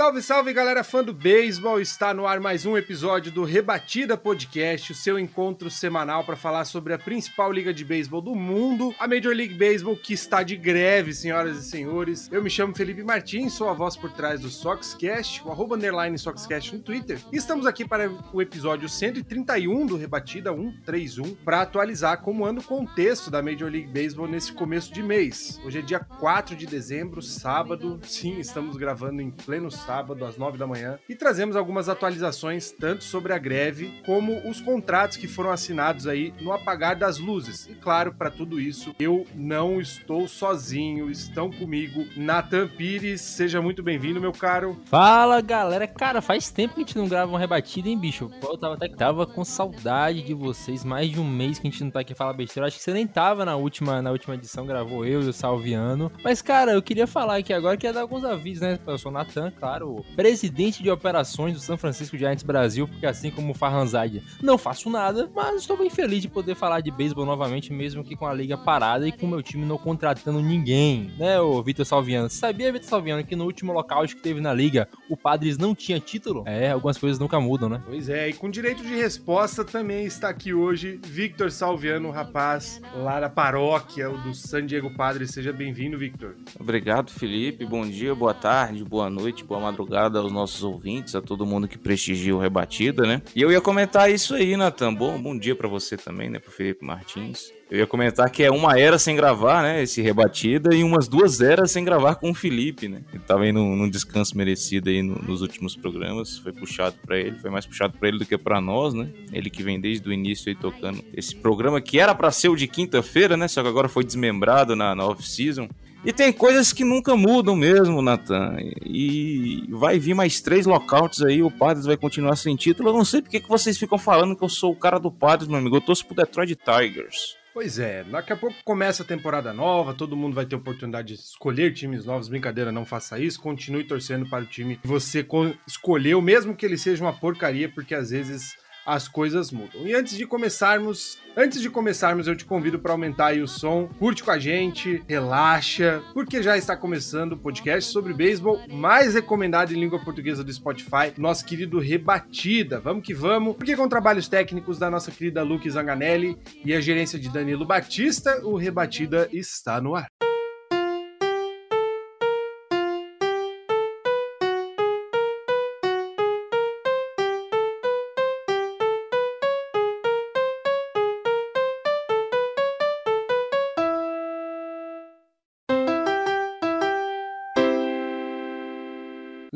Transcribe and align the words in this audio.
Salve, 0.00 0.22
salve 0.22 0.52
galera 0.54 0.82
fã 0.82 1.04
do 1.04 1.12
beisebol! 1.12 1.78
Está 1.78 2.14
no 2.14 2.26
ar 2.26 2.40
mais 2.40 2.64
um 2.64 2.74
episódio 2.74 3.30
do 3.30 3.44
Rebatida 3.44 4.16
Podcast, 4.16 4.92
o 4.92 4.94
seu 4.94 5.18
encontro 5.18 5.70
semanal 5.70 6.24
para 6.24 6.36
falar 6.36 6.64
sobre 6.64 6.94
a 6.94 6.98
principal 6.98 7.52
liga 7.52 7.70
de 7.70 7.84
beisebol 7.84 8.22
do 8.22 8.34
mundo, 8.34 8.94
a 8.98 9.06
Major 9.06 9.34
League 9.34 9.52
Baseball, 9.52 9.94
que 9.94 10.14
está 10.14 10.42
de 10.42 10.56
greve, 10.56 11.12
senhoras 11.12 11.58
e 11.58 11.68
senhores. 11.68 12.30
Eu 12.32 12.42
me 12.42 12.48
chamo 12.48 12.74
Felipe 12.74 13.04
Martins, 13.04 13.52
sou 13.52 13.68
a 13.68 13.74
voz 13.74 13.94
por 13.94 14.10
trás 14.10 14.40
do 14.40 14.48
Soxcast, 14.48 15.46
o 15.46 15.52
arroba 15.52 15.76
underline 15.76 16.18
Soxcast 16.18 16.74
no 16.74 16.82
Twitter, 16.82 17.20
e 17.30 17.36
estamos 17.36 17.66
aqui 17.66 17.86
para 17.86 18.10
o 18.32 18.40
episódio 18.40 18.88
131 18.88 19.84
do 19.84 19.98
Rebatida 19.98 20.50
131 20.50 21.34
para 21.44 21.60
atualizar 21.60 22.22
como 22.22 22.46
anda 22.46 22.62
o 22.62 22.64
contexto 22.64 23.30
da 23.30 23.42
Major 23.42 23.70
League 23.70 23.92
Baseball 23.92 24.26
nesse 24.26 24.50
começo 24.54 24.94
de 24.94 25.02
mês. 25.02 25.60
Hoje 25.62 25.80
é 25.80 25.82
dia 25.82 26.00
4 26.00 26.56
de 26.56 26.64
dezembro, 26.64 27.20
sábado. 27.20 28.00
Sim, 28.02 28.38
estamos 28.38 28.78
gravando 28.78 29.20
em 29.20 29.30
pleno 29.30 29.70
sábado, 29.70 29.89
às 29.90 30.36
9 30.36 30.56
da 30.56 30.66
manhã, 30.66 30.98
e 31.08 31.14
trazemos 31.14 31.56
algumas 31.56 31.88
atualizações 31.88 32.70
tanto 32.70 33.04
sobre 33.04 33.32
a 33.32 33.38
greve 33.38 34.00
como 34.04 34.48
os 34.48 34.60
contratos 34.60 35.16
que 35.16 35.26
foram 35.26 35.50
assinados 35.50 36.06
aí 36.06 36.32
no 36.40 36.52
apagar 36.52 36.96
das 36.96 37.18
luzes. 37.18 37.66
E 37.66 37.74
claro, 37.74 38.14
para 38.14 38.30
tudo 38.30 38.60
isso, 38.60 38.94
eu 38.98 39.26
não 39.34 39.80
estou 39.80 40.28
sozinho, 40.28 41.10
estão 41.10 41.50
comigo 41.50 42.06
Nathan 42.16 42.68
Pires. 42.68 43.20
Seja 43.20 43.60
muito 43.60 43.82
bem-vindo, 43.82 44.20
meu 44.20 44.32
caro. 44.32 44.80
Fala 44.84 45.40
galera, 45.40 45.86
cara, 45.86 46.20
faz 46.20 46.50
tempo 46.50 46.74
que 46.74 46.80
a 46.80 46.84
gente 46.84 46.98
não 46.98 47.08
grava 47.08 47.30
uma 47.30 47.38
rebatida, 47.38 47.88
hein, 47.88 47.98
bicho? 47.98 48.30
Eu 48.42 48.58
tava 48.58 48.74
até 48.74 48.88
tava 48.88 49.26
com 49.26 49.44
saudade 49.44 50.22
de 50.22 50.34
vocês, 50.34 50.84
mais 50.84 51.10
de 51.10 51.20
um 51.20 51.24
mês 51.24 51.58
que 51.58 51.66
a 51.66 51.70
gente 51.70 51.82
não 51.82 51.90
tá 51.90 52.00
aqui 52.00 52.14
falar 52.14 52.32
besteira. 52.32 52.66
Acho 52.66 52.76
que 52.76 52.82
você 52.82 52.92
nem 52.92 53.06
tava 53.06 53.44
na 53.44 53.56
última, 53.56 54.02
na 54.02 54.10
última 54.10 54.34
edição, 54.34 54.66
gravou 54.66 55.04
eu 55.04 55.22
e 55.22 55.28
o 55.28 55.32
Salviano. 55.32 56.10
Mas, 56.22 56.42
cara, 56.42 56.72
eu 56.72 56.82
queria 56.82 57.06
falar 57.06 57.36
aqui 57.36 57.52
agora, 57.52 57.76
queria 57.76 57.92
dar 57.92 58.02
alguns 58.02 58.24
avisos, 58.24 58.62
né? 58.62 58.78
Eu 58.86 58.98
sou 58.98 59.10
o 59.10 59.14
Natan, 59.14 59.50
claro, 59.58 59.79
presidente 60.14 60.82
de 60.82 60.90
operações 60.90 61.54
do 61.54 61.60
São 61.60 61.76
Francisco 61.76 62.16
Giants 62.16 62.42
Brasil, 62.42 62.86
porque 62.86 63.06
assim 63.06 63.30
como 63.30 63.52
o 63.52 63.54
Farhanzade, 63.54 64.22
não 64.42 64.58
faço 64.58 64.90
nada, 64.90 65.30
mas 65.34 65.60
estou 65.62 65.76
bem 65.76 65.90
feliz 65.90 66.22
de 66.22 66.28
poder 66.28 66.54
falar 66.54 66.80
de 66.80 66.90
beisebol 66.90 67.24
novamente, 67.24 67.72
mesmo 67.72 68.04
que 68.04 68.16
com 68.16 68.26
a 68.26 68.34
liga 68.34 68.56
parada 68.56 69.06
e 69.06 69.12
com 69.12 69.26
o 69.26 69.28
meu 69.28 69.42
time 69.42 69.64
não 69.64 69.78
contratando 69.78 70.40
ninguém, 70.40 71.12
né, 71.18 71.40
ô 71.40 71.62
Vitor 71.62 71.84
Salviano? 71.84 72.28
Você 72.28 72.38
sabia, 72.38 72.72
Vitor 72.72 72.88
Salviano, 72.88 73.24
que 73.24 73.36
no 73.36 73.44
último 73.44 73.72
lockout 73.72 74.14
que 74.14 74.22
teve 74.22 74.40
na 74.40 74.52
liga, 74.52 74.88
o 75.08 75.16
Padres 75.16 75.58
não 75.58 75.74
tinha 75.74 76.00
título? 76.00 76.44
É, 76.46 76.70
algumas 76.70 76.98
coisas 76.98 77.18
nunca 77.18 77.40
mudam, 77.40 77.68
né? 77.68 77.82
Pois 77.86 78.08
é, 78.08 78.28
e 78.28 78.32
com 78.32 78.50
direito 78.50 78.82
de 78.82 78.94
resposta 78.94 79.64
também 79.64 80.04
está 80.04 80.28
aqui 80.28 80.52
hoje 80.52 81.00
Victor 81.04 81.50
Salviano, 81.50 82.10
rapaz 82.10 82.80
lá 82.94 83.20
da 83.20 83.28
paróquia 83.28 84.10
o 84.10 84.18
do 84.18 84.34
San 84.34 84.66
Diego 84.66 84.90
Padres. 84.96 85.30
Seja 85.30 85.52
bem-vindo, 85.52 85.98
Victor. 85.98 86.36
Obrigado, 86.58 87.10
Felipe. 87.10 87.64
Bom 87.64 87.86
dia, 87.86 88.14
boa 88.14 88.34
tarde, 88.34 88.84
boa 88.84 89.10
noite, 89.10 89.44
boa 89.44 89.59
madrugada 89.60 90.18
aos 90.18 90.32
nossos 90.32 90.62
ouvintes, 90.62 91.14
a 91.14 91.20
todo 91.22 91.46
mundo 91.46 91.68
que 91.68 91.78
prestigia 91.78 92.34
o 92.34 92.38
Rebatida, 92.38 93.06
né? 93.06 93.22
E 93.34 93.40
eu 93.42 93.50
ia 93.52 93.60
comentar 93.60 94.10
isso 94.10 94.34
aí, 94.34 94.56
Natan. 94.56 94.94
Bom, 94.94 95.20
bom 95.20 95.36
dia 95.38 95.54
pra 95.54 95.68
você 95.68 95.96
também, 95.96 96.28
né, 96.30 96.38
pro 96.38 96.50
Felipe 96.50 96.84
Martins. 96.84 97.52
Eu 97.70 97.78
ia 97.78 97.86
comentar 97.86 98.28
que 98.30 98.42
é 98.42 98.50
uma 98.50 98.76
era 98.80 98.98
sem 98.98 99.14
gravar, 99.14 99.62
né, 99.62 99.80
esse 99.82 100.02
Rebatida, 100.02 100.74
e 100.74 100.82
umas 100.82 101.06
duas 101.06 101.40
eras 101.40 101.70
sem 101.70 101.84
gravar 101.84 102.16
com 102.16 102.30
o 102.30 102.34
Felipe, 102.34 102.88
né? 102.88 103.02
Ele 103.14 103.22
tava 103.22 103.44
aí 103.44 103.52
num, 103.52 103.76
num 103.76 103.88
descanso 103.88 104.36
merecido 104.36 104.90
aí 104.90 105.02
no- 105.02 105.14
nos 105.22 105.40
últimos 105.40 105.76
programas, 105.76 106.36
foi 106.38 106.52
puxado 106.52 106.96
pra 107.06 107.16
ele, 107.16 107.38
foi 107.38 107.48
mais 107.48 107.64
puxado 107.66 107.96
pra 107.96 108.08
ele 108.08 108.18
do 108.18 108.26
que 108.26 108.36
pra 108.36 108.60
nós, 108.60 108.92
né? 108.92 109.08
Ele 109.32 109.48
que 109.48 109.62
vem 109.62 109.80
desde 109.80 110.08
o 110.08 110.12
início 110.12 110.48
aí 110.48 110.56
tocando 110.56 111.04
esse 111.14 111.36
programa 111.36 111.80
que 111.80 112.00
era 112.00 112.12
pra 112.12 112.32
ser 112.32 112.48
o 112.48 112.56
de 112.56 112.66
quinta-feira, 112.66 113.36
né? 113.36 113.46
Só 113.46 113.62
que 113.62 113.68
agora 113.68 113.88
foi 113.88 114.02
desmembrado 114.04 114.74
na, 114.74 114.92
na 114.96 115.04
off-season. 115.06 115.68
E 116.02 116.12
tem 116.14 116.32
coisas 116.32 116.72
que 116.72 116.82
nunca 116.82 117.14
mudam 117.14 117.54
mesmo, 117.54 118.00
Nathan. 118.00 118.56
E 118.84 119.66
vai 119.70 119.98
vir 119.98 120.14
mais 120.14 120.40
três 120.40 120.64
lockouts 120.64 121.20
aí, 121.22 121.42
o 121.42 121.50
Padres 121.50 121.84
vai 121.84 121.96
continuar 121.96 122.36
sem 122.36 122.56
título. 122.56 122.88
Eu 122.88 122.94
não 122.94 123.04
sei 123.04 123.20
porque 123.20 123.38
que 123.38 123.48
vocês 123.48 123.76
ficam 123.76 123.98
falando 123.98 124.34
que 124.34 124.42
eu 124.42 124.48
sou 124.48 124.72
o 124.72 124.76
cara 124.76 124.98
do 124.98 125.10
Padres, 125.10 125.46
meu 125.48 125.58
amigo. 125.58 125.76
Eu 125.76 125.80
torço 125.80 126.06
pro 126.06 126.16
Detroit 126.16 126.56
Tigers. 126.56 127.36
Pois 127.52 127.78
é, 127.80 128.04
daqui 128.04 128.32
a 128.32 128.36
pouco 128.36 128.54
começa 128.64 129.02
a 129.02 129.06
temporada 129.06 129.52
nova, 129.52 129.92
todo 129.92 130.16
mundo 130.16 130.34
vai 130.34 130.46
ter 130.46 130.54
oportunidade 130.54 131.08
de 131.08 131.20
escolher 131.20 131.74
times 131.74 132.06
novos. 132.06 132.28
Brincadeira, 132.28 132.70
não 132.72 132.86
faça 132.86 133.18
isso. 133.18 133.40
Continue 133.40 133.84
torcendo 133.84 134.28
para 134.30 134.44
o 134.44 134.46
time 134.46 134.76
que 134.76 134.86
você 134.86 135.22
co- 135.22 135.52
escolheu, 135.66 136.22
mesmo 136.22 136.54
que 136.56 136.64
ele 136.64 136.78
seja 136.78 137.04
uma 137.04 137.12
porcaria, 137.12 137.68
porque 137.68 137.94
às 137.94 138.10
vezes 138.10 138.54
as 138.84 139.08
coisas 139.08 139.50
mudam. 139.50 139.86
E 139.86 139.94
antes 139.94 140.16
de 140.16 140.26
começarmos, 140.26 141.18
antes 141.36 141.60
de 141.60 141.70
começarmos, 141.70 142.26
eu 142.26 142.36
te 142.36 142.44
convido 142.44 142.78
para 142.78 142.92
aumentar 142.92 143.26
aí 143.26 143.42
o 143.42 143.48
som, 143.48 143.88
curte 143.98 144.22
com 144.22 144.30
a 144.30 144.38
gente, 144.38 145.02
relaxa, 145.08 146.02
porque 146.12 146.42
já 146.42 146.56
está 146.56 146.76
começando 146.76 147.32
o 147.32 147.36
podcast 147.36 147.90
sobre 147.90 148.12
beisebol 148.12 148.60
mais 148.68 149.14
recomendado 149.14 149.72
em 149.72 149.80
língua 149.80 149.98
portuguesa 149.98 150.42
do 150.42 150.52
Spotify, 150.52 151.12
nosso 151.16 151.44
querido 151.44 151.78
Rebatida. 151.78 152.80
Vamos 152.80 153.04
que 153.04 153.14
vamos, 153.14 153.56
porque 153.56 153.76
com 153.76 153.88
trabalhos 153.88 154.28
técnicos 154.28 154.78
da 154.78 154.90
nossa 154.90 155.10
querida 155.10 155.42
Luke 155.42 155.70
Zanganelli 155.70 156.36
e 156.64 156.74
a 156.74 156.80
gerência 156.80 157.18
de 157.18 157.28
Danilo 157.28 157.64
Batista, 157.64 158.40
o 158.44 158.56
Rebatida 158.56 159.28
está 159.32 159.80
no 159.80 159.94
ar. 159.94 160.29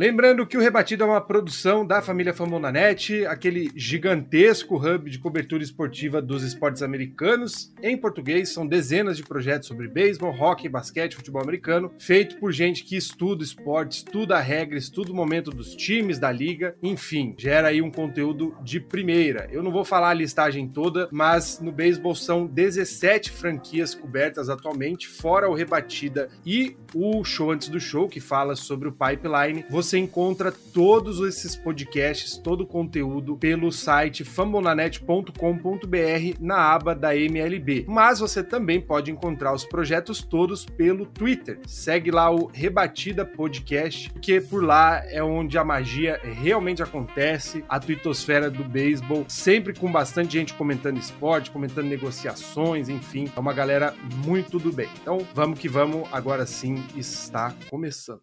Lembrando 0.04 0.47
que 0.47 0.59
o 0.59 0.60
Rebatido 0.60 1.03
é 1.03 1.06
uma 1.06 1.19
produção 1.19 1.87
da 1.87 2.03
família 2.03 2.34
Fambonanet, 2.34 3.25
aquele 3.25 3.70
gigantesco 3.75 4.76
hub 4.76 5.09
de 5.09 5.19
cobertura 5.19 5.62
esportiva 5.62 6.20
dos 6.20 6.42
esportes 6.42 6.82
americanos. 6.82 7.72
Em 7.82 7.97
português, 7.97 8.50
são 8.50 8.66
dezenas 8.66 9.16
de 9.16 9.22
projetos 9.22 9.66
sobre 9.66 9.88
beisebol, 9.88 10.31
hockey, 10.31 10.69
basquete, 10.69 11.16
futebol 11.16 11.41
americano, 11.41 11.91
feito 11.98 12.37
por 12.37 12.53
gente 12.53 12.84
que 12.84 12.98
estuda 12.98 13.43
esportes, 13.43 14.00
estuda 14.00 14.37
a 14.37 14.41
regra, 14.41 14.76
estuda 14.76 15.10
o 15.10 15.14
momento 15.14 15.50
dos 15.50 15.75
times, 15.75 16.19
da 16.19 16.31
liga, 16.31 16.76
enfim, 16.82 17.34
gera 17.38 17.69
aí 17.69 17.81
um 17.81 17.91
conteúdo 17.91 18.54
de 18.62 18.81
primeira. 18.81 19.48
Eu 19.50 19.62
não 19.62 19.72
vou 19.72 19.87
falar 19.87 20.10
a 20.10 20.14
listagem 20.14 20.69
toda, 20.69 21.09
mas 21.10 21.60
no 21.60 21.72
beisebol 21.72 22.14
são 22.14 22.47
17 22.47 23.31
franquias 23.31 23.94
cobertas 23.94 24.50
atualmente, 24.50 25.09
fora 25.09 25.48
o 25.48 25.54
Rebatida 25.54 26.28
e 26.44 26.76
o 26.94 27.25
show 27.25 27.50
antes 27.50 27.70
do 27.70 27.81
show, 27.81 28.06
que 28.06 28.20
fala 28.20 28.54
sobre 28.54 28.87
o 28.87 28.93
pipeline. 28.93 29.64
Você 29.70 29.94
encontra 29.99 30.53
todos 30.53 31.21
esses 31.21 31.56
podcasts, 31.56 32.37
todo 32.37 32.62
o 32.62 32.66
conteúdo 32.66 33.37
pelo 33.37 33.71
site 33.71 34.25
fambonanet.com.br 34.25 36.38
na 36.41 36.56
aba 36.56 36.94
da 36.94 37.17
MLB. 37.17 37.85
Mas 37.88 38.20
você 38.20 38.43
também 38.43 38.81
pode 38.81 39.11
encontrar 39.11 39.52
os 39.52 39.64
projetos 39.64 40.23
todos 40.23 40.64
pelo 40.64 41.06
Twitter. 41.06 41.61
Segue 41.67 42.11
lá 42.11 42.31
o 42.31 42.46
Rebatida 42.46 43.25
Podcast, 43.25 44.11
que 44.20 44.41
por 44.41 44.64
lá 44.64 45.02
é 45.06 45.23
onde 45.23 45.58
a 45.58 45.64
magia 45.64 46.20
realmente 46.23 46.82
acontece, 46.82 47.64
a 47.69 47.79
twittosfera 47.79 48.50
do 48.50 48.64
beisebol, 48.64 49.25
sempre 49.29 49.73
com 49.73 49.90
bastante 49.90 50.32
gente 50.32 50.55
comentando 50.55 50.99
esporte, 50.99 51.50
comentando 51.50 51.87
negociações, 51.87 52.88
enfim, 52.88 53.31
é 53.35 53.40
uma 53.40 53.52
galera 53.52 53.94
muito 54.25 54.58
do 54.58 54.73
bem. 54.73 54.88
Então, 55.00 55.19
vamos 55.35 55.58
que 55.58 55.69
vamos, 55.69 56.08
agora 56.12 56.47
sim 56.47 56.82
está 56.97 57.55
começando. 57.70 58.20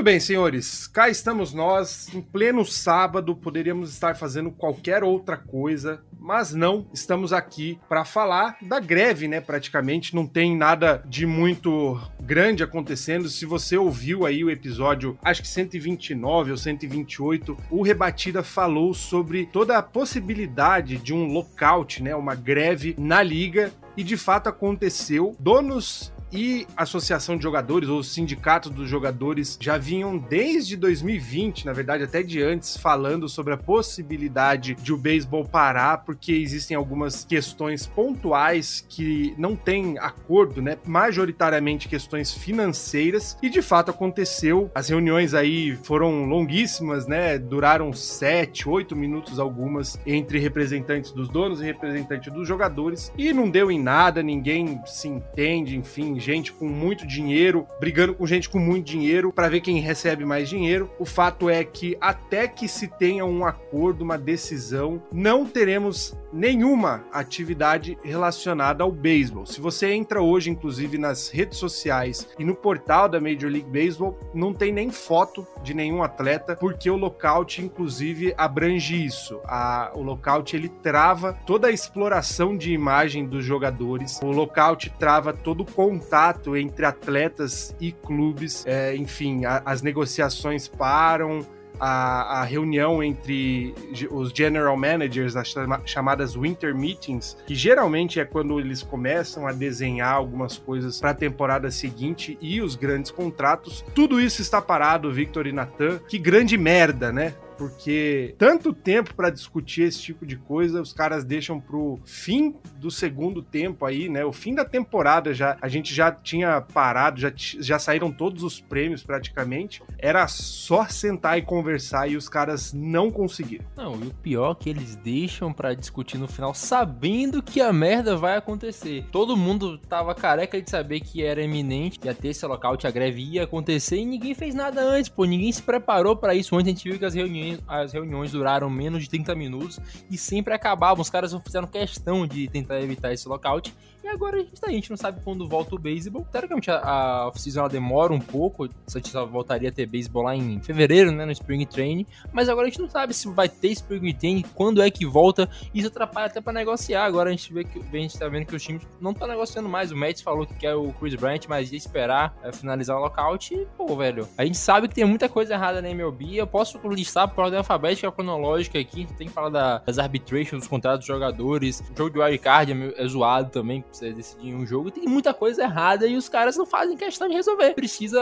Muito 0.00 0.06
bem, 0.06 0.18
senhores. 0.18 0.86
Cá 0.86 1.10
estamos 1.10 1.52
nós, 1.52 2.08
em 2.14 2.22
pleno 2.22 2.64
sábado. 2.64 3.36
Poderíamos 3.36 3.92
estar 3.92 4.16
fazendo 4.16 4.50
qualquer 4.50 5.04
outra 5.04 5.36
coisa, 5.36 6.00
mas 6.18 6.54
não. 6.54 6.88
Estamos 6.90 7.34
aqui 7.34 7.78
para 7.86 8.02
falar 8.02 8.56
da 8.62 8.80
greve, 8.80 9.28
né? 9.28 9.42
Praticamente 9.42 10.14
não 10.14 10.26
tem 10.26 10.56
nada 10.56 11.02
de 11.06 11.26
muito 11.26 12.00
grande 12.18 12.62
acontecendo. 12.62 13.28
Se 13.28 13.44
você 13.44 13.76
ouviu 13.76 14.24
aí 14.24 14.42
o 14.42 14.50
episódio, 14.50 15.18
acho 15.22 15.42
que 15.42 15.48
129 15.48 16.52
ou 16.52 16.56
128, 16.56 17.54
o 17.70 17.82
Rebatida 17.82 18.42
falou 18.42 18.94
sobre 18.94 19.44
toda 19.52 19.76
a 19.76 19.82
possibilidade 19.82 20.96
de 20.96 21.12
um 21.12 21.26
lockout, 21.26 22.02
né? 22.02 22.16
Uma 22.16 22.34
greve 22.34 22.96
na 22.98 23.22
liga. 23.22 23.70
E 23.98 24.02
de 24.02 24.16
fato 24.16 24.48
aconteceu. 24.48 25.36
Donos 25.38 26.10
e 26.32 26.66
associação 26.76 27.36
de 27.36 27.42
jogadores 27.42 27.88
ou 27.88 28.02
sindicato 28.02 28.70
dos 28.70 28.88
jogadores 28.88 29.58
já 29.60 29.76
vinham 29.76 30.16
desde 30.16 30.76
2020, 30.76 31.66
na 31.66 31.72
verdade 31.72 32.04
até 32.04 32.22
de 32.22 32.42
antes, 32.42 32.76
falando 32.76 33.28
sobre 33.28 33.54
a 33.54 33.56
possibilidade 33.56 34.74
de 34.74 34.92
o 34.92 34.96
beisebol 34.96 35.44
parar, 35.44 35.98
porque 35.98 36.32
existem 36.32 36.76
algumas 36.76 37.24
questões 37.24 37.86
pontuais 37.86 38.84
que 38.88 39.34
não 39.36 39.56
têm 39.56 39.98
acordo, 39.98 40.62
né? 40.62 40.78
Majoritariamente 40.84 41.88
questões 41.88 42.32
financeiras 42.32 43.36
e 43.42 43.48
de 43.48 43.62
fato 43.62 43.90
aconteceu. 43.90 44.70
As 44.74 44.88
reuniões 44.88 45.34
aí 45.34 45.76
foram 45.82 46.24
longuíssimas, 46.24 47.06
né? 47.06 47.38
Duraram 47.38 47.92
sete, 47.92 48.68
oito 48.68 48.94
minutos 48.94 49.38
algumas 49.38 49.98
entre 50.06 50.38
representantes 50.38 51.10
dos 51.10 51.28
donos 51.28 51.60
e 51.60 51.64
representantes 51.64 52.32
dos 52.32 52.46
jogadores 52.46 53.12
e 53.16 53.32
não 53.32 53.50
deu 53.50 53.70
em 53.70 53.80
nada, 53.80 54.22
ninguém 54.22 54.80
se 54.86 55.08
entende, 55.08 55.76
enfim, 55.76 56.19
gente 56.20 56.52
com 56.52 56.68
muito 56.68 57.06
dinheiro, 57.06 57.66
brigando 57.80 58.14
com 58.14 58.26
gente 58.26 58.48
com 58.48 58.58
muito 58.58 58.86
dinheiro 58.86 59.32
para 59.32 59.48
ver 59.48 59.60
quem 59.60 59.80
recebe 59.80 60.24
mais 60.24 60.48
dinheiro. 60.48 60.90
O 60.98 61.04
fato 61.04 61.48
é 61.48 61.64
que 61.64 61.96
até 62.00 62.46
que 62.46 62.68
se 62.68 62.86
tenha 62.86 63.24
um 63.24 63.44
acordo, 63.44 64.04
uma 64.04 64.18
decisão, 64.18 65.02
não 65.12 65.44
teremos 65.46 66.16
nenhuma 66.32 67.04
atividade 67.12 67.98
relacionada 68.02 68.84
ao 68.84 68.92
beisebol. 68.92 69.46
Se 69.46 69.60
você 69.60 69.92
entra 69.92 70.22
hoje, 70.22 70.50
inclusive, 70.50 70.98
nas 70.98 71.28
redes 71.28 71.58
sociais 71.58 72.28
e 72.38 72.44
no 72.44 72.54
portal 72.54 73.08
da 73.08 73.20
Major 73.20 73.50
League 73.50 73.70
Baseball, 73.70 74.18
não 74.34 74.52
tem 74.52 74.72
nem 74.72 74.90
foto 74.90 75.46
de 75.62 75.74
nenhum 75.74 76.02
atleta, 76.02 76.56
porque 76.56 76.90
o 76.90 76.96
lockout, 76.96 77.62
inclusive, 77.62 78.34
abrange 78.36 79.04
isso. 79.04 79.40
A, 79.44 79.92
o 79.94 80.02
lockout 80.02 80.54
ele 80.54 80.68
trava 80.68 81.36
toda 81.46 81.68
a 81.68 81.72
exploração 81.72 82.56
de 82.56 82.72
imagem 82.72 83.26
dos 83.26 83.44
jogadores. 83.44 84.20
O 84.22 84.30
lockout 84.30 84.90
trava 84.98 85.32
todo 85.32 85.62
o 85.62 85.72
contato 85.72 86.56
entre 86.56 86.84
atletas 86.84 87.74
e 87.80 87.92
clubes. 87.92 88.64
É, 88.66 88.94
enfim, 88.96 89.44
a, 89.44 89.62
as 89.64 89.82
negociações 89.82 90.68
param 90.68 91.40
a, 91.80 92.40
a, 92.40 92.44
reunião 92.44 93.02
entre 93.02 93.74
os 94.10 94.30
general 94.30 94.76
managers, 94.76 95.34
as 95.34 95.52
chamadas 95.84 96.36
winter 96.36 96.74
meetings, 96.74 97.36
que 97.46 97.54
geralmente 97.54 98.20
é 98.20 98.24
quando 98.24 98.60
eles 98.60 98.82
começam 98.82 99.46
a 99.46 99.52
desenhar 99.52 100.12
algumas 100.12 100.58
coisas 100.58 101.00
para 101.00 101.10
a 101.10 101.14
temporada 101.14 101.70
seguinte 101.70 102.36
e 102.40 102.60
os 102.60 102.76
grandes 102.76 103.10
contratos. 103.10 103.84
Tudo 103.94 104.20
isso 104.20 104.42
está 104.42 104.60
parado, 104.60 105.10
Victor 105.10 105.46
e 105.46 105.52
Natan. 105.52 105.98
Que 106.06 106.18
grande 106.18 106.58
merda, 106.58 107.10
né? 107.10 107.34
Porque 107.60 108.34
tanto 108.38 108.72
tempo 108.72 109.14
para 109.14 109.28
discutir 109.28 109.82
esse 109.82 110.00
tipo 110.00 110.24
de 110.24 110.34
coisa, 110.34 110.80
os 110.80 110.94
caras 110.94 111.24
deixam 111.24 111.60
pro 111.60 112.00
fim 112.06 112.54
do 112.76 112.90
segundo 112.90 113.42
tempo 113.42 113.84
aí, 113.84 114.08
né? 114.08 114.24
O 114.24 114.32
fim 114.32 114.54
da 114.54 114.64
temporada 114.64 115.34
já, 115.34 115.58
a 115.60 115.68
gente 115.68 115.94
já 115.94 116.10
tinha 116.10 116.62
parado, 116.62 117.20
já, 117.20 117.30
já 117.36 117.78
saíram 117.78 118.10
todos 118.10 118.42
os 118.42 118.58
prêmios 118.62 119.02
praticamente. 119.02 119.82
Era 119.98 120.26
só 120.26 120.86
sentar 120.88 121.36
e 121.36 121.42
conversar 121.42 122.10
e 122.10 122.16
os 122.16 122.30
caras 122.30 122.72
não 122.72 123.10
conseguiram. 123.10 123.66
Não, 123.76 123.94
e 124.02 124.06
o 124.06 124.14
pior 124.14 124.52
é 124.52 124.62
que 124.62 124.70
eles 124.70 124.96
deixam 124.96 125.52
para 125.52 125.74
discutir 125.74 126.16
no 126.16 126.26
final 126.26 126.54
sabendo 126.54 127.42
que 127.42 127.60
a 127.60 127.74
merda 127.74 128.16
vai 128.16 128.38
acontecer. 128.38 129.04
Todo 129.12 129.36
mundo 129.36 129.76
tava 129.76 130.14
careca 130.14 130.62
de 130.62 130.70
saber 130.70 131.00
que 131.00 131.22
era 131.22 131.42
eminente, 131.42 132.00
ia 132.02 132.14
ter 132.14 132.28
esse 132.28 132.46
lockout, 132.46 132.86
a 132.86 132.90
greve 132.90 133.22
ia 133.22 133.44
acontecer 133.44 133.98
e 133.98 134.06
ninguém 134.06 134.32
fez 134.32 134.54
nada 134.54 134.80
antes, 134.80 135.10
pô, 135.10 135.26
ninguém 135.26 135.52
se 135.52 135.62
preparou 135.62 136.16
para 136.16 136.34
isso. 136.34 136.56
Ontem 136.56 136.70
a 136.70 136.72
gente 136.72 136.88
viu 136.88 136.98
que 136.98 137.04
as 137.04 137.12
reuniões 137.12 137.49
as 137.66 137.92
reuniões 137.92 138.32
duraram 138.32 138.68
menos 138.68 139.02
de 139.02 139.10
30 139.10 139.34
minutos 139.34 139.80
e 140.10 140.16
sempre 140.16 140.54
acabavam. 140.54 141.02
Os 141.02 141.10
caras 141.10 141.34
fizeram 141.44 141.66
questão 141.66 142.26
de 142.26 142.48
tentar 142.48 142.80
evitar 142.80 143.12
esse 143.12 143.28
lockout. 143.28 143.74
E 144.02 144.08
agora 144.08 144.36
a 144.36 144.40
gente, 144.40 144.60
tá, 144.60 144.68
a 144.68 144.72
gente 144.72 144.88
não 144.88 144.96
sabe 144.96 145.20
quando 145.22 145.46
volta 145.46 145.74
o 145.74 145.78
beisebol. 145.78 146.26
Teoricamente 146.32 146.70
a, 146.70 146.78
a 146.78 147.28
off-season 147.28 147.68
demora 147.68 148.12
um 148.12 148.20
pouco. 148.20 148.64
A 148.64 148.98
gente 148.98 149.08
só 149.08 149.26
voltaria 149.26 149.68
a 149.68 149.72
ter 149.72 149.86
beisebol 149.86 150.22
lá 150.22 150.34
em 150.34 150.60
fevereiro, 150.60 151.12
né? 151.12 151.26
No 151.26 151.32
Spring 151.32 151.66
Training. 151.66 152.06
Mas 152.32 152.48
agora 152.48 152.66
a 152.66 152.70
gente 152.70 152.80
não 152.80 152.88
sabe 152.88 153.12
se 153.12 153.28
vai 153.28 153.48
ter 153.48 153.68
Spring 153.68 154.12
Training, 154.14 154.44
quando 154.54 154.80
é 154.80 154.90
que 154.90 155.04
volta. 155.04 155.48
Isso 155.74 155.88
atrapalha 155.88 156.26
até 156.26 156.40
pra 156.40 156.52
negociar. 156.52 157.04
Agora 157.04 157.28
a 157.28 157.32
gente 157.32 157.52
vê 157.52 157.64
que 157.64 157.78
a 157.78 157.96
gente 157.96 158.18
tá 158.18 158.26
vendo 158.26 158.46
que 158.46 158.56
os 158.56 158.62
times 158.62 158.82
não 159.00 159.10
estão 159.10 159.28
negociando 159.28 159.68
mais. 159.68 159.92
O 159.92 159.96
Mets 159.96 160.22
falou 160.22 160.46
que 160.46 160.54
quer 160.54 160.74
o 160.74 160.92
Chris 160.94 161.14
Bryant, 161.14 161.42
mas 161.46 161.70
ia 161.70 161.78
esperar 161.78 162.34
é, 162.42 162.52
finalizar 162.52 162.96
o 162.96 163.00
lockout. 163.00 163.54
E, 163.54 163.66
pô, 163.76 163.94
velho, 163.96 164.26
a 164.38 164.44
gente 164.46 164.56
sabe 164.56 164.88
que 164.88 164.94
tem 164.94 165.04
muita 165.04 165.28
coisa 165.28 165.52
errada 165.52 165.82
na 165.82 165.90
MLB. 165.90 166.36
Eu 166.36 166.46
posso 166.46 166.78
listar 166.88 167.28
por 167.28 167.44
ordem 167.44 167.58
alfabética 167.58 168.10
cronológica 168.10 168.78
aqui. 168.78 169.06
Tem 169.18 169.28
que 169.28 169.32
falar 169.32 169.50
da, 169.50 169.78
das 169.78 169.98
arbitrations, 169.98 170.60
dos 170.60 170.68
contratos 170.68 171.00
dos 171.00 171.06
jogadores. 171.06 171.80
O 171.80 171.98
jogo 171.98 172.10
de 172.10 172.18
wildcard 172.18 172.72
é, 172.72 173.04
é 173.04 173.06
zoado 173.06 173.50
também 173.50 173.84
você 173.96 174.12
decidir 174.12 174.54
um 174.54 174.66
jogo, 174.66 174.90
tem 174.90 175.04
muita 175.04 175.32
coisa 175.32 175.62
errada 175.62 176.06
e 176.06 176.16
os 176.16 176.28
caras 176.28 176.56
não 176.56 176.66
fazem 176.66 176.96
questão 176.96 177.28
de 177.28 177.34
resolver. 177.34 177.74
Precisa, 177.74 178.20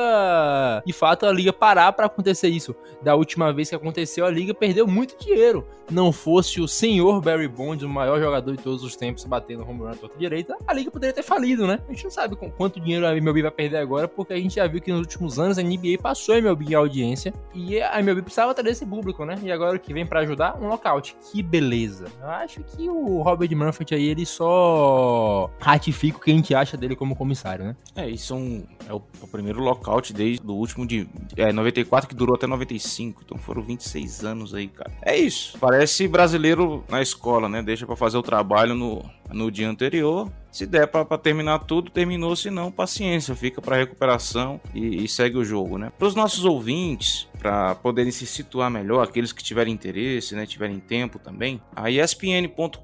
de 0.85 0.93
fato, 0.93 1.27
a 1.27 1.33
liga 1.33 1.53
parar 1.53 1.93
para 1.93 2.07
acontecer 2.07 2.49
isso. 2.49 2.75
Da 3.03 3.15
última 3.15 3.53
vez 3.53 3.69
que 3.69 3.75
aconteceu, 3.75 4.27
a 4.27 4.31
liga 4.31 4.55
perdeu 4.55 4.87
muito 4.87 5.17
dinheiro. 5.19 5.67
Não 5.91 6.13
fosse 6.13 6.61
o 6.61 6.69
senhor 6.69 7.21
Barry 7.21 7.49
Bonds, 7.49 7.83
o 7.83 7.89
maior 7.89 8.21
jogador 8.21 8.57
de 8.57 8.63
todos 8.63 8.83
os 8.83 8.95
tempos, 8.95 9.25
batendo 9.25 9.63
home 9.63 9.81
run 9.81 9.89
à 9.89 9.95
torta 9.95 10.19
direita, 10.19 10.57
a 10.67 10.75
liga 10.75 10.91
poderia 10.91 11.15
ter 11.15 11.23
falido, 11.23 11.67
né? 11.67 11.81
A 11.89 11.93
gente 11.93 12.05
não 12.05 12.11
sabe 12.11 12.37
quanto 12.37 12.79
dinheiro 12.79 13.07
a 13.07 13.17
MLB 13.17 13.43
vai 13.43 13.51
perder 13.51 13.79
agora, 13.79 14.07
porque 14.07 14.35
a 14.35 14.37
gente 14.37 14.57
já 14.57 14.67
viu 14.67 14.81
que 14.81 14.91
nos 14.91 15.01
últimos 15.01 15.39
anos 15.39 15.59
a 15.59 15.63
NBA 15.63 15.99
passou 16.03 16.35
a 16.35 16.39
MLB 16.39 16.67
em 16.67 16.75
audiência 16.75 17.33
e 17.55 17.81
a 17.81 17.99
MLB 18.01 18.23
precisava 18.23 18.53
trazer 18.53 18.71
esse 18.71 18.87
público, 18.87 19.25
né? 19.25 19.39
E 19.43 19.51
agora 19.51 19.77
o 19.77 19.81
que 19.81 19.95
vem 19.95 20.07
para 20.07 20.21
ajudar? 20.21 20.59
Um 20.61 20.69
lockout. 20.69 21.17
Que 21.31 21.43
beleza. 21.43 22.07
Eu 22.21 22.29
acho 22.29 22.63
que 22.63 22.89
o 22.89 23.23
Robert 23.23 23.55
Manfred 23.57 23.95
aí, 23.95 24.09
ele 24.09 24.27
só 24.27 25.51
ratifica 25.61 26.19
o 26.19 26.21
que 26.21 26.31
a 26.31 26.35
gente 26.35 26.55
acha 26.55 26.77
dele 26.77 26.95
como 26.95 27.17
comissário, 27.17 27.65
né? 27.65 27.77
É, 27.97 28.09
isso 28.09 28.33
é, 28.33 28.37
um, 28.37 28.65
é 28.89 28.93
o, 28.93 29.03
o, 29.21 29.27
primeiro 29.27 29.61
lockout 29.61 30.13
desde 30.13 30.47
o 30.47 30.53
último 30.53 30.87
de 30.87 31.09
é, 31.37 31.53
94, 31.53 32.09
que 32.09 32.15
durou 32.15 32.37
até 32.37 32.47
95. 32.47 33.23
Então 33.25 33.39
foram 33.39 33.63
26 33.63 34.25
anos 34.25 34.55
aí, 34.55 34.69
cara. 34.69 34.91
É 35.03 35.17
isso. 35.17 35.59
Parece 35.59 36.07
brasileiro 36.07 36.85
na 36.89 37.03
escola, 37.03 37.49
né? 37.49 37.63
Deixa 37.63 37.87
para 37.87 37.97
fazer 37.97 38.17
o 38.17 38.23
trabalho 38.23 38.75
no, 38.75 39.05
no 39.31 39.51
dia 39.51 39.69
anterior. 39.69 40.31
Se 40.51 40.67
der 40.67 40.87
para 40.87 41.19
terminar 41.19 41.61
tudo, 41.61 41.91
terminou. 41.91 42.35
Se 42.35 42.51
não, 42.51 42.73
paciência, 42.73 43.35
fica 43.35 43.61
para 43.61 43.77
recuperação 43.77 44.61
e, 44.75 45.05
e, 45.05 45.09
segue 45.09 45.37
o 45.37 45.45
jogo, 45.45 45.77
né? 45.77 45.93
Para 45.97 46.09
os 46.09 46.15
nossos 46.15 46.45
ouvintes, 46.45 47.29
para 47.39 47.75
poderem 47.75 48.11
se 48.11 48.27
situar 48.27 48.71
melhor, 48.71 49.05
aqueles 49.05 49.33
que 49.33 49.43
tiverem 49.45 49.75
interesse, 49.75 50.35
né, 50.35 50.47
tiverem 50.47 50.81
tempo 50.81 51.19
também, 51.19 51.61
a 51.77 51.91
ESPN.com.br 51.91 52.79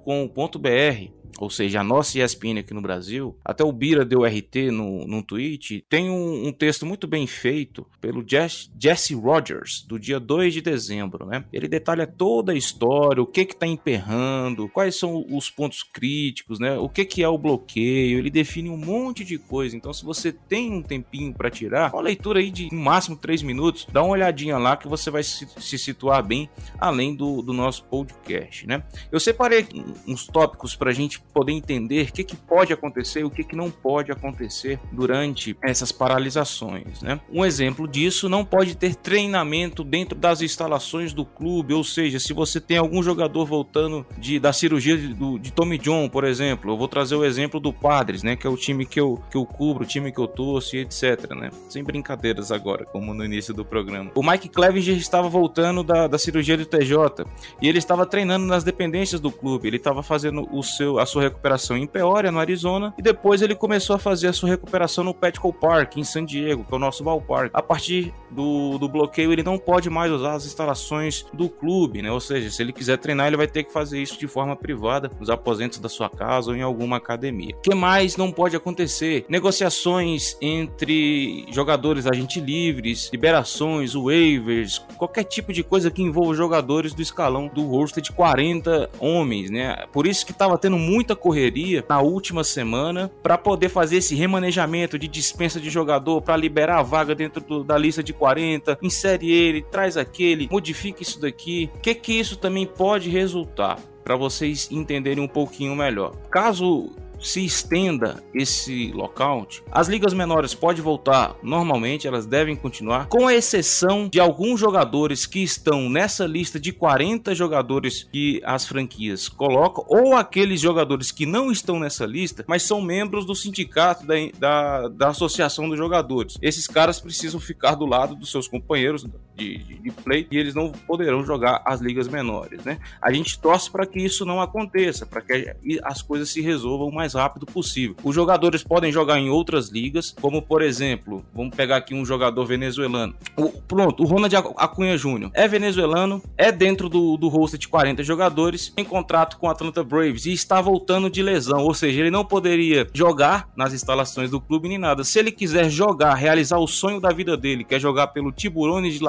ou 1.38 1.50
seja, 1.50 1.81
a 1.81 1.85
nossa 1.85 2.19
ESPN 2.19 2.59
aqui 2.61 2.75
no 2.75 2.83
Brasil, 2.83 3.37
até 3.45 3.64
o 3.64 3.73
Bira 3.73 4.05
deu 4.05 4.25
RT 4.25 4.71
no, 4.71 5.07
no 5.07 5.23
tweet, 5.23 5.85
tem 5.88 6.11
um, 6.11 6.49
um 6.49 6.53
texto 6.53 6.87
muito 6.87 7.07
bem 7.07 7.26
feito 7.26 7.87
pelo 8.00 8.25
Jess, 8.26 8.71
Jesse 8.79 9.14
Rogers, 9.14 9.85
do 9.87 9.99
dia 9.99 10.21
2 10.21 10.55
de 10.55 10.61
dezembro, 10.61 11.26
né? 11.26 11.45
Ele 11.53 11.69
detalha 11.69 12.07
toda 12.07 12.53
a 12.53 12.57
história, 12.57 13.23
o 13.23 13.26
que 13.26 13.45
que 13.45 13.57
tá 13.57 13.67
emperrando, 13.67 14.69
quais 14.69 14.99
são 14.99 15.25
os 15.29 15.50
pontos 15.50 15.83
críticos, 15.83 16.59
né? 16.59 16.79
O 16.79 16.88
que 16.88 17.05
que 17.05 17.23
é 17.23 17.29
o 17.29 17.38
bloqueio, 17.38 18.19
ele 18.19 18.31
define 18.31 18.71
um 18.71 18.76
monte 18.76 19.25
de 19.25 19.38
coisa. 19.38 19.76
Então, 19.76 19.93
se 19.93 20.05
você 20.05 20.33
tem 20.33 20.73
um 20.73 20.83
tempinho 20.83 21.33
para 21.33 21.50
tirar, 21.50 21.93
uma 21.93 22.03
leitura 22.03 22.41
aí 22.41 22.50
de 22.50 22.69
no 22.73 22.81
máximo 22.81 23.17
3 23.17 23.43
minutos, 23.43 23.87
dá 23.93 24.03
uma 24.03 24.12
olhadinha 24.12 24.59
lá 24.59 24.76
que 24.76 24.88
você 24.88 25.11
vai 25.11 25.23
se, 25.23 25.49
se 25.59 25.79
situar 25.79 26.23
bem, 26.23 26.49
além 26.79 27.14
do, 27.14 27.43
do 27.43 27.53
nosso 27.53 27.85
podcast, 27.85 28.67
né? 28.67 28.83
Eu 29.11 29.21
separei 29.21 29.67
uns 30.07 30.26
tópicos 30.26 30.76
pra 30.76 30.93
gente 30.93 31.24
poder 31.33 31.52
entender 31.52 32.09
o 32.09 32.12
que, 32.12 32.25
que 32.25 32.37
pode 32.37 32.73
acontecer 32.73 33.21
e 33.21 33.25
o 33.25 33.31
que, 33.31 33.43
que 33.43 33.57
não 33.57 33.71
pode 33.71 34.12
acontecer 34.12 34.78
durante 34.93 35.57
essas 35.62 35.90
paralisações. 35.90 37.02
Né? 37.02 37.21
Um 37.31 37.45
exemplo 37.45 37.88
disso 37.88 38.28
não 38.28 38.45
pode 38.45 38.76
ter 38.76 38.95
treinamento 38.95 39.83
dentro 39.83 40.16
das 40.16 40.40
instalações 40.40 41.12
do 41.12 41.25
clube, 41.25 41.75
ou 41.75 41.83
seja, 41.83 42.21
se 42.21 42.33
você 42.33 42.61
tem 42.61 42.76
algum 42.76 43.02
jogador 43.02 43.45
voltando 43.45 44.07
de, 44.16 44.38
da 44.38 44.52
cirurgia 44.52 44.97
de, 44.97 45.38
de 45.38 45.52
Tommy 45.52 45.78
John, 45.78 46.09
por 46.09 46.25
exemplo, 46.25 46.71
eu 46.71 46.76
vou 46.76 46.88
trazer 46.88 47.16
o 47.16 47.25
exemplo 47.25 47.59
do 47.59 47.73
Padres, 47.73 48.23
né, 48.23 48.37
que 48.37 48.47
é 48.47 48.50
o 48.50 48.57
time 48.57 48.87
que 48.87 49.00
eu, 49.00 49.21
que 49.31 49.37
eu 49.37 49.45
cubro, 49.45 49.85
o 49.85 49.87
time 49.87 50.12
que 50.12 50.19
eu 50.19 50.28
torço 50.28 50.76
e 50.76 50.81
etc. 50.81 51.31
Né? 51.35 51.50
Sem 51.69 51.83
brincadeiras 51.83 52.52
agora, 52.52 52.85
como 52.85 53.12
no 53.12 53.25
início 53.25 53.52
do 53.52 53.64
programa. 53.64 54.11
O 54.14 54.23
Mike 54.23 54.49
Clevinger 54.49 54.97
estava 54.97 55.28
voltando 55.28 55.83
da, 55.83 56.07
da 56.07 56.19
cirurgia 56.19 56.57
do 56.57 56.64
TJ 56.64 57.26
e 57.61 57.69
ele 57.69 57.78
estava 57.78 58.07
treinando 58.07 58.47
nas 58.47 58.62
dependências 58.62 59.21
do 59.21 59.31
clube, 59.31 59.69
ele 59.69 59.76
estava 59.76 60.02
fazendo 60.02 60.49
o 60.52 60.62
seu, 60.62 60.99
a 60.99 61.07
sua 61.14 61.23
recuperação 61.23 61.76
em 61.76 61.87
Peoria, 61.87 62.33
no 62.33 62.40
Arizona, 62.40 62.92
e 62.99 63.02
depois 63.02 63.40
ele 63.40 63.54
começou 63.54 63.94
a 63.94 63.99
fazer 63.99 64.28
a 64.28 64.33
sua 64.33 64.49
recuperação 64.49 65.04
no 65.04 65.14
Petco 65.14 65.52
Park, 65.52 65.97
em 65.97 66.04
San 66.04 66.25
Diego, 66.25 66.64
que 66.64 66.75
é 66.75 66.76
o 66.76 66.80
nosso 66.80 67.04
ballpark. 67.04 67.50
A 67.54 67.62
partir 67.62 68.12
do, 68.30 68.76
do 68.78 68.88
bloqueio, 68.88 69.33
ele 69.33 69.42
não 69.42 69.56
pode 69.56 69.88
mais 69.88 70.11
usar 70.11 70.35
as 70.35 70.44
instalações 70.44 71.25
do 71.33 71.49
clube, 71.49 72.02
né? 72.02 72.11
Ou 72.11 72.21
seja, 72.21 72.50
se 72.50 72.62
ele 72.62 72.73
quiser 72.73 72.99
treinar, 72.99 73.28
ele 73.28 73.37
vai 73.37 73.47
ter 73.47 73.62
que 73.62 73.73
fazer 73.73 74.02
isso 74.02 74.18
de 74.18 74.26
forma 74.26 74.56
privada, 74.56 75.11
nos 75.21 75.30
aposentos 75.30 75.78
da 75.78 75.88
sua 75.88 76.11
casa 76.11 76.50
ou 76.50 76.56
em 76.56 76.62
alguma 76.62 76.97
academia. 76.97 77.54
O 77.54 77.61
que 77.61 77.75
mais 77.75 78.16
não 78.16 78.33
pode 78.33 78.56
acontecer? 78.56 79.25
Negociações 79.28 80.37
entre 80.40 81.47
jogadores 81.50 82.06
agentes 82.06 82.42
livres, 82.42 83.09
liberações, 83.12 83.94
waivers, 83.94 84.78
qualquer 84.97 85.25
tipo 85.25 85.52
de 85.52 85.62
coisa 85.62 85.90
que 85.90 86.02
envolva 86.02 86.35
jogadores 86.35 86.92
do 86.92 87.02
escalão 87.02 87.47
do 87.47 87.62
roster 87.66 88.02
de 88.02 88.11
40 88.11 88.90
homens, 88.99 89.50
né? 89.50 89.85
Por 89.92 90.06
isso 90.06 90.26
que 90.26 90.33
estava 90.33 90.59
tendo 90.59 90.76
muita 90.95 91.17
correria 91.17 91.85
na 91.89 92.01
última 92.01 92.45
semana 92.45 93.11
para 93.21 93.37
poder 93.37 93.69
fazer 93.69 93.97
esse 93.97 94.15
remanejamento 94.15 94.97
de 94.97 95.09
dispensa 95.09 95.59
de 95.59 95.69
jogador 95.69 96.23
para 96.23 96.37
liberar 96.37 96.79
a 96.79 96.83
vaga 96.83 97.17
dentro 97.17 97.43
do, 97.43 97.65
da 97.65 97.77
lista 97.77 98.01
de 98.01 98.13
40, 98.13 98.79
insere 98.81 99.29
ele, 99.29 99.61
traz 99.63 99.97
aquele, 99.97 100.49
modifica 100.49 101.03
isso 101.03 101.21
daqui. 101.21 101.69
O 101.75 101.81
que 101.81 101.97
que 101.97 102.13
isso 102.13 102.37
também 102.37 102.65
pode 102.65 103.11
resultar? 103.11 103.81
Para 104.05 104.15
vocês 104.15 104.69
entenderem 104.71 105.25
um 105.25 105.27
pouquinho 105.27 105.75
melhor. 105.75 106.15
Caso 106.31 106.93
se 107.25 107.45
estenda 107.45 108.23
esse 108.35 108.93
lockout, 108.93 109.62
as 109.73 109.88
ligas 109.88 110.12
menores 110.12 110.54
podem 110.54 110.83
voltar 110.83 111.35
normalmente, 111.43 112.07
elas 112.07 112.26
devem 112.26 112.54
continuar, 112.54 113.07
com 113.07 113.31
exceção 113.31 114.09
de 114.09 114.21
alguns 114.21 114.61
jogadores 114.61 115.26
que 115.26 115.43
estão 115.43 115.88
nessa 115.88 116.26
lista 116.26 116.61
de 116.61 116.73
40 116.73 117.35
jogadores 117.35 118.04
que 118.04 118.40
as 118.45 118.66
franquias 118.66 119.28
colocam, 119.28 119.85
ou 119.88 120.14
aqueles 120.14 120.61
jogadores 120.61 121.11
que 121.11 121.26
não 121.26 121.50
estão 121.50 121.78
nessa 121.78 122.04
lista, 122.04 122.45
mas 122.47 122.62
são 122.62 122.81
membros 122.81 123.25
do 123.25 123.35
sindicato 123.35 124.07
da, 124.07 124.14
da, 124.38 124.88
da 124.88 125.09
associação 125.09 125.69
dos 125.69 125.78
jogadores. 125.78 126.37
Esses 126.43 126.66
caras 126.66 127.00
precisam 127.00 127.40
ficar 127.40 127.75
do 127.75 127.87
lado 127.87 128.14
dos 128.14 128.31
seus 128.31 128.47
companheiros 128.47 129.04
de, 129.37 129.59
de, 129.59 129.75
de 129.79 129.91
play 129.91 130.26
e 130.31 130.38
eles 130.38 130.55
não 130.55 130.71
poderão 130.71 131.25
jogar 131.25 131.62
as 131.64 131.81
ligas 131.81 132.09
menores, 132.09 132.64
né? 132.64 132.79
A 133.00 133.12
gente 133.12 133.38
torce 133.38 133.71
para 133.71 133.87
que 133.87 133.99
isso 133.99 134.25
não 134.25 134.41
aconteça, 134.41 135.07
para 135.07 135.21
que 135.21 135.55
as 135.83 136.03
coisas 136.03 136.31
se 136.31 136.41
resolvam 136.41 136.91
mais 136.91 137.14
rápido 137.14 137.47
possível. 137.47 137.97
Os 138.03 138.14
jogadores 138.14 138.62
podem 138.62 138.93
jogar 138.93 139.19
em 139.19 139.31
outras 139.31 139.71
ligas, 139.71 140.14
como 140.21 140.43
por 140.43 140.62
exemplo, 140.62 141.25
vamos 141.35 141.55
pegar 141.55 141.76
aqui 141.76 141.95
um 141.95 142.05
jogador 142.05 142.45
venezuelano. 142.45 143.14
O, 143.37 143.50
pronto, 143.50 144.03
o 144.03 144.07
Ronald 144.07 144.35
Acunha 144.57 144.97
Júnior 144.97 145.31
é 145.35 145.49
venezuelano, 145.49 146.23
é 146.37 146.53
dentro 146.53 146.88
do, 146.88 147.17
do 147.17 147.29
roster 147.29 147.59
de 147.59 147.69
40 147.69 148.03
jogadores, 148.03 148.73
em 148.76 148.85
contrato 148.85 149.38
com 149.38 149.47
o 149.47 149.50
Atlanta 149.50 149.83
Braves 149.83 150.26
e 150.26 150.33
está 150.33 150.61
voltando 150.61 151.11
de 151.11 151.23
lesão, 151.23 151.61
ou 151.61 151.75
seja, 151.75 152.00
ele 152.00 152.11
não 152.11 152.25
poderia 152.25 152.87
jogar 152.93 153.49
nas 153.57 153.73
instalações 153.73 154.31
do 154.31 154.41
clube 154.41 154.69
nem 154.69 154.79
nada. 154.79 155.05
Se 155.05 155.19
ele 155.19 155.33
quiser 155.33 155.69
jogar, 155.71 156.14
realizar 156.14 156.59
o 156.59 156.67
sonho 156.67 157.00
da 157.00 157.11
vida 157.11 157.37
dele, 157.37 157.64
que 157.64 157.75
é 157.75 157.81
jogar 157.81 158.09
pelo 158.09 158.33
Tiburones 158.33 158.95
de 158.95 159.05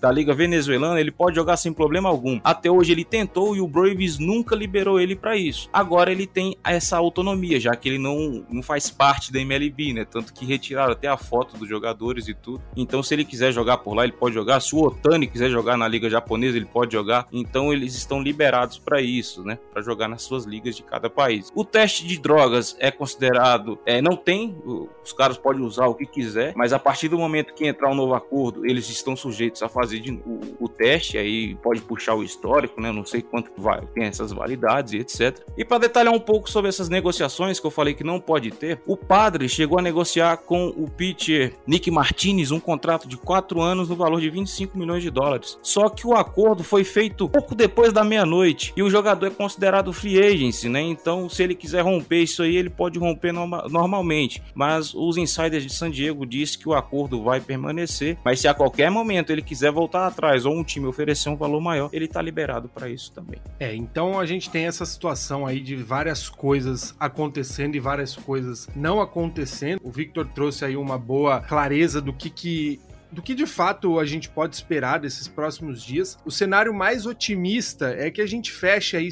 Da 0.00 0.10
Liga 0.10 0.34
Venezuelana, 0.34 1.00
ele 1.00 1.10
pode 1.10 1.36
jogar 1.36 1.56
sem 1.56 1.72
problema 1.72 2.08
algum. 2.08 2.40
Até 2.42 2.70
hoje 2.70 2.92
ele 2.92 3.04
tentou 3.04 3.56
e 3.56 3.60
o 3.60 3.68
Braves 3.68 4.18
nunca 4.18 4.54
liberou 4.56 5.00
ele 5.00 5.14
para 5.14 5.36
isso. 5.36 5.68
Agora 5.72 6.10
ele 6.10 6.26
tem 6.26 6.56
essa 6.64 6.96
autonomia 6.96 7.40
autonomia, 7.40 7.60
já 7.60 7.74
que 7.74 7.88
ele 7.88 7.98
não, 7.98 8.44
não 8.50 8.62
faz 8.62 8.90
parte 8.90 9.32
da 9.32 9.40
MLB, 9.40 9.92
né? 9.92 10.04
Tanto 10.04 10.32
que 10.32 10.44
retiraram 10.44 10.92
até 10.92 11.08
a 11.08 11.16
foto 11.16 11.56
dos 11.56 11.68
jogadores 11.68 12.28
e 12.28 12.34
tudo. 12.34 12.62
Então, 12.76 13.02
se 13.02 13.14
ele 13.14 13.24
quiser 13.24 13.52
jogar 13.52 13.78
por 13.78 13.94
lá, 13.94 14.04
ele 14.04 14.12
pode 14.12 14.34
jogar. 14.34 14.60
Se 14.60 14.74
o 14.74 14.82
Otani 14.82 15.26
quiser 15.26 15.50
jogar 15.50 15.76
na 15.76 15.88
liga 15.88 16.08
japonesa, 16.08 16.56
ele 16.56 16.66
pode 16.66 16.92
jogar. 16.92 17.26
Então, 17.32 17.72
eles 17.72 17.94
estão 17.94 18.22
liberados 18.22 18.78
para 18.78 19.00
isso, 19.00 19.42
né? 19.42 19.58
Para 19.72 19.82
jogar 19.82 20.08
nas 20.08 20.22
suas 20.22 20.44
ligas 20.44 20.76
de 20.76 20.82
cada 20.82 21.10
país. 21.10 21.50
O 21.54 21.64
teste 21.64 22.06
de 22.06 22.18
drogas 22.18 22.76
é 22.78 22.90
considerado, 22.90 23.78
é, 23.84 24.00
não 24.00 24.16
tem, 24.16 24.56
os 25.04 25.12
caras 25.12 25.36
podem 25.36 25.62
usar 25.62 25.86
o 25.86 25.94
que 25.94 26.06
quiser, 26.06 26.52
mas 26.56 26.72
a 26.72 26.78
partir 26.78 27.08
do 27.08 27.18
momento 27.18 27.54
que 27.54 27.66
entrar 27.66 27.90
um 27.90 27.94
novo 27.94 28.14
acordo, 28.14 28.64
eles 28.64 28.88
estão 28.88 29.16
sujeitos 29.16 29.49
a 29.62 29.68
fazer 29.68 30.00
de, 30.00 30.12
o, 30.12 30.56
o 30.60 30.68
teste, 30.68 31.18
aí 31.18 31.54
pode 31.56 31.80
puxar 31.80 32.14
o 32.14 32.22
histórico, 32.22 32.80
né? 32.80 32.92
Não 32.92 33.04
sei 33.04 33.22
quanto 33.22 33.50
vai, 33.56 33.80
tem 33.94 34.04
essas 34.04 34.32
validades 34.32 34.92
e 34.92 34.98
etc. 34.98 35.40
E 35.56 35.64
para 35.64 35.78
detalhar 35.78 36.12
um 36.12 36.20
pouco 36.20 36.50
sobre 36.50 36.68
essas 36.68 36.88
negociações 36.88 37.20
negociações 37.30 37.60
que 37.60 37.66
eu 37.66 37.70
falei 37.70 37.94
que 37.94 38.04
não 38.04 38.20
pode 38.20 38.50
ter, 38.50 38.80
o 38.86 38.96
padre 38.96 39.48
chegou 39.48 39.78
a 39.78 39.82
negociar 39.82 40.36
com 40.38 40.68
o 40.68 40.88
pitcher 40.88 41.54
Nick 41.66 41.90
Martinez 41.90 42.50
um 42.50 42.60
contrato 42.60 43.08
de 43.08 43.16
4 43.16 43.60
anos 43.60 43.88
no 43.88 43.96
valor 43.96 44.20
de 44.20 44.30
25 44.30 44.78
milhões 44.78 45.02
de 45.02 45.10
dólares. 45.10 45.58
Só 45.62 45.88
que 45.88 46.06
o 46.06 46.14
acordo 46.14 46.62
foi 46.62 46.84
feito 46.84 47.28
pouco 47.28 47.54
depois 47.54 47.92
da 47.92 48.04
meia-noite 48.04 48.72
e 48.76 48.82
o 48.82 48.90
jogador 48.90 49.26
é 49.26 49.30
considerado 49.30 49.92
free 49.92 50.18
agency, 50.18 50.68
né? 50.68 50.80
Então, 50.80 51.28
se 51.28 51.42
ele 51.42 51.54
quiser 51.54 51.82
romper 51.82 52.22
isso 52.22 52.42
aí, 52.42 52.56
ele 52.56 52.70
pode 52.70 52.98
romper 52.98 53.32
norma 53.32 53.66
normalmente. 53.68 54.42
Mas 54.54 54.94
os 54.94 55.16
insiders 55.16 55.64
de 55.64 55.72
San 55.72 55.90
Diego 55.90 56.26
dizem 56.26 56.58
que 56.58 56.68
o 56.68 56.74
acordo 56.74 57.22
vai 57.22 57.40
permanecer, 57.40 58.18
mas 58.24 58.40
se 58.40 58.48
a 58.48 58.54
qualquer 58.54 58.90
momento 58.90 59.30
ele 59.30 59.39
quiser 59.42 59.72
voltar 59.72 60.06
atrás 60.06 60.46
ou 60.46 60.54
um 60.54 60.64
time 60.64 60.86
oferecer 60.86 61.28
um 61.28 61.36
valor 61.36 61.60
maior, 61.60 61.90
ele 61.92 62.06
tá 62.06 62.20
liberado 62.20 62.68
para 62.68 62.88
isso 62.88 63.12
também. 63.12 63.40
É, 63.58 63.74
então 63.74 64.18
a 64.18 64.26
gente 64.26 64.50
tem 64.50 64.66
essa 64.66 64.84
situação 64.84 65.46
aí 65.46 65.60
de 65.60 65.76
várias 65.76 66.28
coisas 66.28 66.94
acontecendo 66.98 67.30
acontecendo 67.30 67.74
e 67.74 67.80
várias 67.80 68.16
coisas 68.16 68.68
não 68.74 69.00
acontecendo. 69.00 69.80
O 69.82 69.90
Victor 69.90 70.26
trouxe 70.26 70.64
aí 70.64 70.76
uma 70.76 70.98
boa 70.98 71.40
clareza 71.40 72.00
do 72.00 72.12
que, 72.12 72.30
que 72.30 72.80
do 73.10 73.20
que 73.20 73.34
de 73.34 73.46
fato 73.46 73.98
a 73.98 74.04
gente 74.04 74.28
pode 74.28 74.54
esperar 74.54 75.00
desses 75.00 75.26
próximos 75.26 75.82
dias. 75.82 76.18
O 76.24 76.30
cenário 76.30 76.72
mais 76.72 77.06
otimista 77.06 77.94
é 77.98 78.10
que 78.10 78.20
a 78.20 78.26
gente 78.26 78.52
feche 78.52 78.96
aí 78.96 79.08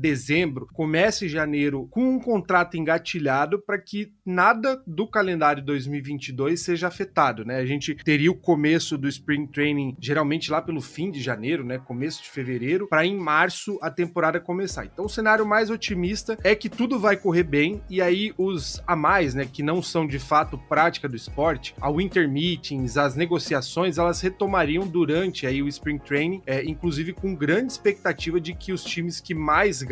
dezembro, 0.00 0.66
comece 0.72 1.28
janeiro 1.28 1.86
com 1.90 2.14
um 2.14 2.18
contrato 2.18 2.76
engatilhado 2.76 3.60
para 3.60 3.78
que 3.78 4.12
nada 4.24 4.82
do 4.86 5.06
calendário 5.06 5.62
2022 5.62 6.60
seja 6.60 6.88
afetado, 6.88 7.44
né? 7.44 7.56
A 7.56 7.66
gente 7.66 7.94
teria 7.94 8.30
o 8.30 8.34
começo 8.34 8.96
do 8.96 9.08
Spring 9.08 9.46
Training 9.46 9.96
geralmente 10.00 10.50
lá 10.50 10.62
pelo 10.62 10.80
fim 10.80 11.10
de 11.10 11.20
janeiro, 11.20 11.64
né? 11.64 11.78
Começo 11.78 12.22
de 12.22 12.30
fevereiro, 12.30 12.88
para 12.88 13.04
em 13.04 13.16
março 13.16 13.78
a 13.82 13.90
temporada 13.90 14.40
começar. 14.40 14.86
Então 14.86 15.04
o 15.04 15.08
cenário 15.08 15.46
mais 15.46 15.70
otimista 15.70 16.38
é 16.42 16.54
que 16.54 16.68
tudo 16.68 16.98
vai 16.98 17.16
correr 17.16 17.42
bem 17.42 17.82
e 17.90 18.00
aí 18.00 18.32
os 18.38 18.82
a 18.86 18.96
mais, 18.96 19.34
né, 19.34 19.46
que 19.50 19.62
não 19.62 19.82
são 19.82 20.06
de 20.06 20.18
fato 20.18 20.56
prática 20.56 21.08
do 21.08 21.16
esporte, 21.16 21.74
a 21.80 21.90
Winter 21.90 22.28
Meetings, 22.28 22.96
as 22.96 23.14
negociações, 23.14 23.98
elas 23.98 24.20
retomariam 24.20 24.86
durante 24.86 25.46
aí 25.46 25.62
o 25.62 25.68
Spring 25.68 25.98
Training, 25.98 26.42
é, 26.46 26.64
inclusive 26.64 27.12
com 27.12 27.34
grande 27.34 27.72
expectativa 27.72 28.40
de 28.40 28.54
que 28.54 28.72
os 28.72 28.82
times 28.84 29.20
que 29.20 29.34
mais 29.34 29.82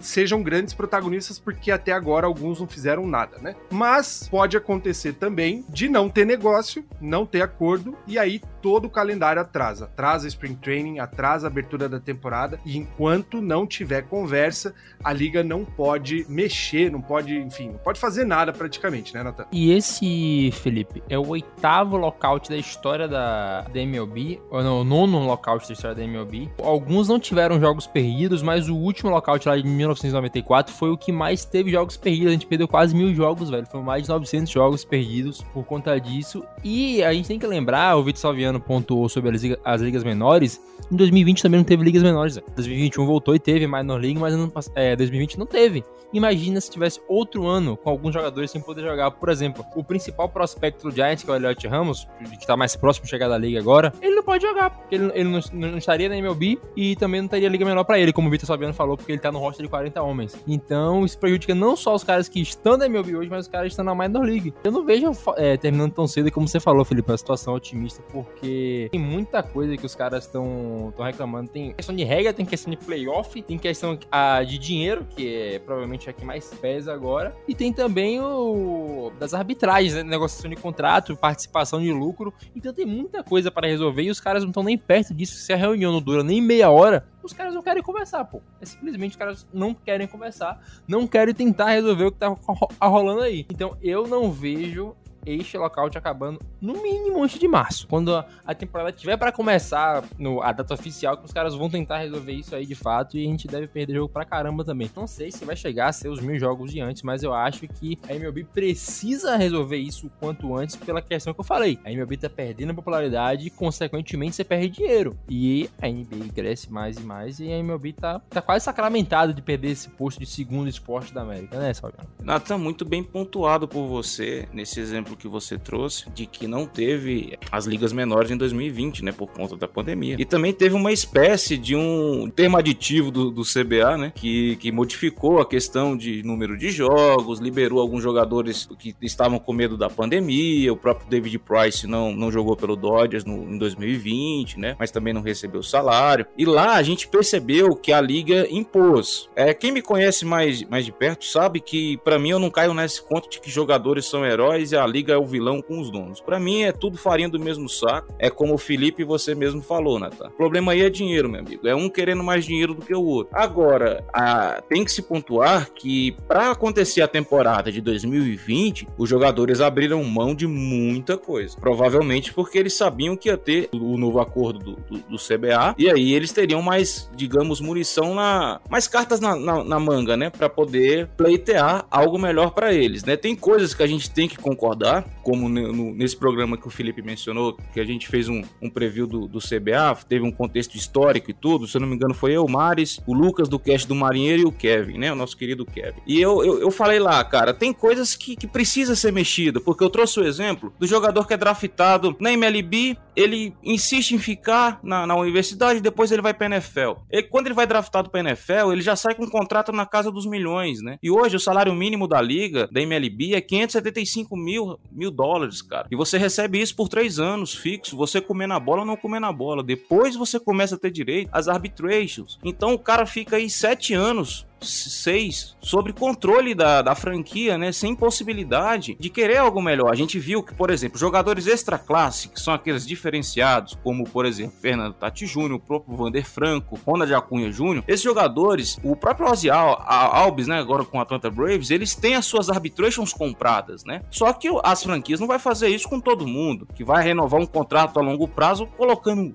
sejam 0.00 0.42
grandes 0.42 0.74
protagonistas, 0.74 1.38
porque 1.38 1.70
até 1.70 1.92
agora 1.92 2.26
alguns 2.26 2.60
não 2.60 2.66
fizeram 2.66 3.06
nada, 3.06 3.38
né? 3.38 3.54
Mas 3.70 4.28
pode 4.30 4.56
acontecer 4.56 5.14
também 5.14 5.64
de 5.68 5.88
não 5.88 6.08
ter 6.08 6.24
negócio, 6.24 6.84
não 7.00 7.26
ter 7.26 7.42
acordo, 7.42 7.96
e 8.06 8.18
aí 8.18 8.40
todo 8.66 8.86
o 8.86 8.90
calendário 8.90 9.40
atrasa. 9.40 9.84
Atrasa 9.84 10.26
Spring 10.26 10.56
Training, 10.56 10.98
atrasa 10.98 11.46
a 11.46 11.48
abertura 11.48 11.88
da 11.88 12.00
temporada, 12.00 12.58
e 12.66 12.76
enquanto 12.76 13.40
não 13.40 13.64
tiver 13.64 14.02
conversa, 14.02 14.74
a 15.04 15.12
liga 15.12 15.44
não 15.44 15.64
pode 15.64 16.26
mexer, 16.28 16.90
não 16.90 17.00
pode, 17.00 17.32
enfim, 17.36 17.68
não 17.68 17.78
pode 17.78 18.00
fazer 18.00 18.24
nada 18.24 18.52
praticamente, 18.52 19.14
né, 19.14 19.22
Nathan? 19.22 19.44
E 19.52 19.70
esse, 19.70 20.50
Felipe, 20.52 21.00
é 21.08 21.16
o 21.16 21.28
oitavo 21.28 21.96
lockout 21.96 22.50
da 22.50 22.56
história 22.56 23.06
da, 23.06 23.60
da 23.60 23.80
MLB, 23.80 24.40
ou 24.50 24.64
não, 24.64 24.80
o 24.80 24.84
nono 24.84 25.24
lockout 25.24 25.68
da 25.68 25.72
história 25.72 25.94
da 25.94 26.02
MLB. 26.02 26.50
Alguns 26.60 27.08
não 27.08 27.20
tiveram 27.20 27.60
jogos 27.60 27.86
perdidos, 27.86 28.42
mas 28.42 28.68
o 28.68 28.74
último 28.74 29.10
lockout 29.10 29.46
lá 29.46 29.56
de 29.56 29.62
1994 29.62 30.74
foi 30.74 30.90
o 30.90 30.98
que 30.98 31.12
mais 31.12 31.44
teve 31.44 31.70
jogos 31.70 31.96
perdidos. 31.96 32.30
A 32.30 32.32
gente 32.32 32.48
perdeu 32.48 32.66
quase 32.66 32.96
mil 32.96 33.14
jogos, 33.14 33.48
velho. 33.48 33.64
Foram 33.66 33.84
mais 33.84 34.02
de 34.02 34.08
900 34.08 34.52
jogos 34.52 34.84
perdidos 34.84 35.40
por 35.54 35.64
conta 35.64 36.00
disso. 36.00 36.44
E 36.64 37.04
a 37.04 37.12
gente 37.12 37.28
tem 37.28 37.38
que 37.38 37.46
lembrar, 37.46 37.96
o 37.96 38.02
Vitor 38.02 38.20
Salviano 38.20 38.55
pontuou 38.60 39.08
sobre 39.08 39.34
as, 39.34 39.42
ligas, 39.42 39.58
as 39.64 39.80
ligas 39.80 40.04
menores. 40.04 40.60
Em 40.90 40.96
2020 40.96 41.42
também 41.42 41.58
não 41.58 41.64
teve 41.64 41.84
ligas 41.84 42.02
menores. 42.02 42.36
Velho. 42.36 42.46
2021 42.54 43.06
voltou 43.06 43.34
e 43.34 43.38
teve 43.38 43.66
Minor 43.66 44.00
League, 44.00 44.18
mas 44.18 44.34
ano, 44.34 44.52
é, 44.74 44.94
2020 44.96 45.38
não 45.38 45.46
teve. 45.46 45.84
Imagina 46.12 46.60
se 46.60 46.70
tivesse 46.70 47.00
outro 47.08 47.46
ano 47.46 47.76
com 47.76 47.90
alguns 47.90 48.14
jogadores 48.14 48.50
sem 48.50 48.60
poder 48.60 48.82
jogar. 48.82 49.10
Por 49.10 49.28
exemplo, 49.28 49.64
o 49.74 49.82
principal 49.82 50.28
prospecto 50.28 50.88
do 50.88 50.94
Giants, 50.94 51.24
que 51.24 51.30
é 51.30 51.34
o 51.34 51.36
Elliot 51.36 51.66
Ramos, 51.66 52.06
que 52.38 52.46
tá 52.46 52.56
mais 52.56 52.76
próximo 52.76 53.04
de 53.04 53.10
chegar 53.10 53.28
da 53.28 53.36
liga 53.36 53.58
agora, 53.58 53.92
ele 54.00 54.14
não 54.14 54.22
pode 54.22 54.42
jogar, 54.44 54.70
porque 54.70 54.94
ele, 54.94 55.10
ele 55.14 55.28
não, 55.28 55.40
não, 55.52 55.78
estaria 55.78 56.08
na 56.08 56.16
MLB 56.16 56.58
e 56.76 56.96
também 56.96 57.20
não 57.20 57.28
teria 57.28 57.48
liga 57.48 57.64
menor 57.64 57.84
para 57.84 57.98
ele, 57.98 58.12
como 58.12 58.28
o 58.28 58.30
Vitor 58.30 58.46
Salviano 58.46 58.72
falou, 58.72 58.96
porque 58.96 59.12
ele 59.12 59.20
tá 59.20 59.32
no 59.32 59.38
roster 59.38 59.64
de 59.64 59.70
40 59.70 60.02
homens. 60.02 60.36
Então, 60.46 61.04
isso 61.04 61.18
prejudica 61.18 61.54
não 61.54 61.76
só 61.76 61.94
os 61.94 62.04
caras 62.04 62.28
que 62.28 62.40
estão 62.40 62.76
na 62.76 62.86
MLB 62.86 63.16
hoje, 63.16 63.28
mas 63.28 63.46
os 63.46 63.48
caras 63.48 63.66
que 63.66 63.72
estão 63.72 63.84
na 63.84 63.94
Minor 63.94 64.24
League. 64.24 64.54
Eu 64.62 64.70
não 64.70 64.84
vejo 64.84 65.10
é, 65.36 65.56
terminando 65.56 65.92
tão 65.92 66.06
cedo 66.06 66.30
como 66.30 66.46
você 66.46 66.60
falou, 66.60 66.84
Felipe, 66.84 67.12
a 67.12 67.16
situação 67.16 67.54
otimista 67.54 68.02
porque 68.36 68.88
tem 68.92 69.00
muita 69.00 69.42
coisa 69.42 69.76
que 69.76 69.86
os 69.86 69.94
caras 69.94 70.24
estão 70.24 70.92
reclamando. 70.98 71.48
Tem 71.48 71.72
questão 71.72 71.96
de 71.96 72.04
regra, 72.04 72.32
tem 72.32 72.44
questão 72.44 72.70
de 72.70 72.76
playoff, 72.76 73.40
tem 73.42 73.58
questão 73.58 73.98
ah, 74.12 74.42
de 74.42 74.58
dinheiro, 74.58 75.06
que 75.16 75.34
é 75.34 75.58
provavelmente 75.58 76.08
a 76.10 76.12
que 76.12 76.24
mais 76.24 76.52
pesa 76.54 76.92
agora, 76.92 77.34
e 77.48 77.54
tem 77.54 77.72
também 77.72 78.20
o 78.20 79.10
das 79.18 79.32
arbitragens, 79.32 79.94
né? 79.94 80.02
negociação 80.02 80.50
de 80.50 80.56
contrato, 80.56 81.16
participação 81.16 81.80
de 81.80 81.90
lucro. 81.92 82.32
Então 82.54 82.72
tem 82.72 82.84
muita 82.84 83.24
coisa 83.24 83.50
para 83.50 83.66
resolver 83.66 84.02
e 84.02 84.10
os 84.10 84.20
caras 84.20 84.42
não 84.42 84.50
estão 84.50 84.62
nem 84.62 84.76
perto 84.76 85.14
disso. 85.14 85.36
Se 85.36 85.52
a 85.52 85.56
reunião 85.56 85.92
não 85.92 86.00
dura 86.00 86.22
nem 86.22 86.40
meia 86.40 86.70
hora, 86.70 87.08
os 87.22 87.32
caras 87.32 87.54
não 87.54 87.62
querem 87.62 87.82
conversar, 87.82 88.24
pô. 88.24 88.42
É 88.60 88.66
simplesmente 88.66 89.12
os 89.12 89.16
caras 89.16 89.46
não 89.52 89.72
querem 89.72 90.06
conversar, 90.06 90.60
não 90.86 91.06
querem 91.06 91.34
tentar 91.34 91.70
resolver 91.70 92.04
o 92.04 92.12
que 92.12 92.18
tá 92.18 92.36
rolando 92.82 93.22
aí. 93.22 93.46
Então 93.50 93.76
eu 93.82 94.06
não 94.06 94.30
vejo 94.30 94.94
este 95.26 95.58
lockout 95.58 95.96
acabando 95.98 96.40
no 96.60 96.82
mínimo 96.82 97.22
antes 97.22 97.38
de 97.38 97.48
março. 97.48 97.86
Quando 97.88 98.14
a, 98.14 98.54
temporada 98.54 98.92
tiver 98.92 99.16
para 99.16 99.32
começar, 99.32 100.04
no, 100.18 100.42
a 100.42 100.52
data 100.52 100.74
oficial, 100.74 101.16
que 101.16 101.24
os 101.24 101.32
caras 101.32 101.54
vão 101.54 101.68
tentar 101.68 101.98
resolver 101.98 102.32
isso 102.32 102.54
aí 102.54 102.64
de 102.64 102.74
fato 102.74 103.18
e 103.18 103.26
a 103.26 103.28
gente 103.28 103.46
deve 103.46 103.66
perder 103.66 103.94
jogo 103.94 104.12
pra 104.12 104.24
caramba 104.24 104.64
também. 104.64 104.90
Não 104.94 105.06
sei 105.06 105.30
se 105.30 105.44
vai 105.44 105.56
chegar 105.56 105.88
a 105.88 105.92
ser 105.92 106.08
os 106.08 106.20
mil 106.20 106.38
jogos 106.38 106.72
de 106.72 106.80
antes, 106.80 107.02
mas 107.02 107.22
eu 107.22 107.34
acho 107.34 107.66
que 107.68 107.98
a 108.08 108.14
MLB 108.14 108.44
precisa 108.44 109.36
resolver 109.36 109.76
isso 109.76 110.06
o 110.06 110.10
quanto 110.20 110.54
antes 110.56 110.76
pela 110.76 111.02
questão 111.02 111.34
que 111.34 111.40
eu 111.40 111.44
falei. 111.44 111.78
A 111.84 111.90
MLB 111.90 112.16
tá 112.16 112.30
perdendo 112.30 112.74
popularidade 112.74 113.46
e, 113.46 113.50
consequentemente, 113.50 114.36
você 114.36 114.44
perde 114.44 114.68
dinheiro. 114.68 115.16
E 115.28 115.68
a 115.80 115.88
NBA 115.88 116.32
cresce 116.34 116.70
mais 116.72 116.96
e 116.96 117.00
mais 117.00 117.40
e 117.40 117.50
a 117.50 117.58
MLB 117.58 117.92
tá, 117.92 118.20
tá 118.30 118.42
quase 118.42 118.64
sacramentado 118.64 119.32
de 119.32 119.42
perder 119.42 119.70
esse 119.70 119.88
posto 119.88 120.20
de 120.20 120.26
segundo 120.26 120.68
esporte 120.68 121.12
da 121.12 121.22
América, 121.22 121.58
né, 121.58 121.72
Salgado? 121.72 122.08
Natan, 122.22 122.58
muito 122.58 122.84
bem 122.84 123.02
pontuado 123.02 123.66
por 123.66 123.86
você 123.86 124.48
nesse 124.52 124.80
exemplo 124.80 125.15
que 125.16 125.28
você 125.28 125.58
trouxe 125.58 126.08
de 126.10 126.26
que 126.26 126.46
não 126.46 126.66
teve 126.66 127.38
as 127.50 127.66
ligas 127.66 127.92
menores 127.92 128.30
em 128.30 128.36
2020, 128.36 129.04
né, 129.04 129.12
por 129.12 129.28
conta 129.28 129.56
da 129.56 129.66
pandemia. 129.66 130.16
E 130.18 130.24
também 130.24 130.52
teve 130.52 130.74
uma 130.74 130.92
espécie 130.92 131.56
de 131.56 131.74
um 131.74 132.30
termo 132.30 132.56
aditivo 132.56 133.10
do, 133.10 133.30
do 133.30 133.42
CBA, 133.42 133.96
né, 133.96 134.12
que, 134.14 134.56
que 134.56 134.70
modificou 134.70 135.40
a 135.40 135.46
questão 135.46 135.96
de 135.96 136.22
número 136.22 136.56
de 136.56 136.70
jogos, 136.70 137.40
liberou 137.40 137.80
alguns 137.80 138.02
jogadores 138.02 138.68
que 138.78 138.94
estavam 139.02 139.38
com 139.38 139.52
medo 139.52 139.76
da 139.76 139.88
pandemia, 139.88 140.72
o 140.72 140.76
próprio 140.76 141.08
David 141.08 141.38
Price 141.38 141.86
não, 141.86 142.12
não 142.12 142.30
jogou 142.30 142.56
pelo 142.56 142.76
Dodgers 142.76 143.24
no, 143.24 143.54
em 143.54 143.58
2020, 143.58 144.58
né, 144.58 144.76
mas 144.78 144.90
também 144.90 145.12
não 145.12 145.22
recebeu 145.22 145.62
salário. 145.62 146.26
E 146.36 146.44
lá 146.44 146.74
a 146.74 146.82
gente 146.82 147.08
percebeu 147.08 147.74
que 147.74 147.92
a 147.92 148.00
liga 148.00 148.46
impôs. 148.50 149.28
É, 149.34 149.54
quem 149.54 149.72
me 149.72 149.82
conhece 149.82 150.24
mais, 150.24 150.62
mais 150.64 150.84
de 150.84 150.92
perto 150.92 151.24
sabe 151.24 151.60
que 151.60 151.96
para 151.98 152.18
mim 152.18 152.30
eu 152.30 152.38
não 152.38 152.50
caio 152.50 152.74
nesse 152.74 153.02
conto 153.02 153.28
de 153.30 153.40
que 153.40 153.50
jogadores 153.50 154.06
são 154.06 154.24
heróis 154.24 154.72
e 154.72 154.76
a 154.76 154.86
liga 154.86 155.05
é 155.10 155.16
o 155.16 155.26
vilão 155.26 155.60
com 155.60 155.80
os 155.80 155.90
donos. 155.90 156.20
Para 156.20 156.38
mim 156.38 156.62
é 156.62 156.72
tudo 156.72 156.96
farinha 156.96 157.28
do 157.28 157.38
mesmo 157.38 157.68
saco. 157.68 158.14
É 158.18 158.30
como 158.30 158.54
o 158.54 158.58
Felipe 158.58 159.04
você 159.04 159.34
mesmo 159.34 159.62
falou, 159.62 159.98
Nathan. 159.98 160.28
O 160.28 160.36
problema 160.36 160.72
aí 160.72 160.82
é 160.82 160.90
dinheiro, 160.90 161.28
meu 161.28 161.40
amigo. 161.40 161.66
É 161.66 161.74
um 161.74 161.88
querendo 161.88 162.22
mais 162.22 162.44
dinheiro 162.44 162.74
do 162.74 162.84
que 162.84 162.94
o 162.94 163.02
outro. 163.02 163.36
Agora, 163.36 164.04
a... 164.12 164.62
tem 164.68 164.84
que 164.84 164.92
se 164.92 165.02
pontuar 165.02 165.70
que 165.70 166.16
para 166.26 166.50
acontecer 166.50 167.02
a 167.02 167.08
temporada 167.08 167.70
de 167.70 167.80
2020, 167.80 168.88
os 168.98 169.08
jogadores 169.08 169.60
abriram 169.60 170.02
mão 170.04 170.34
de 170.34 170.46
muita 170.46 171.16
coisa. 171.16 171.56
Provavelmente 171.58 172.32
porque 172.32 172.58
eles 172.58 172.74
sabiam 172.74 173.16
que 173.16 173.28
ia 173.28 173.36
ter 173.36 173.68
o 173.72 173.96
novo 173.96 174.20
acordo 174.20 174.58
do, 174.58 174.76
do, 174.76 174.98
do 175.10 175.16
CBA 175.16 175.74
e 175.78 175.90
aí 175.90 176.12
eles 176.12 176.32
teriam 176.32 176.62
mais, 176.62 177.10
digamos, 177.14 177.60
munição 177.60 178.14
na, 178.14 178.60
mais 178.68 178.86
cartas 178.86 179.20
na, 179.20 179.36
na, 179.36 179.64
na 179.64 179.80
manga, 179.80 180.16
né, 180.16 180.30
para 180.30 180.48
poder 180.48 181.08
pleitear 181.16 181.86
algo 181.90 182.18
melhor 182.18 182.50
para 182.50 182.72
eles, 182.72 183.04
né? 183.04 183.16
Tem 183.16 183.34
coisas 183.34 183.74
que 183.74 183.82
a 183.82 183.86
gente 183.86 184.10
tem 184.10 184.28
que 184.28 184.36
concordar 184.36 184.95
como 185.22 185.48
no, 185.48 185.94
nesse 185.94 186.16
programa 186.16 186.56
que 186.56 186.66
o 186.66 186.70
Felipe 186.70 187.02
mencionou, 187.02 187.56
que 187.72 187.80
a 187.80 187.84
gente 187.84 188.08
fez 188.08 188.28
um, 188.28 188.42
um 188.60 188.70
preview 188.70 189.06
do, 189.06 189.26
do, 189.26 189.38
CBA, 189.38 189.96
teve 190.08 190.24
um 190.24 190.32
contexto 190.32 190.76
histórico 190.76 191.30
e 191.30 191.34
tudo, 191.34 191.66
se 191.66 191.76
eu 191.76 191.80
não 191.80 191.88
me 191.88 191.94
engano 191.94 192.14
foi 192.14 192.32
eu, 192.32 192.44
o 192.44 192.50
Mares, 192.50 193.00
o 193.06 193.14
Lucas 193.14 193.48
do 193.48 193.58
cast 193.58 193.86
do 193.86 193.94
Marinheiro 193.94 194.42
e 194.42 194.44
o 194.44 194.52
Kevin, 194.52 194.98
né, 194.98 195.12
o 195.12 195.16
nosso 195.16 195.36
querido 195.36 195.64
Kevin. 195.64 196.00
E 196.06 196.20
eu, 196.20 196.44
eu, 196.44 196.60
eu 196.60 196.70
falei 196.70 196.98
lá, 196.98 197.22
cara, 197.24 197.52
tem 197.52 197.72
coisas 197.72 198.14
que, 198.14 198.36
que 198.36 198.46
precisa 198.46 198.94
ser 198.94 199.12
mexida, 199.12 199.60
porque 199.60 199.82
eu 199.82 199.90
trouxe 199.90 200.20
o 200.20 200.24
exemplo 200.24 200.72
do 200.78 200.86
jogador 200.86 201.26
que 201.26 201.34
é 201.34 201.36
draftado 201.36 202.16
na 202.20 202.32
MLB, 202.32 202.96
ele 203.14 203.54
insiste 203.62 204.12
em 204.12 204.18
ficar 204.18 204.78
na, 204.82 205.06
na 205.06 205.16
universidade, 205.16 205.80
depois 205.80 206.12
ele 206.12 206.22
vai 206.22 206.34
pra 206.34 206.46
NFL. 206.46 207.00
E 207.10 207.22
quando 207.22 207.46
ele 207.46 207.54
vai 207.54 207.66
draftado 207.66 208.10
pra 208.10 208.20
NFL, 208.20 208.72
ele 208.72 208.82
já 208.82 208.94
sai 208.94 209.14
com 209.14 209.24
um 209.24 209.30
contrato 209.30 209.72
na 209.72 209.86
casa 209.86 210.10
dos 210.10 210.26
milhões, 210.26 210.82
né? 210.82 210.98
E 211.02 211.10
hoje 211.10 211.36
o 211.36 211.40
salário 211.40 211.74
mínimo 211.74 212.06
da 212.06 212.20
liga, 212.20 212.68
da 212.70 212.80
MLB, 212.80 213.34
é 213.34 213.40
575 213.40 214.36
mil, 214.36 214.75
mil 214.90 215.10
dólares, 215.10 215.62
cara. 215.62 215.86
E 215.90 215.96
você 215.96 216.18
recebe 216.18 216.60
isso 216.60 216.74
por 216.74 216.88
três 216.88 217.18
anos 217.18 217.54
fixo, 217.54 217.96
você 217.96 218.20
comer 218.20 218.46
na 218.46 218.58
bola 218.58 218.80
ou 218.80 218.86
não 218.86 218.96
comer 218.96 219.20
na 219.20 219.32
bola. 219.32 219.62
Depois 219.62 220.16
você 220.16 220.38
começa 220.38 220.74
a 220.74 220.78
ter 220.78 220.90
direito 220.90 221.28
às 221.32 221.48
arbitrations. 221.48 222.38
Então 222.44 222.74
o 222.74 222.78
cara 222.78 223.06
fica 223.06 223.36
aí 223.36 223.48
sete 223.48 223.94
anos 223.94 224.46
6 224.60 225.56
sobre 225.60 225.92
controle 225.92 226.54
da, 226.54 226.82
da 226.82 226.94
franquia, 226.94 227.58
né? 227.58 227.72
Sem 227.72 227.94
possibilidade 227.94 228.96
de 228.98 229.10
querer 229.10 229.38
algo 229.38 229.60
melhor. 229.60 229.90
A 229.90 229.96
gente 229.96 230.18
viu 230.18 230.42
que, 230.42 230.54
por 230.54 230.70
exemplo, 230.70 230.98
jogadores 230.98 231.46
extra 231.46 231.78
classe, 231.78 232.28
que 232.28 232.40
são 232.40 232.54
aqueles 232.54 232.86
diferenciados, 232.86 233.76
como, 233.82 234.04
por 234.04 234.24
exemplo, 234.24 234.54
Fernando 234.60 234.94
Tati 234.94 235.26
Júnior, 235.26 235.54
o 235.54 235.60
próprio 235.60 235.96
Vander 235.96 236.24
Franco, 236.24 236.78
Ronald 236.86 237.12
Acunha 237.12 237.50
Júnior, 237.50 237.84
esses 237.86 238.02
jogadores, 238.02 238.78
o 238.82 238.96
próprio 238.96 239.30
Ozzy 239.30 239.50
Al 239.50 239.82
Alves, 239.86 240.46
né? 240.46 240.58
Agora 240.58 240.84
com 240.84 240.98
a 240.98 241.02
Atlanta 241.02 241.30
Braves, 241.30 241.70
eles 241.70 241.94
têm 241.94 242.14
as 242.14 242.26
suas 242.26 242.48
arbitrations 242.48 243.12
compradas, 243.12 243.84
né? 243.84 244.02
Só 244.10 244.32
que 244.32 244.48
as 244.62 244.82
franquias 244.82 245.20
não 245.20 245.26
vai 245.26 245.38
fazer 245.38 245.68
isso 245.68 245.88
com 245.88 246.00
todo 246.00 246.26
mundo, 246.26 246.66
que 246.74 246.84
vai 246.84 247.02
renovar 247.02 247.40
um 247.40 247.46
contrato 247.46 247.98
a 247.98 248.02
longo 248.02 248.28
prazo 248.28 248.66
colocando 248.76 249.34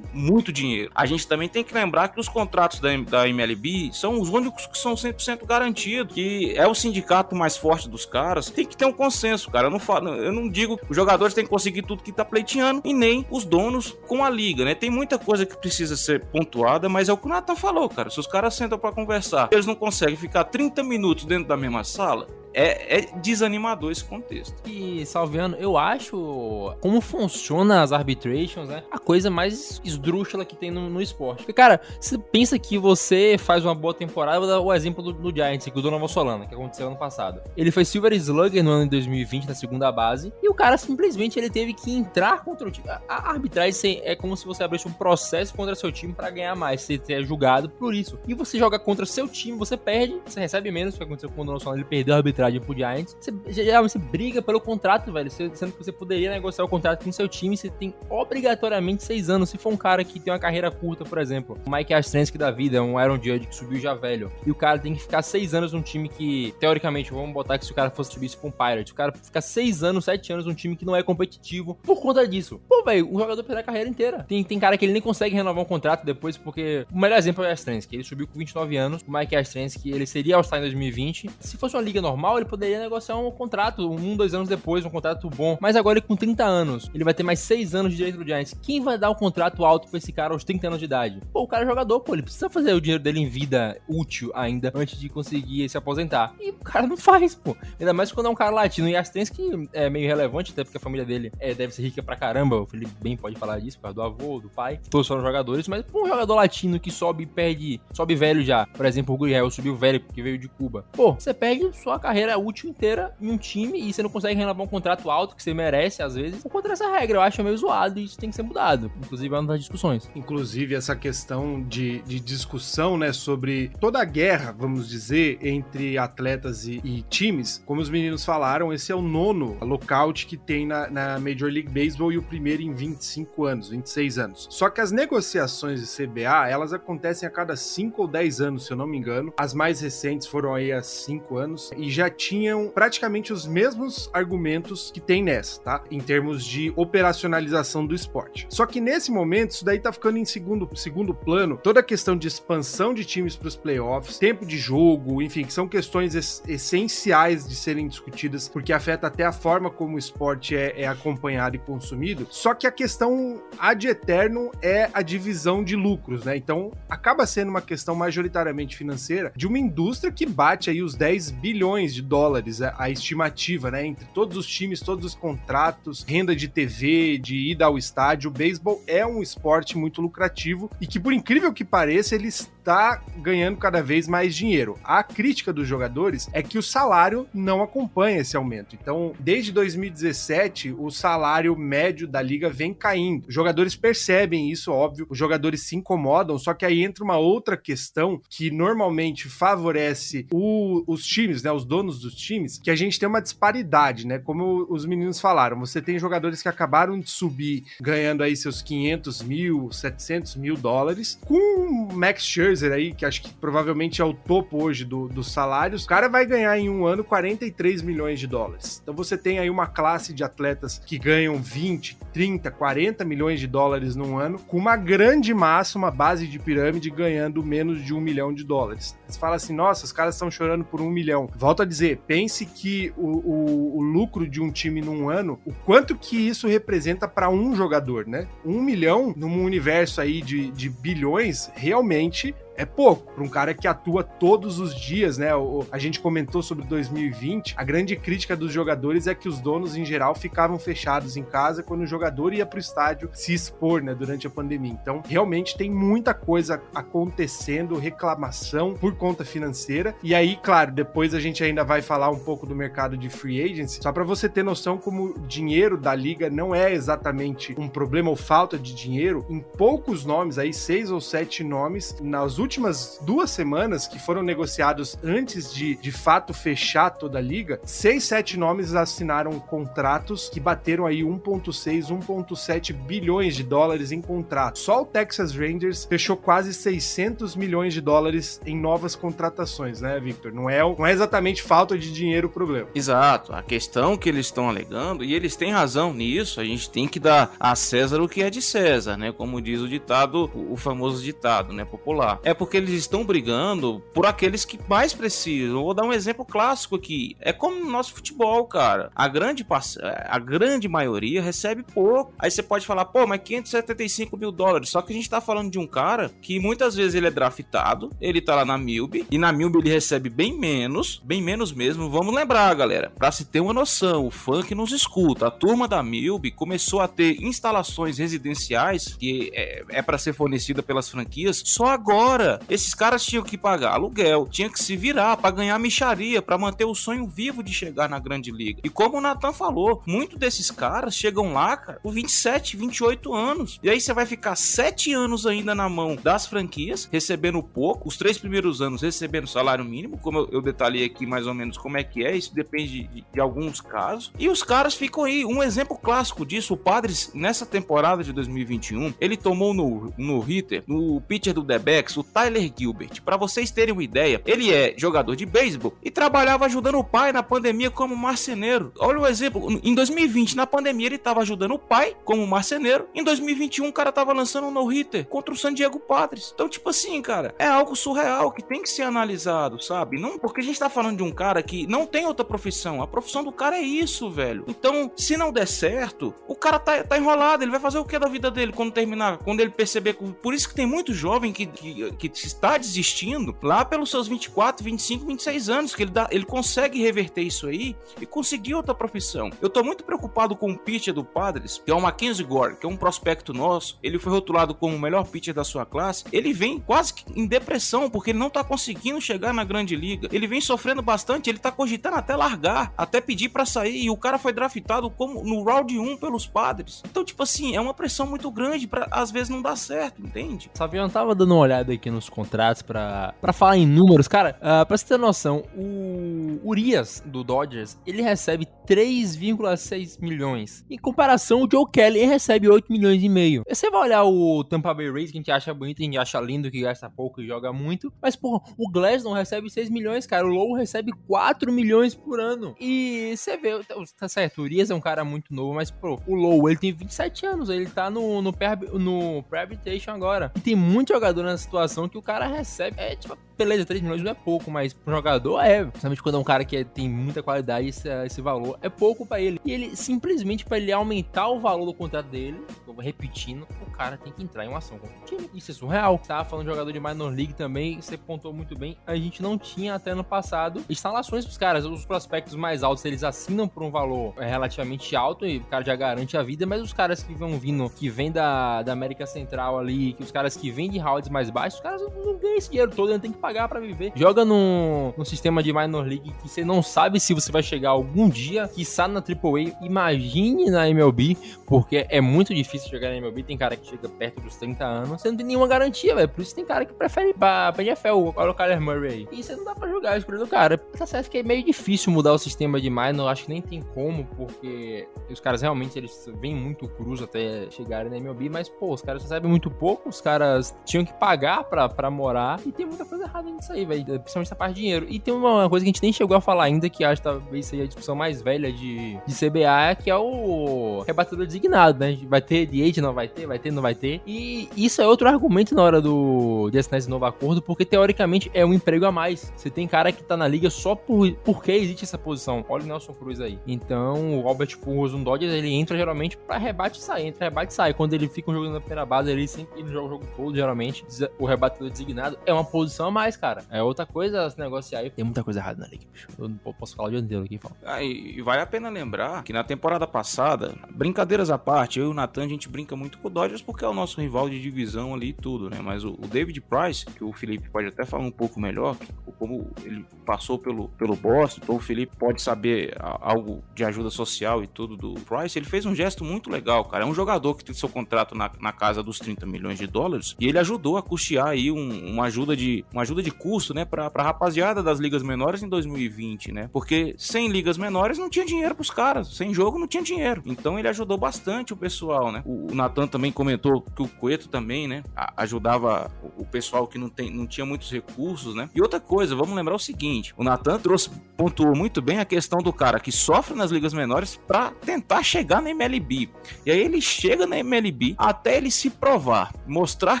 muito 0.12 0.52
dinheiro. 0.52 0.90
A 0.94 1.06
gente 1.06 1.26
também 1.26 1.48
tem 1.48 1.64
que 1.64 1.74
lembrar 1.74 2.08
que 2.08 2.20
os 2.20 2.28
contratos 2.28 2.80
da, 2.80 2.94
da 2.96 3.28
MLB 3.28 3.90
são 3.92 4.20
os 4.20 4.28
únicos 4.28 4.59
que 4.66 4.78
são 4.78 4.94
100% 4.94 5.46
garantidos, 5.46 6.14
que 6.14 6.54
é 6.56 6.66
o 6.66 6.74
sindicato 6.74 7.34
mais 7.34 7.56
forte 7.56 7.88
dos 7.88 8.04
caras, 8.04 8.50
tem 8.50 8.64
que 8.64 8.76
ter 8.76 8.84
um 8.84 8.92
consenso, 8.92 9.50
cara. 9.50 9.66
Eu 9.66 9.70
não, 9.70 9.78
falo, 9.78 10.08
eu 10.10 10.32
não 10.32 10.48
digo 10.48 10.76
que 10.76 10.90
os 10.90 10.96
jogadores 10.96 11.34
têm 11.34 11.44
que 11.44 11.50
conseguir 11.50 11.82
tudo 11.82 12.02
que 12.02 12.12
tá 12.12 12.24
pleiteando 12.24 12.82
e 12.84 12.92
nem 12.92 13.26
os 13.30 13.44
donos 13.44 13.96
com 14.06 14.24
a 14.24 14.30
liga, 14.30 14.64
né? 14.64 14.74
Tem 14.74 14.90
muita 14.90 15.18
coisa 15.18 15.46
que 15.46 15.56
precisa 15.56 15.96
ser 15.96 16.24
pontuada, 16.26 16.88
mas 16.88 17.08
é 17.08 17.12
o 17.12 17.16
que 17.16 17.26
o 17.26 17.28
Nathan 17.28 17.56
falou, 17.56 17.88
cara. 17.88 18.10
Se 18.10 18.20
os 18.20 18.26
caras 18.26 18.54
sentam 18.54 18.78
para 18.78 18.92
conversar, 18.92 19.48
eles 19.52 19.66
não 19.66 19.74
conseguem 19.74 20.16
ficar 20.16 20.44
30 20.44 20.82
minutos 20.82 21.24
dentro 21.24 21.48
da 21.48 21.56
mesma 21.56 21.84
sala, 21.84 22.26
é, 22.52 22.98
é, 22.98 23.00
desanimador 23.18 23.90
esse 23.90 24.04
contexto. 24.04 24.54
E, 24.66 25.04
Salviano, 25.06 25.56
eu 25.58 25.76
acho 25.76 26.74
como 26.80 27.00
funciona 27.00 27.82
as 27.82 27.92
arbitrations, 27.92 28.68
né? 28.68 28.82
A 28.90 28.98
coisa 28.98 29.30
mais 29.30 29.80
esdrúxula 29.84 30.44
que 30.44 30.56
tem 30.56 30.70
no, 30.70 30.88
no 30.90 31.00
esporte. 31.00 31.38
Porque, 31.38 31.52
cara, 31.52 31.80
você 32.00 32.18
pensa 32.18 32.58
que 32.58 32.78
você 32.78 33.36
faz 33.38 33.64
uma 33.64 33.74
boa 33.74 33.94
temporada, 33.94 34.38
vou 34.38 34.48
dar 34.48 34.60
o 34.60 34.72
exemplo 34.72 35.02
do, 35.02 35.12
do 35.12 35.34
Giants, 35.34 35.66
aqui, 35.66 35.78
o 35.78 35.82
Donovan 35.82 36.08
Solana, 36.08 36.46
que 36.46 36.54
aconteceu 36.54 36.86
ano 36.88 36.96
passado. 36.96 37.40
Ele 37.56 37.70
foi 37.70 37.84
Silver 37.84 38.12
Slugger 38.12 38.62
no 38.62 38.70
ano 38.70 38.84
de 38.84 38.90
2020, 38.90 39.46
na 39.46 39.54
segunda 39.54 39.90
base, 39.92 40.32
e 40.42 40.48
o 40.48 40.54
cara 40.54 40.76
simplesmente 40.76 41.38
ele 41.38 41.50
teve 41.50 41.72
que 41.72 41.94
entrar 41.94 42.44
contra 42.44 42.66
o 42.66 42.70
time. 42.70 42.88
A, 42.88 43.00
a 43.08 43.30
arbitragem 43.30 44.00
é 44.04 44.14
como 44.16 44.36
se 44.36 44.46
você 44.46 44.64
abrisse 44.64 44.88
um 44.88 44.92
processo 44.92 45.54
contra 45.54 45.74
seu 45.74 45.92
time 45.92 46.12
para 46.12 46.30
ganhar 46.30 46.54
mais, 46.54 46.82
você 46.82 47.00
é 47.08 47.22
julgado 47.22 47.68
por 47.68 47.94
isso. 47.94 48.18
E 48.26 48.34
você 48.34 48.58
joga 48.58 48.78
contra 48.78 49.06
seu 49.06 49.28
time, 49.28 49.56
você 49.56 49.76
perde, 49.76 50.20
você 50.24 50.40
recebe 50.40 50.70
menos, 50.70 50.94
o 50.94 50.98
que 50.98 51.04
aconteceu 51.04 51.30
com 51.30 51.42
o 51.42 51.44
Donovan 51.44 51.60
Solana, 51.60 51.80
ele 51.80 51.88
perdeu 51.88 52.14
a 52.14 52.18
arbitragem 52.18 52.39
arbitragem 52.40 52.60
pro 52.60 52.74
Giants, 52.74 53.16
você, 53.20 53.32
geralmente 53.48 53.92
você 53.92 53.98
briga 53.98 54.42
pelo 54.42 54.60
contrato, 54.60 55.12
velho. 55.12 55.30
Sendo 55.30 55.72
que 55.72 55.84
você 55.84 55.92
poderia 55.92 56.30
negociar 56.30 56.64
o 56.64 56.68
contrato 56.68 57.04
com 57.04 57.12
seu 57.12 57.28
time, 57.28 57.56
você 57.56 57.68
tem 57.68 57.94
obrigatoriamente 58.08 59.04
seis 59.04 59.28
anos. 59.28 59.50
Se 59.50 59.58
for 59.58 59.72
um 59.72 59.76
cara 59.76 60.02
que 60.04 60.18
tem 60.18 60.32
uma 60.32 60.38
carreira 60.38 60.70
curta, 60.70 61.04
por 61.04 61.18
exemplo, 61.18 61.58
o 61.66 61.70
Mike 61.70 61.92
Astrensky 61.92 62.38
da 62.38 62.50
vida, 62.50 62.82
um 62.82 62.98
Aaron 62.98 63.16
Judge 63.16 63.46
que 63.46 63.54
subiu 63.54 63.78
já 63.78 63.94
velho, 63.94 64.30
e 64.46 64.50
o 64.50 64.54
cara 64.54 64.78
tem 64.78 64.94
que 64.94 65.00
ficar 65.00 65.22
seis 65.22 65.54
anos 65.54 65.72
num 65.72 65.82
time 65.82 66.08
que, 66.08 66.54
teoricamente, 66.58 67.12
vamos 67.12 67.32
botar 67.32 67.58
que 67.58 67.64
se 67.64 67.72
o 67.72 67.74
cara 67.74 67.90
fosse 67.90 68.12
subir 68.12 68.26
isso 68.26 68.38
pra 68.38 68.48
um 68.48 68.52
Pirate, 68.52 68.92
o 68.92 68.94
cara 68.94 69.12
fica 69.12 69.40
seis 69.40 69.82
anos, 69.82 70.04
sete 70.04 70.32
anos 70.32 70.46
num 70.46 70.54
time 70.54 70.76
que 70.76 70.84
não 70.84 70.94
é 70.94 71.02
competitivo 71.02 71.74
por 71.82 72.00
conta 72.00 72.26
disso. 72.26 72.60
Pô, 72.68 72.82
velho, 72.84 73.08
o 73.12 73.18
jogador 73.18 73.42
perdeu 73.42 73.60
a 73.60 73.62
carreira 73.62 73.88
inteira. 73.88 74.24
Tem, 74.24 74.42
tem 74.44 74.58
cara 74.58 74.76
que 74.76 74.84
ele 74.84 74.92
nem 74.92 75.02
consegue 75.02 75.34
renovar 75.34 75.62
um 75.62 75.66
contrato 75.66 76.04
depois, 76.04 76.36
porque 76.36 76.86
o 76.92 76.98
melhor 76.98 77.18
exemplo 77.18 77.44
é 77.44 77.48
o 77.48 77.52
Astrensky. 77.52 77.96
Ele 77.96 78.04
subiu 78.04 78.26
com 78.26 78.38
29 78.38 78.76
anos, 78.76 79.02
o 79.06 79.12
Mike 79.12 79.34
Astrensky, 79.34 79.90
ele 79.90 80.06
seria 80.06 80.36
All-Star 80.36 80.58
em 80.58 80.62
2020. 80.62 81.30
Se 81.40 81.56
fosse 81.56 81.76
uma 81.76 81.82
liga 81.82 82.00
normal, 82.00 82.29
ele 82.36 82.46
poderia 82.46 82.78
negociar 82.80 83.16
um 83.16 83.30
contrato, 83.30 83.90
um, 83.90 84.16
dois 84.16 84.34
anos 84.34 84.48
depois, 84.48 84.84
um 84.84 84.90
contrato 84.90 85.28
bom. 85.30 85.56
Mas 85.60 85.76
agora 85.76 85.98
ele 85.98 86.06
com 86.06 86.16
30 86.16 86.44
anos, 86.44 86.90
ele 86.94 87.04
vai 87.04 87.14
ter 87.14 87.22
mais 87.22 87.38
6 87.40 87.74
anos 87.74 87.92
de 87.92 87.96
direito 87.98 88.18
do 88.18 88.24
Giants. 88.24 88.54
Quem 88.62 88.80
vai 88.80 88.98
dar 88.98 89.10
um 89.10 89.14
contrato 89.14 89.64
alto 89.64 89.88
pra 89.88 89.98
esse 89.98 90.12
cara 90.12 90.32
aos 90.32 90.44
30 90.44 90.66
anos 90.66 90.78
de 90.78 90.84
idade? 90.84 91.20
Pô, 91.32 91.42
o 91.42 91.48
cara 91.48 91.64
é 91.64 91.66
jogador, 91.66 92.00
pô, 92.00 92.14
ele 92.14 92.22
precisa 92.22 92.48
fazer 92.50 92.72
o 92.74 92.80
dinheiro 92.80 93.02
dele 93.02 93.20
em 93.20 93.28
vida 93.28 93.80
útil 93.88 94.30
ainda, 94.34 94.72
antes 94.74 94.98
de 94.98 95.08
conseguir 95.08 95.68
se 95.68 95.76
aposentar. 95.76 96.34
E 96.40 96.50
o 96.50 96.54
cara 96.54 96.86
não 96.86 96.96
faz, 96.96 97.34
pô. 97.34 97.56
Ainda 97.78 97.92
mais 97.92 98.12
quando 98.12 98.26
é 98.26 98.30
um 98.30 98.34
cara 98.34 98.50
latino. 98.50 98.88
E 98.88 98.96
as 98.96 99.10
que 99.28 99.68
é 99.72 99.90
meio 99.90 100.06
relevante, 100.06 100.52
até 100.52 100.64
porque 100.64 100.78
a 100.78 100.80
família 100.80 101.04
dele 101.04 101.32
é, 101.38 101.52
deve 101.52 101.74
ser 101.74 101.82
rica 101.82 102.02
pra 102.02 102.16
caramba. 102.16 102.60
O 102.60 102.66
Felipe 102.66 102.92
bem 103.00 103.16
pode 103.16 103.36
falar 103.36 103.58
disso, 103.58 103.78
por 103.78 103.82
causa 103.82 103.94
do 103.94 104.02
avô, 104.02 104.40
do 104.40 104.48
pai. 104.48 104.80
Todos 104.88 105.06
foram 105.06 105.20
jogadores, 105.20 105.68
mas 105.68 105.84
pô, 105.84 106.04
um 106.04 106.08
jogador 106.08 106.34
latino 106.34 106.78
que 106.78 106.90
sobe 106.90 107.24
e 107.24 107.26
perde, 107.26 107.80
sobe 107.92 108.14
velho 108.14 108.42
já. 108.42 108.66
Por 108.66 108.86
exemplo, 108.86 109.14
o 109.14 109.18
Gurriel 109.18 109.50
subiu 109.50 109.76
velho 109.76 110.00
porque 110.00 110.22
veio 110.22 110.38
de 110.38 110.48
Cuba. 110.48 110.84
Pô, 110.92 111.14
você 111.14 111.34
perde 111.34 111.76
sua 111.76 111.98
carreira 111.98 112.19
carreira 112.20 112.38
útil 112.38 112.68
inteira 112.68 113.14
em 113.20 113.30
um 113.30 113.38
time 113.38 113.80
e 113.80 113.92
você 113.92 114.02
não 114.02 114.10
consegue 114.10 114.38
renovar 114.38 114.64
um 114.64 114.68
contrato 114.68 115.10
alto 115.10 115.34
que 115.34 115.42
você 115.42 115.54
merece, 115.54 116.02
às 116.02 116.14
vezes, 116.14 116.42
por 116.42 116.50
conta 116.50 116.68
dessa 116.68 116.90
regra. 116.90 117.18
Eu 117.18 117.22
acho 117.22 117.42
meio 117.42 117.56
zoado 117.56 117.98
e 117.98 118.04
isso 118.04 118.18
tem 118.18 118.28
que 118.28 118.36
ser 118.36 118.42
mudado. 118.42 118.90
Inclusive, 118.98 119.34
é 119.34 119.38
uma 119.38 119.48
das 119.48 119.60
discussões. 119.60 120.10
Inclusive, 120.14 120.74
essa 120.74 120.94
questão 120.94 121.62
de, 121.62 122.00
de 122.02 122.20
discussão, 122.20 122.98
né, 122.98 123.12
sobre 123.12 123.70
toda 123.80 124.00
a 124.00 124.04
guerra, 124.04 124.54
vamos 124.56 124.88
dizer, 124.88 125.38
entre 125.40 125.96
atletas 125.96 126.66
e, 126.66 126.80
e 126.84 127.02
times, 127.02 127.62
como 127.64 127.80
os 127.80 127.88
meninos 127.88 128.24
falaram, 128.24 128.72
esse 128.72 128.92
é 128.92 128.94
o 128.94 129.02
nono 129.02 129.56
lockout 129.60 130.26
que 130.26 130.36
tem 130.36 130.66
na, 130.66 130.90
na 130.90 131.18
Major 131.18 131.50
League 131.50 131.68
Baseball 131.68 132.12
e 132.12 132.18
o 132.18 132.22
primeiro 132.22 132.62
em 132.62 132.72
25 132.72 133.44
anos, 133.44 133.68
26 133.70 134.18
anos. 134.18 134.48
Só 134.50 134.68
que 134.68 134.80
as 134.80 134.92
negociações 134.92 135.80
de 135.80 135.86
CBA, 135.86 136.48
elas 136.48 136.72
acontecem 136.72 137.26
a 137.26 137.30
cada 137.30 137.56
5 137.56 138.02
ou 138.02 138.08
10 138.08 138.40
anos, 138.40 138.66
se 138.66 138.72
eu 138.72 138.76
não 138.76 138.86
me 138.86 138.98
engano. 138.98 139.32
As 139.38 139.54
mais 139.54 139.80
recentes 139.80 140.26
foram 140.26 140.54
aí 140.54 140.72
há 140.72 140.82
5 140.82 141.36
anos 141.36 141.70
e 141.76 141.90
já 141.90 142.09
tinham 142.10 142.68
praticamente 142.68 143.32
os 143.32 143.46
mesmos 143.46 144.10
argumentos 144.12 144.90
que 144.92 145.00
tem 145.00 145.22
nessa, 145.22 145.60
tá? 145.60 145.84
Em 145.90 146.00
termos 146.00 146.44
de 146.44 146.72
operacionalização 146.76 147.86
do 147.86 147.94
esporte. 147.94 148.46
Só 148.48 148.66
que 148.66 148.80
nesse 148.80 149.10
momento, 149.10 149.52
isso 149.52 149.64
daí 149.64 149.78
tá 149.78 149.92
ficando 149.92 150.18
em 150.18 150.24
segundo, 150.24 150.68
segundo 150.76 151.14
plano. 151.14 151.58
Toda 151.62 151.80
a 151.80 151.82
questão 151.82 152.16
de 152.16 152.28
expansão 152.28 152.92
de 152.92 153.04
times 153.04 153.36
para 153.36 153.48
os 153.48 153.56
playoffs, 153.56 154.18
tempo 154.18 154.44
de 154.44 154.58
jogo, 154.58 155.22
enfim, 155.22 155.44
que 155.44 155.52
são 155.52 155.68
questões 155.68 156.14
es 156.14 156.42
essenciais 156.46 157.48
de 157.48 157.54
serem 157.54 157.88
discutidas, 157.88 158.48
porque 158.48 158.72
afeta 158.72 159.06
até 159.06 159.24
a 159.24 159.32
forma 159.32 159.70
como 159.70 159.96
o 159.96 159.98
esporte 159.98 160.56
é, 160.56 160.82
é 160.82 160.86
acompanhado 160.86 161.56
e 161.56 161.58
consumido. 161.58 162.26
Só 162.30 162.54
que 162.54 162.66
a 162.66 162.72
questão 162.72 163.42
ad 163.58 163.86
eterno 163.86 164.50
é 164.62 164.90
a 164.92 165.02
divisão 165.02 165.62
de 165.62 165.76
lucros, 165.76 166.24
né? 166.24 166.36
Então 166.36 166.72
acaba 166.88 167.26
sendo 167.26 167.50
uma 167.50 167.62
questão 167.62 167.94
majoritariamente 167.94 168.76
financeira 168.76 169.32
de 169.36 169.46
uma 169.46 169.58
indústria 169.58 170.12
que 170.12 170.26
bate 170.26 170.70
aí 170.70 170.82
os 170.82 170.94
10 170.94 171.30
bilhões 171.30 171.94
de 171.94 171.99
dólares, 172.00 172.62
a, 172.62 172.74
a 172.78 172.90
estimativa, 172.90 173.70
né? 173.70 173.86
Entre 173.86 174.06
todos 174.06 174.36
os 174.36 174.46
times, 174.46 174.80
todos 174.80 175.04
os 175.04 175.14
contratos, 175.14 176.04
renda 176.06 176.34
de 176.34 176.48
TV, 176.48 177.18
de 177.18 177.50
ida 177.50 177.66
ao 177.66 177.78
estádio, 177.78 178.30
o 178.30 178.32
beisebol 178.32 178.82
é 178.86 179.06
um 179.06 179.22
esporte 179.22 179.76
muito 179.76 180.00
lucrativo 180.00 180.70
e 180.80 180.86
que, 180.86 181.00
por 181.00 181.12
incrível 181.12 181.52
que 181.52 181.64
pareça, 181.64 182.14
ele 182.14 182.28
está 182.28 183.02
ganhando 183.16 183.56
cada 183.56 183.82
vez 183.82 184.06
mais 184.06 184.34
dinheiro. 184.34 184.78
A 184.84 185.02
crítica 185.02 185.52
dos 185.52 185.66
jogadores 185.66 186.28
é 186.32 186.42
que 186.42 186.58
o 186.58 186.62
salário 186.62 187.26
não 187.32 187.62
acompanha 187.62 188.20
esse 188.20 188.36
aumento. 188.36 188.76
Então, 188.80 189.12
desde 189.18 189.50
2017, 189.52 190.74
o 190.78 190.90
salário 190.90 191.56
médio 191.56 192.06
da 192.06 192.20
liga 192.20 192.50
vem 192.50 192.74
caindo. 192.74 193.26
Os 193.28 193.34
jogadores 193.34 193.74
percebem 193.74 194.50
isso, 194.50 194.70
óbvio, 194.70 195.06
os 195.08 195.18
jogadores 195.18 195.62
se 195.62 195.74
incomodam, 195.74 196.38
só 196.38 196.52
que 196.54 196.64
aí 196.64 196.82
entra 196.82 197.02
uma 197.02 197.16
outra 197.16 197.56
questão 197.56 198.20
que 198.28 198.50
normalmente 198.50 199.28
favorece 199.28 200.26
o, 200.30 200.84
os 200.86 201.04
times, 201.04 201.42
né, 201.42 201.50
os 201.50 201.64
donos 201.64 201.89
dos 201.98 202.14
times, 202.14 202.58
que 202.58 202.70
a 202.70 202.76
gente 202.76 202.98
tem 202.98 203.08
uma 203.08 203.20
disparidade, 203.20 204.06
né? 204.06 204.18
Como 204.18 204.66
os 204.68 204.84
meninos 204.86 205.20
falaram, 205.20 205.58
você 205.58 205.80
tem 205.80 205.98
jogadores 205.98 206.42
que 206.42 206.48
acabaram 206.48 206.98
de 206.98 207.10
subir 207.10 207.64
ganhando 207.80 208.22
aí 208.22 208.36
seus 208.36 208.62
500 208.62 209.22
mil, 209.22 209.72
700 209.72 210.36
mil 210.36 210.56
dólares, 210.56 211.18
com 211.26 211.34
o 211.34 211.92
Max 211.92 212.24
Scherzer 212.24 212.72
aí, 212.72 212.92
que 212.92 213.04
acho 213.04 213.22
que 213.22 213.32
provavelmente 213.34 214.00
é 214.00 214.04
o 214.04 214.14
topo 214.14 214.62
hoje 214.62 214.84
do, 214.84 215.08
dos 215.08 215.32
salários, 215.32 215.84
o 215.84 215.88
cara 215.88 216.08
vai 216.08 216.26
ganhar 216.26 216.58
em 216.58 216.68
um 216.68 216.86
ano 216.86 217.02
43 217.02 217.82
milhões 217.82 218.20
de 218.20 218.26
dólares. 218.26 218.80
Então 218.82 218.94
você 218.94 219.16
tem 219.16 219.38
aí 219.38 219.50
uma 219.50 219.66
classe 219.66 220.12
de 220.12 220.22
atletas 220.22 220.80
que 220.84 220.98
ganham 220.98 221.36
20, 221.36 221.98
30, 222.12 222.50
40 222.50 223.04
milhões 223.04 223.40
de 223.40 223.46
dólares 223.46 223.96
num 223.96 224.18
ano, 224.18 224.38
com 224.38 224.56
uma 224.56 224.76
grande 224.76 225.32
massa, 225.32 225.78
uma 225.78 225.90
base 225.90 226.26
de 226.26 226.38
pirâmide 226.38 226.90
ganhando 226.90 227.44
menos 227.44 227.84
de 227.84 227.94
um 227.94 228.00
milhão 228.00 228.32
de 228.32 228.44
dólares. 228.44 228.96
Você 229.06 229.18
fala 229.18 229.36
assim, 229.36 229.54
nossa, 229.54 229.84
os 229.84 229.92
caras 229.92 230.14
estão 230.14 230.30
chorando 230.30 230.64
por 230.64 230.80
um 230.80 230.90
milhão. 230.90 231.28
Volto 231.36 231.62
a 231.62 231.64
dizer, 231.64 231.79
pense 232.06 232.44
que 232.46 232.92
o, 232.96 233.06
o, 233.06 233.78
o 233.78 233.82
lucro 233.82 234.28
de 234.28 234.40
um 234.40 234.50
time 234.50 234.80
num 234.80 235.08
ano, 235.08 235.38
o 235.44 235.52
quanto 235.52 235.96
que 235.96 236.16
isso 236.16 236.46
representa 236.46 237.06
para 237.08 237.28
um 237.28 237.54
jogador, 237.54 238.06
né? 238.06 238.26
Um 238.44 238.60
milhão 238.60 239.14
num 239.16 239.44
universo 239.44 240.00
aí 240.00 240.22
de, 240.22 240.50
de 240.50 240.68
bilhões, 240.68 241.50
realmente 241.54 242.34
é 242.60 242.66
pouco 242.66 243.14
para 243.14 243.24
um 243.24 243.28
cara 243.28 243.54
que 243.54 243.66
atua 243.66 244.04
todos 244.04 244.58
os 244.58 244.78
dias, 244.78 245.16
né? 245.16 245.34
O, 245.34 245.66
a 245.72 245.78
gente 245.78 245.98
comentou 245.98 246.42
sobre 246.42 246.66
2020. 246.66 247.54
A 247.56 247.64
grande 247.64 247.96
crítica 247.96 248.36
dos 248.36 248.52
jogadores 248.52 249.06
é 249.06 249.14
que 249.14 249.30
os 249.30 249.40
donos, 249.40 249.76
em 249.76 249.84
geral, 249.84 250.14
ficavam 250.14 250.58
fechados 250.58 251.16
em 251.16 251.22
casa 251.22 251.62
quando 251.62 251.80
o 251.80 251.86
jogador 251.86 252.34
ia 252.34 252.44
para 252.44 252.58
o 252.58 252.60
estádio 252.60 253.08
se 253.14 253.32
expor, 253.32 253.82
né? 253.82 253.94
Durante 253.94 254.26
a 254.26 254.30
pandemia. 254.30 254.78
Então, 254.82 255.02
realmente 255.06 255.56
tem 255.56 255.70
muita 255.70 256.12
coisa 256.12 256.60
acontecendo, 256.74 257.78
reclamação 257.78 258.74
por 258.74 258.94
conta 258.94 259.24
financeira. 259.24 259.94
E 260.02 260.14
aí, 260.14 260.36
claro, 260.36 260.70
depois 260.70 261.14
a 261.14 261.20
gente 261.20 261.42
ainda 261.42 261.64
vai 261.64 261.80
falar 261.80 262.10
um 262.10 262.18
pouco 262.18 262.44
do 262.44 262.54
mercado 262.54 262.94
de 262.94 263.08
free 263.08 263.42
agency, 263.42 263.80
só 263.82 263.90
para 263.90 264.04
você 264.04 264.28
ter 264.28 264.42
noção 264.42 264.76
como 264.76 265.18
dinheiro 265.20 265.78
da 265.78 265.94
liga 265.94 266.28
não 266.28 266.54
é 266.54 266.74
exatamente 266.74 267.54
um 267.58 267.68
problema 267.68 268.10
ou 268.10 268.16
falta 268.16 268.58
de 268.58 268.74
dinheiro. 268.74 269.24
Em 269.30 269.40
poucos 269.40 270.04
nomes, 270.04 270.36
aí 270.36 270.52
seis 270.52 270.90
ou 270.90 271.00
sete 271.00 271.42
nomes, 271.42 271.96
nas 272.02 272.36
últimas 272.38 272.49
últimas 272.50 272.98
duas 273.02 273.30
semanas, 273.30 273.86
que 273.86 273.96
foram 273.96 274.24
negociados 274.24 274.98
antes 275.04 275.54
de 275.54 275.76
de 275.76 275.92
fato 275.92 276.34
fechar 276.34 276.90
toda 276.90 277.18
a 277.18 277.22
liga, 277.22 277.60
seis, 277.64 278.02
sete 278.02 278.36
nomes 278.36 278.74
assinaram 278.74 279.38
contratos 279.38 280.28
que 280.28 280.40
bateram 280.40 280.84
aí 280.84 281.02
1,6, 281.02 281.96
1,7 281.96 282.72
bilhões 282.72 283.36
de 283.36 283.44
dólares 283.44 283.92
em 283.92 284.00
contrato. 284.00 284.58
Só 284.58 284.82
o 284.82 284.84
Texas 284.84 285.32
Rangers 285.32 285.84
fechou 285.84 286.16
quase 286.16 286.52
600 286.52 287.36
milhões 287.36 287.72
de 287.72 287.80
dólares 287.80 288.40
em 288.44 288.58
novas 288.58 288.96
contratações, 288.96 289.80
né, 289.80 290.00
Victor? 290.00 290.32
Não 290.32 290.50
é, 290.50 290.60
não 290.60 290.84
é 290.84 290.90
exatamente 290.90 291.42
falta 291.42 291.78
de 291.78 291.92
dinheiro 291.92 292.26
o 292.26 292.30
problema. 292.30 292.68
Exato. 292.74 293.32
A 293.32 293.42
questão 293.42 293.96
que 293.96 294.08
eles 294.08 294.26
estão 294.26 294.48
alegando, 294.48 295.04
e 295.04 295.14
eles 295.14 295.36
têm 295.36 295.52
razão 295.52 295.94
nisso, 295.94 296.40
a 296.40 296.44
gente 296.44 296.68
tem 296.68 296.88
que 296.88 296.98
dar 296.98 297.32
a 297.38 297.54
César 297.54 298.00
o 298.00 298.08
que 298.08 298.22
é 298.22 298.28
de 298.30 298.42
César, 298.42 298.96
né? 298.96 299.12
Como 299.12 299.40
diz 299.40 299.60
o 299.60 299.68
ditado, 299.68 300.28
o 300.34 300.56
famoso 300.56 301.00
ditado, 301.00 301.52
né, 301.52 301.64
popular. 301.64 302.18
É 302.24 302.34
porque 302.40 302.56
eles 302.56 302.72
estão 302.72 303.04
brigando 303.04 303.82
por 303.92 304.06
aqueles 304.06 304.46
que 304.46 304.58
mais 304.66 304.94
precisam. 304.94 305.62
Vou 305.62 305.74
dar 305.74 305.84
um 305.84 305.92
exemplo 305.92 306.24
clássico 306.24 306.74
aqui. 306.74 307.14
É 307.20 307.34
como 307.34 307.62
no 307.62 307.70
nosso 307.70 307.92
futebol, 307.92 308.46
cara. 308.46 308.90
A 308.96 309.06
grande, 309.06 309.46
a 309.84 310.18
grande 310.18 310.66
maioria 310.66 311.20
recebe 311.20 311.62
pouco. 311.62 312.14
Aí 312.18 312.30
você 312.30 312.42
pode 312.42 312.66
falar, 312.66 312.86
pô, 312.86 313.06
mas 313.06 313.20
575 313.22 314.16
mil 314.16 314.32
dólares. 314.32 314.70
Só 314.70 314.80
que 314.80 314.90
a 314.90 314.96
gente 314.96 315.10
tá 315.10 315.20
falando 315.20 315.50
de 315.50 315.58
um 315.58 315.66
cara 315.66 316.10
que 316.22 316.40
muitas 316.40 316.74
vezes 316.74 316.94
ele 316.94 317.08
é 317.08 317.10
draftado, 317.10 317.90
ele 318.00 318.22
tá 318.22 318.34
lá 318.34 318.46
na 318.46 318.56
Milb, 318.56 319.06
e 319.10 319.18
na 319.18 319.32
Milb 319.34 319.56
ele 319.56 319.70
recebe 319.70 320.08
bem 320.08 320.32
menos, 320.32 320.98
bem 321.04 321.20
menos 321.20 321.52
mesmo. 321.52 321.90
Vamos 321.90 322.14
lembrar, 322.14 322.54
galera, 322.54 322.90
pra 322.96 323.12
se 323.12 323.26
ter 323.26 323.40
uma 323.40 323.52
noção, 323.52 324.06
o 324.08 324.42
que 324.42 324.54
nos 324.54 324.72
escuta, 324.72 325.26
a 325.26 325.30
turma 325.30 325.68
da 325.68 325.82
Milb 325.82 326.30
começou 326.30 326.80
a 326.80 326.88
ter 326.88 327.22
instalações 327.22 327.98
residenciais 327.98 328.94
que 328.94 329.30
é, 329.34 329.62
é 329.68 329.82
para 329.82 329.98
ser 329.98 330.14
fornecida 330.14 330.62
pelas 330.62 330.88
franquias 330.88 331.42
só 331.44 331.66
agora 331.66 332.19
esses 332.48 332.74
caras 332.74 333.04
tinham 333.04 333.22
que 333.22 333.38
pagar 333.38 333.74
aluguel, 333.74 334.26
tinham 334.30 334.50
que 334.50 334.62
se 334.62 334.76
virar 334.76 335.16
para 335.16 335.30
ganhar 335.30 335.58
micharia, 335.58 336.22
para 336.22 336.38
manter 336.38 336.64
o 336.64 336.74
sonho 336.74 337.06
vivo 337.06 337.42
de 337.42 337.52
chegar 337.52 337.88
na 337.88 337.98
grande 337.98 338.30
liga. 338.30 338.60
E 338.64 338.68
como 338.68 338.98
o 338.98 339.00
Nathan 339.00 339.32
falou, 339.32 339.82
muitos 339.86 340.18
desses 340.18 340.50
caras 340.50 340.94
chegam 340.94 341.32
lá, 341.32 341.56
cara, 341.56 341.80
com 341.82 341.90
27, 341.90 342.56
28 342.56 343.14
anos. 343.14 343.58
E 343.62 343.70
aí 343.70 343.80
você 343.80 343.92
vai 343.92 344.06
ficar 344.06 344.36
7 344.36 344.92
anos 344.92 345.26
ainda 345.26 345.54
na 345.54 345.68
mão 345.68 345.96
das 345.96 346.26
franquias, 346.26 346.88
recebendo 346.90 347.42
pouco, 347.42 347.88
os 347.88 347.96
três 347.96 348.18
primeiros 348.18 348.60
anos 348.60 348.82
recebendo 348.82 349.26
salário 349.26 349.64
mínimo, 349.64 349.98
como 349.98 350.28
eu, 350.30 350.40
detalhei 350.40 350.84
aqui 350.84 351.06
mais 351.06 351.26
ou 351.26 351.34
menos 351.34 351.56
como 351.56 351.76
é 351.76 351.84
que 351.84 352.04
é, 352.04 352.16
isso 352.16 352.34
depende 352.34 352.84
de, 352.84 353.04
de 353.12 353.20
alguns 353.20 353.60
casos. 353.60 354.12
E 354.18 354.28
os 354.28 354.42
caras 354.42 354.74
ficam 354.74 355.04
aí. 355.04 355.24
Um 355.24 355.42
exemplo 355.42 355.76
clássico 355.76 356.24
disso, 356.24 356.54
o 356.54 356.56
Padres, 356.56 357.10
nessa 357.14 357.46
temporada 357.46 358.02
de 358.02 358.12
2021, 358.12 358.94
ele 359.00 359.16
tomou 359.16 359.54
no, 359.54 359.92
no 359.96 360.20
hitter, 360.20 360.62
no 360.66 361.00
pitcher 361.00 361.34
do 361.34 361.42
Debex, 361.42 361.96
o 361.96 362.04
Tyler 362.12 362.50
Gilbert. 362.56 363.02
Para 363.02 363.16
vocês 363.16 363.50
terem 363.50 363.72
uma 363.72 363.82
ideia, 363.82 364.20
ele 364.26 364.52
é 364.52 364.74
jogador 364.76 365.16
de 365.16 365.26
beisebol 365.26 365.74
e 365.82 365.90
trabalhava 365.90 366.46
ajudando 366.46 366.78
o 366.78 366.84
pai 366.84 367.12
na 367.12 367.22
pandemia 367.22 367.70
como 367.70 367.96
marceneiro. 367.96 368.72
Olha 368.78 369.00
o 369.00 369.06
exemplo, 369.06 369.60
em 369.62 369.74
2020, 369.74 370.36
na 370.36 370.46
pandemia, 370.46 370.86
ele 370.86 370.96
estava 370.96 371.20
ajudando 371.20 371.52
o 371.52 371.58
pai 371.58 371.96
como 372.04 372.26
marceneiro. 372.26 372.88
Em 372.94 373.02
2021, 373.04 373.68
o 373.68 373.72
cara 373.72 373.92
tava 373.92 374.12
lançando 374.12 374.46
um 374.46 374.50
no-hitter 374.50 375.06
contra 375.06 375.32
o 375.32 375.36
San 375.36 375.54
Diego 375.54 375.78
Padres. 375.78 376.32
Então, 376.34 376.48
tipo 376.48 376.68
assim, 376.70 377.00
cara, 377.00 377.34
é 377.38 377.46
algo 377.46 377.76
surreal 377.76 378.32
que 378.32 378.42
tem 378.42 378.62
que 378.62 378.70
ser 378.70 378.82
analisado, 378.82 379.62
sabe? 379.62 379.98
Não 379.98 380.18
porque 380.18 380.40
a 380.40 380.44
gente 380.44 380.58
tá 380.58 380.68
falando 380.68 380.98
de 380.98 381.02
um 381.02 381.12
cara 381.12 381.42
que 381.42 381.66
não 381.66 381.86
tem 381.86 382.06
outra 382.06 382.24
profissão. 382.24 382.82
A 382.82 382.86
profissão 382.86 383.24
do 383.24 383.32
cara 383.32 383.56
é 383.56 383.62
isso, 383.62 384.10
velho. 384.10 384.44
Então, 384.48 384.90
se 384.96 385.16
não 385.16 385.32
der 385.32 385.46
certo, 385.46 386.14
o 386.26 386.34
cara 386.34 386.58
tá, 386.58 386.82
tá 386.82 386.98
enrolado. 386.98 387.42
Ele 387.42 387.50
vai 387.50 387.60
fazer 387.60 387.78
o 387.78 387.84
que 387.84 387.98
da 387.98 388.08
vida 388.08 388.30
dele 388.30 388.52
quando 388.52 388.72
terminar? 388.72 389.18
Quando 389.18 389.40
ele 389.40 389.50
perceber. 389.50 389.94
Por 389.94 390.34
isso 390.34 390.48
que 390.48 390.54
tem 390.54 390.66
muito 390.66 390.92
jovem 390.92 391.32
que, 391.32 391.46
que 391.46 391.99
que 392.08 392.26
está 392.26 392.56
desistindo 392.56 393.36
lá 393.42 393.64
pelos 393.64 393.90
seus 393.90 394.08
24, 394.08 394.64
25, 394.64 395.06
26 395.06 395.48
anos, 395.48 395.74
que 395.74 395.82
ele, 395.82 395.90
dá, 395.90 396.08
ele 396.10 396.24
consegue 396.24 396.80
reverter 396.80 397.22
isso 397.22 397.46
aí 397.46 397.76
e 398.00 398.06
conseguir 398.06 398.54
outra 398.54 398.74
profissão. 398.74 399.30
Eu 399.40 399.50
tô 399.50 399.62
muito 399.62 399.84
preocupado 399.84 400.34
com 400.36 400.50
o 400.52 400.58
pitcher 400.58 400.94
do 400.94 401.04
Padres, 401.04 401.60
que 401.64 401.70
é 401.70 401.74
o 401.74 401.80
Mackenzie 401.80 402.24
Gore, 402.24 402.56
que 402.56 402.66
é 402.66 402.68
um 402.68 402.76
prospecto 402.76 403.32
nosso. 403.32 403.78
Ele 403.82 403.98
foi 403.98 404.12
rotulado 404.12 404.54
como 404.54 404.74
o 404.76 404.80
melhor 404.80 405.06
pitcher 405.06 405.34
da 405.34 405.44
sua 405.44 405.66
classe. 405.66 406.04
Ele 406.12 406.32
vem 406.32 406.58
quase 406.58 406.94
que 406.94 407.04
em 407.14 407.26
depressão, 407.26 407.90
porque 407.90 408.10
ele 408.10 408.18
não 408.18 408.30
tá 408.30 408.42
conseguindo 408.42 409.00
chegar 409.00 409.32
na 409.32 409.44
grande 409.44 409.76
liga. 409.76 410.08
Ele 410.12 410.26
vem 410.26 410.40
sofrendo 410.40 410.82
bastante, 410.82 411.28
ele 411.28 411.38
tá 411.38 411.50
cogitando 411.50 411.96
até 411.96 412.16
largar, 412.16 412.72
até 412.76 413.00
pedir 413.00 413.28
para 413.28 413.44
sair, 413.44 413.84
e 413.84 413.90
o 413.90 413.96
cara 413.96 414.18
foi 414.18 414.32
draftado 414.32 414.90
como 414.90 415.22
no 415.24 415.42
round 415.42 415.78
1 415.78 415.96
pelos 415.96 416.26
Padres. 416.26 416.82
Então, 416.88 417.04
tipo 417.04 417.22
assim, 417.22 417.56
é 417.56 417.60
uma 417.60 417.74
pressão 417.74 418.06
muito 418.06 418.30
grande 418.30 418.66
para 418.66 418.88
às 418.90 419.10
vezes 419.10 419.28
não 419.28 419.42
dar 419.42 419.56
certo, 419.56 420.00
entende? 420.00 420.50
Sabião 420.54 420.88
tava 420.88 421.14
dando 421.14 421.34
uma 421.34 421.40
olhada 421.40 421.72
aqui 421.72 421.89
nos 421.90 422.08
contratos 422.08 422.62
pra 422.62 423.14
falar 423.32 423.56
em 423.56 423.66
números. 423.66 424.08
Cara, 424.08 424.36
uh, 424.38 424.66
pra 424.66 424.76
você 424.76 424.86
ter 424.86 424.98
noção, 424.98 425.44
o 425.56 426.40
Urias 426.44 427.02
do 427.04 427.22
Dodgers, 427.24 427.78
ele 427.86 428.02
recebe 428.02 428.46
3,6 428.70 430.00
milhões. 430.00 430.64
Em 430.70 430.78
comparação, 430.78 431.42
o 431.42 431.48
Joe 431.50 431.66
Kelly 431.72 432.04
recebe 432.04 432.48
8 432.48 432.70
milhões 432.70 433.02
e 433.02 433.08
meio. 433.08 433.42
Você 433.48 433.68
vai 433.68 433.80
olhar 433.82 434.04
o 434.04 434.44
Tampa 434.44 434.72
Bay 434.72 434.90
Rays, 434.90 435.10
que 435.10 435.18
a 435.18 435.20
gente 435.20 435.30
acha 435.30 435.52
bonito, 435.52 435.80
a 435.80 435.84
gente 435.84 435.98
acha 435.98 436.20
lindo, 436.20 436.50
que 436.50 436.60
gasta 436.60 436.88
pouco 436.88 437.20
e 437.20 437.26
joga 437.26 437.52
muito. 437.52 437.92
Mas, 438.00 438.14
porra, 438.14 438.40
o 438.56 438.70
Glasnow 438.70 439.12
recebe 439.12 439.50
6 439.50 439.70
milhões, 439.70 440.06
cara. 440.06 440.24
O 440.24 440.30
Lowe 440.30 440.58
recebe 440.58 440.92
4 441.06 441.52
milhões 441.52 441.94
por 441.94 442.20
ano. 442.20 442.54
E 442.60 443.12
você 443.16 443.36
vê, 443.36 443.58
tá 443.98 444.08
certo, 444.08 444.38
o 444.38 444.44
Urias 444.44 444.70
é 444.70 444.74
um 444.74 444.80
cara 444.80 445.04
muito 445.04 445.34
novo, 445.34 445.54
mas, 445.54 445.70
pô, 445.70 446.00
o 446.06 446.14
Lowe, 446.14 446.52
ele 446.52 446.60
tem 446.60 446.72
27 446.72 447.26
anos, 447.26 447.48
ele 447.48 447.66
tá 447.66 447.90
no, 447.90 448.22
no, 448.22 448.32
no 448.78 449.22
Pre-Habitation 449.24 449.90
agora. 449.90 450.30
E 450.36 450.40
tem 450.40 450.54
muito 450.54 450.92
jogador 450.92 451.24
nessa 451.24 451.42
situação 451.42 451.79
que 451.88 451.98
o 451.98 452.02
cara 452.02 452.26
recebe, 452.26 452.80
é 452.80 452.96
tipo, 452.96 453.16
beleza, 453.40 453.64
3 453.64 453.80
milhões 453.80 454.02
não 454.02 454.10
é 454.10 454.14
pouco, 454.14 454.50
mas 454.50 454.74
pro 454.74 454.94
jogador 454.94 455.40
é. 455.40 455.64
Principalmente 455.64 456.02
quando 456.02 456.16
é 456.16 456.18
um 456.18 456.24
cara 456.24 456.44
que 456.44 456.56
é, 456.58 456.64
tem 456.64 456.88
muita 456.88 457.22
qualidade, 457.22 457.68
esse, 457.68 457.88
esse 458.04 458.20
valor 458.20 458.58
é 458.60 458.68
pouco 458.68 459.06
para 459.06 459.20
ele. 459.20 459.40
E 459.44 459.50
ele, 459.50 459.74
simplesmente 459.74 460.44
para 460.44 460.58
ele 460.58 460.70
aumentar 460.70 461.28
o 461.28 461.40
valor 461.40 461.64
do 461.64 461.72
contrato 461.72 462.06
dele, 462.06 462.38
repetindo, 462.78 463.46
o 463.66 463.70
cara 463.70 463.96
tem 463.96 464.12
que 464.12 464.22
entrar 464.22 464.44
em 464.44 464.48
uma 464.48 464.58
ação 464.58 464.78
contra 464.78 464.96
o 464.96 465.04
time. 465.04 465.30
Isso 465.34 465.50
é 465.50 465.54
surreal. 465.54 465.98
Tava 465.98 466.28
falando 466.28 466.44
de 466.44 466.50
jogador 466.50 466.70
de 466.70 466.78
minor 466.78 467.14
league 467.14 467.32
também, 467.32 467.80
você 467.80 467.96
pontou 467.96 468.32
muito 468.32 468.58
bem. 468.58 468.76
A 468.86 468.94
gente 468.94 469.22
não 469.22 469.38
tinha 469.38 469.74
até 469.74 469.94
no 469.94 470.04
passado 470.04 470.62
instalações 470.68 471.24
pros 471.24 471.38
caras. 471.38 471.64
Os 471.64 471.86
prospectos 471.86 472.34
mais 472.34 472.62
altos, 472.62 472.84
eles 472.84 473.02
assinam 473.02 473.48
por 473.48 473.62
um 473.62 473.70
valor 473.70 474.14
relativamente 474.18 474.94
alto 474.94 475.26
e 475.26 475.38
o 475.38 475.44
cara 475.44 475.64
já 475.64 475.74
garante 475.74 476.16
a 476.16 476.22
vida, 476.22 476.44
mas 476.44 476.60
os 476.60 476.72
caras 476.72 477.02
que 477.02 477.14
vão 477.14 477.38
vindo, 477.38 477.68
que 477.70 477.88
vem 477.88 478.12
da, 478.12 478.62
da 478.62 478.72
América 478.72 479.06
Central 479.06 479.58
ali, 479.58 479.94
que 479.94 480.02
os 480.02 480.10
caras 480.10 480.36
que 480.36 480.50
vêm 480.50 480.70
de 480.70 480.78
rounds 480.78 481.08
mais 481.08 481.30
baixos, 481.30 481.58
os 481.58 481.62
caras 481.62 481.82
não 481.82 482.18
ganham 482.18 482.36
esse 482.36 482.50
dinheiro 482.50 482.70
todo, 482.74 482.90
ele 482.90 482.98
tem 482.98 483.12
que 483.12 483.18
pagar 483.18 483.29
para 483.48 483.60
viver. 483.60 483.92
Joga 483.94 484.24
num, 484.24 484.92
num 484.96 485.04
sistema 485.04 485.42
de 485.42 485.52
minor 485.52 485.86
league 485.86 486.12
que 486.22 486.28
você 486.28 486.44
não 486.44 486.62
sabe 486.62 486.98
se 487.00 487.14
você 487.14 487.30
vai 487.30 487.42
chegar 487.42 487.70
algum 487.70 488.08
dia, 488.08 488.48
que 488.48 488.64
sai 488.64 488.88
na 488.88 489.00
AAA, 489.00 489.56
imagine 489.62 490.50
na 490.50 490.68
MLB, 490.68 491.16
porque 491.46 491.86
é 491.88 492.00
muito 492.00 492.34
difícil 492.34 492.68
chegar 492.68 492.90
na 492.90 492.96
MLB, 492.96 493.22
tem 493.22 493.36
cara 493.36 493.56
que 493.56 493.66
chega 493.66 493.88
perto 493.88 494.20
dos 494.20 494.36
30 494.36 494.64
anos, 494.64 495.02
você 495.02 495.10
não 495.10 495.16
tem 495.16 495.26
nenhuma 495.26 495.46
garantia, 495.46 495.94
velho. 495.94 496.08
Por 496.08 496.22
isso 496.22 496.34
tem 496.34 496.44
cara 496.44 496.64
que 496.64 496.72
prefere 496.72 497.10
ir 497.10 497.14
pra, 497.14 497.52
pra 497.52 497.62
NFL, 497.62 498.12
olha 498.16 498.30
o 498.30 498.34
Kyler 498.34 498.60
Murray 498.60 498.92
aí. 498.92 499.08
E 499.12 499.22
você 499.22 499.36
não 499.36 499.44
dá 499.44 499.54
pra 499.54 499.68
jogar 499.68 499.96
escolha 499.98 500.18
do 500.18 500.26
cara. 500.26 500.60
Certo 500.86 501.10
que 501.10 501.18
é 501.18 501.22
meio 501.22 501.44
difícil 501.44 501.92
mudar 501.92 502.12
o 502.12 502.18
sistema 502.18 502.60
de 502.60 502.68
minor, 502.68 503.08
acho 503.08 503.24
que 503.24 503.30
nem 503.30 503.40
tem 503.40 503.62
como, 503.62 504.04
porque 504.16 504.88
os 505.08 505.20
caras 505.20 505.42
realmente 505.42 505.78
eles 505.78 506.08
vêm 506.20 506.34
muito 506.34 506.68
cruz 506.68 507.02
até 507.02 507.50
chegarem 507.50 507.90
na 507.90 507.96
MLB, 507.98 508.28
mas 508.28 508.48
pô, 508.48 508.72
os 508.72 508.82
caras 508.82 509.02
recebem 509.02 509.30
muito 509.30 509.50
pouco, 509.50 509.88
os 509.88 510.00
caras 510.00 510.56
tinham 510.64 510.84
que 510.84 510.92
pagar 510.94 511.44
pra, 511.44 511.68
pra 511.68 511.90
morar, 511.90 512.40
e 512.46 512.52
tem 512.52 512.66
muita 512.66 512.84
coisa 512.84 513.04
errada 513.04 513.19
nisso 513.28 513.52
aí, 513.52 513.64
velho, 513.64 513.84
principalmente 513.84 514.28
essa 514.28 514.36
parte 514.36 514.54
de 514.54 514.60
dinheiro. 514.60 514.86
E 514.88 514.98
tem 514.98 515.12
uma 515.12 515.48
coisa 515.48 515.64
que 515.64 515.68
a 515.68 515.72
gente 515.72 515.82
nem 515.82 515.92
chegou 515.92 516.16
a 516.16 516.20
falar 516.20 516.44
ainda, 516.44 516.68
que 516.68 516.84
acho 516.84 517.02
que 517.02 517.08
talvez 517.08 517.46
seja 517.46 517.64
a 517.64 517.66
discussão 517.66 517.94
mais 517.94 518.22
velha 518.22 518.52
de, 518.52 518.98
de 519.06 519.14
CBA, 519.14 519.74
que 519.82 519.90
é 519.90 519.96
o 519.96 520.82
rebatedor 520.86 521.26
designado, 521.26 521.78
né? 521.78 521.98
Vai 522.08 522.20
ter 522.20 522.46
DH, 522.46 522.80
não 522.80 522.92
vai 522.92 523.08
ter, 523.08 523.26
vai 523.26 523.38
ter, 523.38 523.50
não 523.50 523.62
vai 523.62 523.74
ter. 523.74 524.00
E 524.06 524.48
isso 524.56 524.80
é 524.80 524.86
outro 524.86 525.08
argumento 525.08 525.54
na 525.54 525.62
hora 525.62 525.80
do 525.80 526.48
de 526.50 526.58
assinar 526.58 526.78
esse 526.78 526.88
novo 526.88 527.04
acordo, 527.04 527.42
porque 527.42 527.64
teoricamente 527.64 528.30
é 528.32 528.44
um 528.44 528.54
emprego 528.54 528.86
a 528.86 528.92
mais. 528.92 529.32
Você 529.36 529.50
tem 529.50 529.66
cara 529.66 529.92
que 529.92 530.02
tá 530.02 530.16
na 530.16 530.28
liga 530.28 530.50
só 530.50 530.74
por 530.74 531.10
porque 531.24 531.52
existe 531.52 531.84
essa 531.84 531.98
posição. 531.98 532.44
Olha 532.48 532.64
o 532.64 532.66
Nelson 532.66 532.92
Cruz 532.92 533.20
aí. 533.20 533.38
Então, 533.46 534.18
o 534.18 534.20
Robert 534.20 534.58
Pujols 534.58 534.92
no 534.92 535.04
Dodgers, 535.04 535.32
ele 535.32 535.52
entra 535.52 535.76
geralmente 535.76 536.16
para 536.16 536.38
rebate 536.38 536.78
e 536.78 536.82
sai, 536.82 537.06
entra 537.06 537.24
rebate 537.24 537.52
e 537.52 537.54
sai. 537.54 537.74
Quando 537.74 537.94
ele 537.94 538.08
fica 538.08 538.32
jogando 538.32 538.52
na 538.52 538.60
primeira 538.60 538.86
base, 538.86 539.10
ele 539.10 539.26
sempre 539.26 539.60
joga 539.66 539.86
o 539.86 539.88
jogo 539.90 540.06
todo, 540.16 540.34
geralmente. 540.34 540.84
O 541.18 541.26
rebatedor 541.26 541.70
designado 541.70 542.18
é 542.26 542.32
uma 542.32 542.44
posição 542.44 542.88
a 542.88 542.90
mais, 542.90 543.09
cara. 543.16 543.44
É 543.50 543.62
outra 543.62 543.86
coisa 543.86 544.28
se 544.30 544.38
negociar 544.38 544.80
aí. 544.80 544.90
Tem 544.90 545.04
muita 545.04 545.22
coisa 545.22 545.40
errada 545.40 545.60
na 545.60 545.68
liga, 545.68 545.84
bicho. 545.92 546.08
Eu 546.18 546.28
não 546.28 546.36
posso 546.36 546.76
falar 546.76 546.88
o 546.88 546.90
dia 546.90 547.00
inteiro 547.00 547.24
aqui. 547.24 547.38
Fala. 547.38 547.56
Ah, 547.64 547.82
e 547.82 548.20
vale 548.22 548.42
a 548.42 548.46
pena 548.46 548.68
lembrar 548.68 549.22
que 549.22 549.32
na 549.32 549.44
temporada 549.44 549.86
passada, 549.86 550.54
brincadeiras 550.70 551.30
à 551.30 551.38
parte, 551.38 551.78
eu 551.78 551.86
e 551.86 551.88
o 551.88 551.94
Nathan, 551.94 552.24
a 552.24 552.28
gente 552.28 552.48
brinca 552.48 552.76
muito 552.76 552.98
com 552.98 553.08
o 553.08 553.10
Dodgers 553.10 553.42
porque 553.42 553.64
é 553.64 553.68
o 553.68 553.74
nosso 553.74 554.00
rival 554.00 554.28
de 554.28 554.40
divisão 554.40 554.94
ali 554.94 555.08
e 555.08 555.12
tudo, 555.12 555.50
né? 555.50 555.58
Mas 555.62 555.84
o, 555.84 555.92
o 555.92 556.06
David 556.06 556.40
Price, 556.40 556.86
que 556.86 557.04
o 557.04 557.12
Felipe 557.12 557.48
pode 557.50 557.68
até 557.68 557.84
falar 557.84 558.04
um 558.04 558.10
pouco 558.10 558.40
melhor, 558.40 558.76
como 559.18 559.50
ele 559.62 559.84
passou 560.06 560.38
pelo, 560.38 560.68
pelo 560.70 560.96
Boston, 560.96 561.40
então 561.42 561.56
o 561.56 561.60
Felipe 561.60 561.94
pode 561.96 562.22
saber 562.22 562.74
algo 562.80 563.44
de 563.54 563.64
ajuda 563.64 563.90
social 563.90 564.42
e 564.42 564.46
tudo 564.46 564.76
do 564.76 564.94
Price, 565.00 565.38
ele 565.38 565.46
fez 565.46 565.66
um 565.66 565.74
gesto 565.74 566.04
muito 566.04 566.30
legal, 566.30 566.64
cara. 566.64 566.84
É 566.84 566.86
um 566.86 566.94
jogador 566.94 567.34
que 567.34 567.44
tem 567.44 567.54
seu 567.54 567.68
contrato 567.68 568.14
na, 568.14 568.30
na 568.40 568.52
casa 568.52 568.82
dos 568.82 568.98
30 568.98 569.26
milhões 569.26 569.58
de 569.58 569.66
dólares 569.66 570.16
e 570.18 570.26
ele 570.26 570.38
ajudou 570.38 570.76
a 570.76 570.82
custear 570.82 571.28
aí 571.28 571.50
um, 571.50 571.90
uma 571.92 572.04
ajuda 572.04 572.36
de 572.36 572.64
uma 572.72 572.82
ajuda 572.90 573.02
de 573.02 573.10
custo, 573.10 573.54
né, 573.54 573.64
pra, 573.64 573.88
pra 573.88 574.02
rapaziada 574.02 574.62
das 574.62 574.78
ligas 574.80 575.02
menores 575.02 575.42
em 575.42 575.48
2020, 575.48 576.32
né? 576.32 576.50
Porque 576.52 576.94
sem 576.98 577.28
ligas 577.28 577.56
menores 577.56 577.98
não 577.98 578.10
tinha 578.10 578.26
dinheiro 578.26 578.54
pros 578.54 578.70
caras, 578.70 579.14
sem 579.14 579.32
jogo 579.32 579.58
não 579.58 579.68
tinha 579.68 579.82
dinheiro. 579.82 580.22
Então 580.26 580.58
ele 580.58 580.68
ajudou 580.68 580.98
bastante 580.98 581.52
o 581.52 581.56
pessoal, 581.56 582.10
né? 582.10 582.22
O, 582.26 582.50
o 582.50 582.54
Nathan 582.54 582.88
também 582.88 583.12
comentou 583.12 583.62
que 583.62 583.82
o 583.82 583.88
Coeto 583.88 584.28
também, 584.28 584.66
né, 584.66 584.82
ajudava 585.16 585.90
o 586.18 586.24
pessoal 586.24 586.66
que 586.66 586.78
não, 586.78 586.88
tem, 586.88 587.10
não 587.10 587.26
tinha 587.26 587.46
muitos 587.46 587.70
recursos, 587.70 588.34
né? 588.34 588.50
E 588.54 588.60
outra 588.60 588.80
coisa, 588.80 589.14
vamos 589.14 589.34
lembrar 589.34 589.54
o 589.54 589.58
seguinte: 589.58 590.12
o 590.16 590.24
Nathan 590.24 590.58
trouxe, 590.58 590.90
pontuou 591.16 591.54
muito 591.54 591.80
bem 591.80 592.00
a 592.00 592.04
questão 592.04 592.40
do 592.40 592.52
cara 592.52 592.80
que 592.80 592.90
sofre 592.90 593.36
nas 593.36 593.50
ligas 593.50 593.72
menores 593.72 594.16
para 594.26 594.50
tentar 594.50 595.02
chegar 595.02 595.40
na 595.40 595.50
MLB. 595.50 596.10
E 596.44 596.50
aí 596.50 596.60
ele 596.60 596.80
chega 596.80 597.26
na 597.26 597.38
MLB 597.38 597.94
até 597.96 598.36
ele 598.36 598.50
se 598.50 598.68
provar, 598.68 599.32
mostrar 599.46 600.00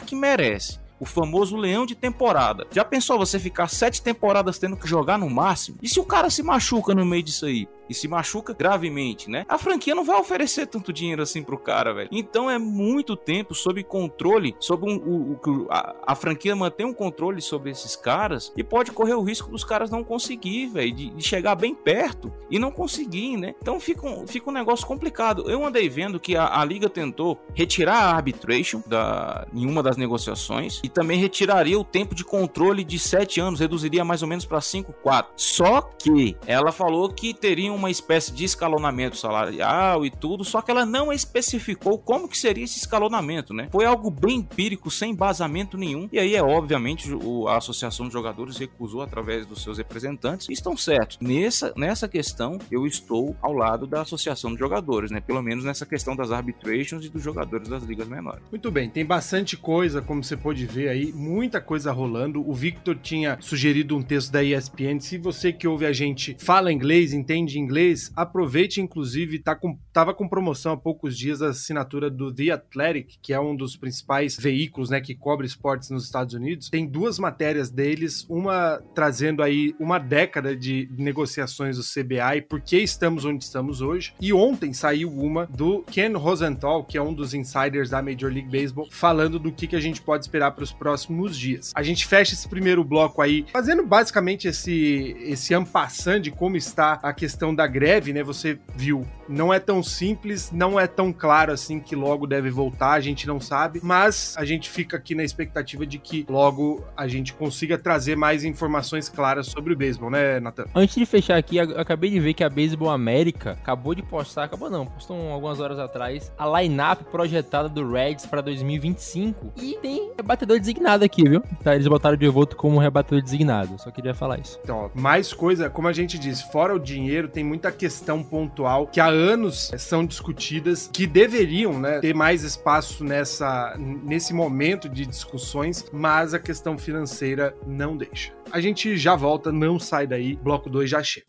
que 0.00 0.16
merece 0.16 0.80
o 1.00 1.06
famoso 1.06 1.56
leão 1.56 1.86
de 1.86 1.94
temporada. 1.94 2.66
Já 2.70 2.84
pensou 2.84 3.18
você 3.18 3.38
ficar 3.38 3.68
sete 3.68 4.02
temporadas 4.02 4.58
tendo 4.58 4.76
que 4.76 4.86
jogar 4.86 5.18
no 5.18 5.30
máximo? 5.30 5.78
E 5.82 5.88
se 5.88 5.98
o 5.98 6.04
cara 6.04 6.28
se 6.28 6.42
machuca 6.42 6.94
no 6.94 7.06
meio 7.06 7.22
disso 7.22 7.46
aí? 7.46 7.66
E 7.90 7.94
se 7.94 8.06
machuca 8.06 8.54
gravemente, 8.54 9.28
né? 9.28 9.44
A 9.48 9.58
franquia 9.58 9.96
não 9.96 10.04
vai 10.04 10.16
oferecer 10.16 10.66
tanto 10.68 10.92
dinheiro 10.92 11.22
assim 11.22 11.42
pro 11.42 11.58
cara, 11.58 11.92
velho. 11.92 12.08
Então 12.12 12.48
é 12.48 12.56
muito 12.56 13.16
tempo 13.16 13.52
sob 13.52 13.82
controle, 13.82 14.54
sob 14.60 14.88
um, 14.88 14.96
o, 14.96 15.32
o 15.32 15.66
a, 15.68 15.96
a, 16.06 16.14
franquia 16.14 16.54
mantém 16.54 16.86
um 16.86 16.94
controle 16.94 17.42
sobre 17.42 17.70
esses 17.70 17.96
caras 17.96 18.52
e 18.56 18.62
pode 18.62 18.92
correr 18.92 19.14
o 19.14 19.22
risco 19.22 19.50
dos 19.50 19.64
caras 19.64 19.90
não 19.90 20.04
conseguir, 20.04 20.68
velho, 20.68 20.92
de, 20.92 21.10
de, 21.10 21.22
chegar 21.26 21.56
bem 21.56 21.74
perto 21.74 22.32
e 22.48 22.60
não 22.60 22.70
conseguir, 22.70 23.36
né? 23.36 23.56
Então 23.60 23.80
fica 23.80 24.06
um, 24.06 24.24
fica 24.24 24.48
um 24.48 24.52
negócio 24.52 24.86
complicado. 24.86 25.50
Eu 25.50 25.66
andei 25.66 25.88
vendo 25.88 26.20
que 26.20 26.36
a, 26.36 26.60
a 26.60 26.64
liga 26.64 26.88
tentou 26.88 27.40
retirar 27.54 27.96
a 27.96 28.14
arbitration 28.14 28.80
da, 28.86 29.48
em 29.52 29.66
uma 29.66 29.82
das 29.82 29.96
negociações 29.96 30.80
e 30.84 30.88
também 30.88 31.18
retiraria 31.18 31.78
o 31.78 31.84
tempo 31.84 32.14
de 32.14 32.24
controle 32.24 32.84
de 32.84 33.00
7 33.00 33.40
anos, 33.40 33.58
reduziria 33.58 34.04
mais 34.04 34.22
ou 34.22 34.28
menos 34.28 34.44
para 34.44 34.60
5, 34.60 34.92
4. 35.02 35.32
Só 35.36 35.80
que 35.80 36.36
ela 36.46 36.70
falou 36.70 37.08
que 37.08 37.34
teriam 37.34 37.79
uma 37.80 37.90
espécie 37.90 38.32
de 38.32 38.44
escalonamento 38.44 39.16
salarial 39.16 40.04
e 40.06 40.10
tudo, 40.10 40.44
só 40.44 40.60
que 40.60 40.70
ela 40.70 40.86
não 40.86 41.12
especificou 41.12 41.98
como 41.98 42.28
que 42.28 42.38
seria 42.38 42.64
esse 42.64 42.78
escalonamento, 42.78 43.52
né? 43.52 43.68
Foi 43.72 43.84
algo 43.84 44.10
bem 44.10 44.38
empírico, 44.38 44.90
sem 44.90 45.12
embasamento 45.12 45.76
nenhum. 45.76 46.08
E 46.12 46.18
aí 46.18 46.34
é 46.36 46.42
obviamente 46.42 47.12
o, 47.12 47.48
a 47.48 47.56
Associação 47.56 48.06
de 48.06 48.12
Jogadores 48.12 48.56
recusou 48.56 49.02
através 49.02 49.46
dos 49.46 49.62
seus 49.62 49.78
representantes. 49.78 50.48
E 50.48 50.52
estão 50.52 50.76
certos. 50.76 51.18
Nessa, 51.20 51.72
nessa 51.76 52.08
questão, 52.08 52.58
eu 52.70 52.86
estou 52.86 53.36
ao 53.40 53.52
lado 53.52 53.86
da 53.86 54.02
Associação 54.02 54.52
de 54.52 54.58
Jogadores, 54.58 55.10
né? 55.10 55.20
Pelo 55.20 55.42
menos 55.42 55.64
nessa 55.64 55.86
questão 55.86 56.14
das 56.14 56.30
arbitrations 56.30 57.04
e 57.04 57.08
dos 57.08 57.22
jogadores 57.22 57.68
das 57.68 57.82
ligas 57.82 58.08
menores. 58.08 58.42
Muito 58.50 58.70
bem, 58.70 58.90
tem 58.90 59.04
bastante 59.04 59.56
coisa, 59.56 60.02
como 60.02 60.22
você 60.22 60.36
pode 60.36 60.66
ver 60.66 60.88
aí, 60.88 61.12
muita 61.12 61.60
coisa 61.60 61.92
rolando. 61.92 62.48
O 62.48 62.54
Victor 62.54 62.96
tinha 62.96 63.38
sugerido 63.40 63.96
um 63.96 64.02
texto 64.02 64.30
da 64.30 64.42
ESPN. 64.42 65.00
Se 65.00 65.18
você 65.18 65.52
que 65.52 65.66
ouve 65.66 65.86
a 65.86 65.92
gente 65.92 66.36
fala 66.38 66.72
inglês, 66.72 67.12
entende 67.12 67.58
inglês, 67.58 67.69
inglês, 67.70 68.10
aproveite, 68.16 68.80
inclusive, 68.80 69.38
tá 69.38 69.54
com, 69.54 69.78
tava 69.92 70.12
com 70.12 70.28
promoção 70.28 70.72
há 70.72 70.76
poucos 70.76 71.16
dias 71.16 71.40
a 71.40 71.50
assinatura 71.50 72.10
do 72.10 72.34
The 72.34 72.50
Athletic, 72.50 73.18
que 73.22 73.32
é 73.32 73.38
um 73.38 73.54
dos 73.54 73.76
principais 73.76 74.36
veículos 74.36 74.90
né, 74.90 75.00
que 75.00 75.14
cobre 75.14 75.46
esportes 75.46 75.90
nos 75.90 76.04
Estados 76.04 76.34
Unidos. 76.34 76.68
Tem 76.68 76.86
duas 76.86 77.18
matérias 77.18 77.70
deles, 77.70 78.26
uma 78.28 78.82
trazendo 78.94 79.42
aí 79.42 79.74
uma 79.78 79.98
década 79.98 80.56
de 80.56 80.90
negociações 80.98 81.76
do 81.76 81.82
CBA 81.84 82.36
e 82.36 82.42
por 82.42 82.60
que 82.60 82.78
estamos 82.78 83.24
onde 83.24 83.44
estamos 83.44 83.80
hoje. 83.80 84.14
E 84.20 84.32
ontem 84.32 84.72
saiu 84.72 85.10
uma 85.10 85.46
do 85.46 85.82
Ken 85.82 86.12
Rosenthal, 86.14 86.84
que 86.84 86.98
é 86.98 87.02
um 87.02 87.14
dos 87.14 87.34
insiders 87.34 87.90
da 87.90 88.02
Major 88.02 88.32
League 88.32 88.50
Baseball, 88.50 88.88
falando 88.90 89.38
do 89.38 89.52
que, 89.52 89.68
que 89.68 89.76
a 89.76 89.80
gente 89.80 90.02
pode 90.02 90.24
esperar 90.24 90.50
para 90.50 90.64
os 90.64 90.72
próximos 90.72 91.38
dias. 91.38 91.70
A 91.74 91.82
gente 91.82 92.06
fecha 92.06 92.34
esse 92.34 92.48
primeiro 92.48 92.82
bloco 92.82 93.22
aí, 93.22 93.46
fazendo 93.52 93.86
basicamente 93.86 94.48
esse, 94.48 95.16
esse 95.20 95.54
ampassando 95.54 96.20
de 96.20 96.30
como 96.30 96.56
está 96.56 96.98
a 97.02 97.12
questão 97.12 97.54
da 97.54 97.59
greve, 97.66 98.12
né? 98.12 98.22
Você 98.22 98.58
viu, 98.74 99.06
não 99.28 99.52
é 99.52 99.60
tão 99.60 99.82
simples, 99.82 100.50
não 100.52 100.78
é 100.78 100.86
tão 100.86 101.12
claro 101.12 101.52
assim 101.52 101.80
que 101.80 101.94
logo 101.94 102.26
deve 102.26 102.50
voltar, 102.50 102.92
a 102.92 103.00
gente 103.00 103.26
não 103.26 103.40
sabe, 103.40 103.80
mas 103.82 104.34
a 104.36 104.44
gente 104.44 104.68
fica 104.68 104.96
aqui 104.96 105.14
na 105.14 105.22
expectativa 105.22 105.86
de 105.86 105.98
que 105.98 106.26
logo 106.28 106.84
a 106.96 107.06
gente 107.06 107.32
consiga 107.32 107.78
trazer 107.78 108.16
mais 108.16 108.44
informações 108.44 109.08
claras 109.08 109.46
sobre 109.46 109.72
o 109.72 109.76
beisebol, 109.76 110.10
né, 110.10 110.40
Nathan? 110.40 110.66
Antes 110.74 110.96
de 110.96 111.06
fechar 111.06 111.36
aqui, 111.36 111.56
eu 111.56 111.78
acabei 111.78 112.10
de 112.10 112.20
ver 112.20 112.34
que 112.34 112.44
a 112.44 112.48
Baseball 112.48 112.90
América 112.90 113.52
acabou 113.52 113.94
de 113.94 114.02
postar, 114.02 114.44
acabou 114.44 114.68
não, 114.68 114.86
postou 114.86 115.16
algumas 115.30 115.60
horas 115.60 115.78
atrás, 115.78 116.32
a 116.38 116.60
line-up 116.60 117.04
projetada 117.04 117.68
do 117.68 117.88
Reds 117.90 118.26
para 118.26 118.40
2025 118.40 119.52
e 119.56 119.78
tem 119.80 120.12
rebatedor 120.16 120.58
designado 120.58 121.04
aqui, 121.04 121.28
viu? 121.28 121.42
Tá, 121.62 121.74
eles 121.74 121.86
botaram 121.86 122.16
de 122.16 122.28
volta 122.28 122.56
como 122.56 122.78
rebatedor 122.78 123.22
designado, 123.22 123.78
só 123.78 123.90
queria 123.90 124.14
falar 124.14 124.38
isso. 124.40 124.58
Então, 124.62 124.90
ó, 124.94 124.98
mais 124.98 125.32
coisa, 125.32 125.70
como 125.70 125.88
a 125.88 125.92
gente 125.92 126.18
diz, 126.18 126.40
fora 126.42 126.74
o 126.74 126.78
dinheiro, 126.78 127.28
tem 127.28 127.39
muita 127.44 127.70
questão 127.72 128.22
pontual 128.22 128.86
que 128.86 129.00
há 129.00 129.06
anos 129.06 129.70
são 129.78 130.04
discutidas, 130.04 130.88
que 130.92 131.06
deveriam 131.06 131.78
né, 131.78 132.00
ter 132.00 132.14
mais 132.14 132.42
espaço 132.42 133.04
nessa, 133.04 133.76
nesse 133.78 134.32
momento 134.32 134.88
de 134.88 135.06
discussões, 135.06 135.84
mas 135.92 136.34
a 136.34 136.38
questão 136.38 136.78
financeira 136.78 137.54
não 137.66 137.96
deixa. 137.96 138.32
A 138.50 138.60
gente 138.60 138.96
já 138.96 139.14
volta, 139.14 139.52
não 139.52 139.78
sai 139.78 140.06
daí, 140.06 140.36
bloco 140.36 140.68
2 140.68 140.90
já 140.90 141.02
chega. 141.02 141.26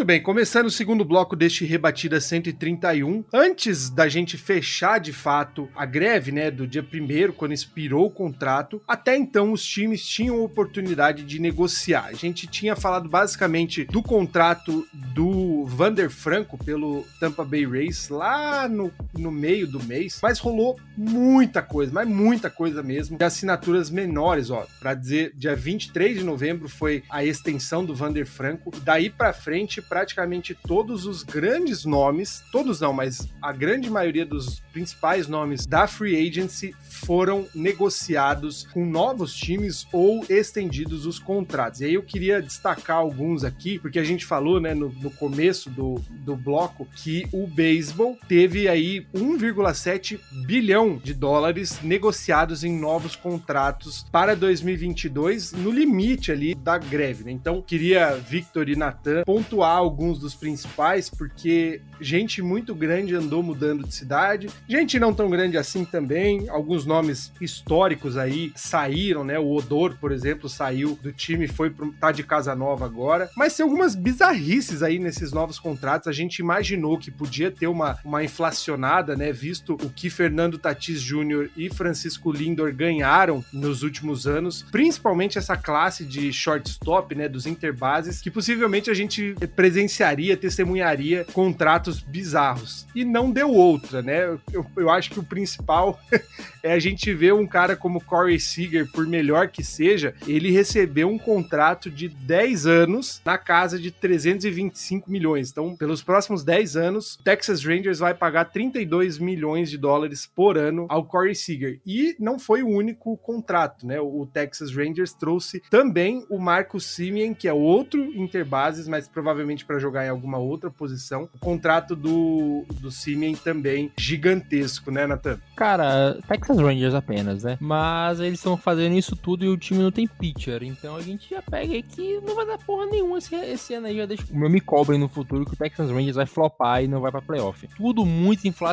Muito 0.00 0.06
bem, 0.06 0.22
começando 0.22 0.64
o 0.64 0.70
segundo 0.70 1.04
bloco 1.04 1.36
deste 1.36 1.66
Rebatida 1.66 2.22
131. 2.22 3.22
Antes 3.30 3.90
da 3.90 4.08
gente 4.08 4.38
fechar 4.38 4.98
de 4.98 5.12
fato 5.12 5.68
a 5.76 5.84
greve, 5.84 6.32
né, 6.32 6.50
do 6.50 6.66
dia 6.66 6.82
1 6.82 7.32
quando 7.32 7.52
expirou 7.52 8.06
o 8.06 8.10
contrato, 8.10 8.80
até 8.88 9.14
então 9.14 9.52
os 9.52 9.62
times 9.62 10.02
tinham 10.06 10.42
oportunidade 10.42 11.22
de 11.22 11.38
negociar. 11.38 12.06
A 12.06 12.14
gente 12.14 12.46
tinha 12.46 12.74
falado 12.74 13.10
basicamente 13.10 13.84
do 13.84 14.02
contrato 14.02 14.88
do 15.14 15.66
Vander 15.66 16.08
Franco 16.08 16.56
pelo 16.56 17.04
Tampa 17.20 17.44
Bay 17.44 17.66
Rays 17.66 18.08
lá 18.08 18.66
no, 18.66 18.90
no 19.20 19.30
meio 19.30 19.66
do 19.66 19.82
mês, 19.82 20.18
mas 20.22 20.38
rolou 20.38 20.78
muita 20.96 21.62
coisa, 21.62 21.92
mas 21.92 22.08
muita 22.08 22.50
coisa 22.50 22.82
mesmo, 22.82 23.16
de 23.16 23.24
assinaturas 23.24 23.90
menores, 23.90 24.50
ó, 24.50 24.66
para 24.78 24.94
dizer, 24.94 25.32
dia 25.36 25.54
23 25.54 26.18
de 26.18 26.24
novembro 26.24 26.68
foi 26.68 27.02
a 27.08 27.24
extensão 27.24 27.84
do 27.84 27.94
Vander 27.94 28.26
Franco, 28.26 28.70
daí 28.82 29.10
para 29.10 29.32
frente 29.32 29.80
praticamente 29.82 30.54
todos 30.54 31.06
os 31.06 31.22
grandes 31.22 31.84
nomes, 31.84 32.42
todos 32.50 32.80
não, 32.80 32.92
mas 32.92 33.28
a 33.42 33.52
grande 33.52 33.90
maioria 33.90 34.26
dos 34.26 34.60
principais 34.72 35.26
nomes 35.26 35.66
da 35.66 35.86
free 35.86 36.28
agency 36.28 36.74
foram 36.82 37.46
negociados 37.54 38.66
com 38.72 38.84
novos 38.84 39.34
times 39.34 39.86
ou 39.92 40.24
estendidos 40.28 41.06
os 41.06 41.18
contratos. 41.18 41.80
E 41.80 41.84
aí 41.86 41.94
eu 41.94 42.02
queria 42.02 42.40
destacar 42.40 42.96
alguns 42.96 43.44
aqui, 43.44 43.78
porque 43.78 43.98
a 43.98 44.04
gente 44.04 44.24
falou, 44.24 44.60
né, 44.60 44.74
no, 44.74 44.90
no 44.90 45.10
começo 45.10 45.70
do, 45.70 45.94
do 46.10 46.36
bloco, 46.36 46.86
que 46.96 47.26
o 47.32 47.46
beisebol 47.46 48.18
teve 48.28 48.68
aí 48.68 49.06
1,7 49.14 50.18
bilhão 50.46 51.00
de 51.02 51.14
dólares 51.14 51.80
negociados 51.82 52.64
em 52.64 52.78
novos 52.78 53.16
contratos 53.16 54.06
para 54.10 54.34
2022, 54.36 55.52
no 55.52 55.70
limite 55.70 56.30
ali 56.32 56.54
da 56.54 56.78
greve, 56.78 57.24
né? 57.24 57.30
Então, 57.32 57.62
queria, 57.62 58.16
Victor 58.16 58.68
e 58.68 58.76
Natan, 58.76 59.22
pontuar 59.24 59.76
alguns 59.76 60.18
dos 60.18 60.34
principais, 60.34 61.08
porque 61.10 61.80
gente 62.00 62.42
muito 62.42 62.74
grande 62.74 63.14
andou 63.14 63.42
mudando 63.42 63.86
de 63.86 63.94
cidade, 63.94 64.48
gente 64.68 64.98
não 64.98 65.12
tão 65.12 65.28
grande 65.28 65.58
assim 65.58 65.84
também, 65.84 66.48
alguns 66.48 66.86
nomes 66.86 67.32
históricos 67.40 68.16
aí 68.16 68.52
saíram, 68.54 69.24
né? 69.24 69.38
O 69.38 69.52
Odor, 69.52 69.96
por 70.00 70.12
exemplo, 70.12 70.48
saiu 70.48 70.98
do 71.02 71.12
time, 71.12 71.46
foi 71.46 71.70
pro, 71.70 71.92
tá 71.92 72.12
de 72.12 72.22
casa 72.22 72.54
nova 72.54 72.84
agora, 72.84 73.30
mas 73.36 73.56
tem 73.56 73.64
algumas 73.64 73.94
bizarrices 73.94 74.82
aí 74.82 74.98
nesses 74.98 75.32
novos 75.32 75.58
contratos. 75.58 76.08
A 76.08 76.12
gente 76.12 76.38
imaginou 76.38 76.98
que 76.98 77.10
podia 77.10 77.50
ter 77.50 77.66
uma, 77.66 77.98
uma 78.04 78.22
inflacionada, 78.24 78.89
né? 79.16 79.32
Visto 79.32 79.74
o 79.74 79.90
que 79.90 80.10
Fernando 80.10 80.58
Tatis 80.58 81.00
Jr. 81.00 81.48
e 81.56 81.70
Francisco 81.70 82.32
Lindor 82.32 82.74
ganharam 82.74 83.44
nos 83.52 83.82
últimos 83.82 84.26
anos, 84.26 84.64
principalmente 84.70 85.38
essa 85.38 85.56
classe 85.56 86.04
de 86.04 86.32
shortstop, 86.32 87.14
né? 87.14 87.28
Dos 87.28 87.46
interbases, 87.46 88.20
que 88.20 88.30
possivelmente 88.30 88.90
a 88.90 88.94
gente 88.94 89.34
presenciaria, 89.54 90.36
testemunharia 90.36 91.24
contratos 91.32 92.00
bizarros. 92.00 92.86
E 92.94 93.04
não 93.04 93.30
deu 93.30 93.50
outra, 93.50 94.02
né? 94.02 94.36
Eu, 94.52 94.66
eu 94.76 94.90
acho 94.90 95.10
que 95.10 95.20
o 95.20 95.24
principal 95.24 96.00
é 96.62 96.72
a 96.72 96.78
gente 96.78 97.12
ver 97.14 97.32
um 97.32 97.46
cara 97.46 97.76
como 97.76 98.00
Corey 98.00 98.40
Seager, 98.40 98.90
por 98.90 99.06
melhor 99.06 99.48
que 99.48 99.62
seja, 99.62 100.14
ele 100.26 100.50
recebeu 100.50 101.08
um 101.08 101.18
contrato 101.18 101.90
de 101.90 102.08
10 102.08 102.66
anos 102.66 103.20
na 103.24 103.38
casa 103.38 103.78
de 103.78 103.90
325 103.90 105.10
milhões. 105.10 105.50
Então, 105.50 105.76
pelos 105.76 106.02
próximos 106.02 106.42
10 106.44 106.76
anos, 106.76 107.18
Texas 107.22 107.64
Rangers 107.64 107.98
vai 107.98 108.14
pagar 108.14 108.46
32 108.80 109.18
milhões 109.18 109.70
de 109.70 109.76
dólares 109.76 110.30
por 110.34 110.56
ano 110.56 110.86
ao 110.88 111.04
Corey 111.04 111.34
Seager. 111.34 111.80
E 111.84 112.16
não 112.18 112.38
foi 112.38 112.62
o 112.62 112.68
único 112.68 113.16
contrato, 113.18 113.86
né? 113.86 114.00
O 114.00 114.26
Texas 114.32 114.74
Rangers 114.74 115.12
trouxe 115.12 115.62
também 115.70 116.24
o 116.30 116.38
Marcus 116.38 116.86
Simeon, 116.86 117.34
que 117.34 117.48
é 117.48 117.52
outro 117.52 118.02
interbases, 118.16 118.88
mas 118.88 119.08
provavelmente 119.08 119.64
para 119.64 119.78
jogar 119.78 120.06
em 120.06 120.08
alguma 120.08 120.38
outra 120.38 120.70
posição. 120.70 121.28
O 121.34 121.38
contrato 121.38 121.94
do, 121.94 122.64
do 122.80 122.90
Simeon 122.90 123.34
também 123.34 123.92
gigantesco, 123.98 124.90
né, 124.90 125.06
Nathan? 125.06 125.38
Cara, 125.56 126.18
Texas 126.26 126.58
Rangers 126.58 126.94
apenas, 126.94 127.44
né? 127.44 127.58
Mas 127.60 128.20
eles 128.20 128.38
estão 128.38 128.56
fazendo 128.56 128.96
isso 128.96 129.14
tudo 129.16 129.44
e 129.44 129.48
o 129.48 129.56
time 129.56 129.82
não 129.82 129.90
tem 129.90 130.06
pitcher. 130.06 130.62
Então 130.62 130.96
a 130.96 131.02
gente 131.02 131.30
já 131.30 131.42
pega 131.42 131.72
aí 131.72 131.82
que 131.82 132.20
não 132.20 132.34
vai 132.34 132.46
dar 132.46 132.58
porra 132.58 132.86
nenhuma 132.86 133.18
esse, 133.18 133.34
esse 133.34 133.74
ano 133.74 133.86
aí. 133.86 133.96
Já 133.96 134.06
deixa... 134.06 134.24
O 134.32 134.36
meu 134.36 134.48
me 134.48 134.60
cobrem 134.60 134.98
no 134.98 135.08
futuro 135.08 135.44
que 135.44 135.54
o 135.54 135.56
Texas 135.56 135.90
Rangers 135.90 136.16
vai 136.16 136.26
flopar 136.26 136.82
e 136.82 136.88
não 136.88 137.00
vai 137.00 137.10
pra 137.10 137.20
playoff. 137.20 137.68
Tudo 137.76 138.04
muito 138.06 138.46
inflacionado. 138.48 138.69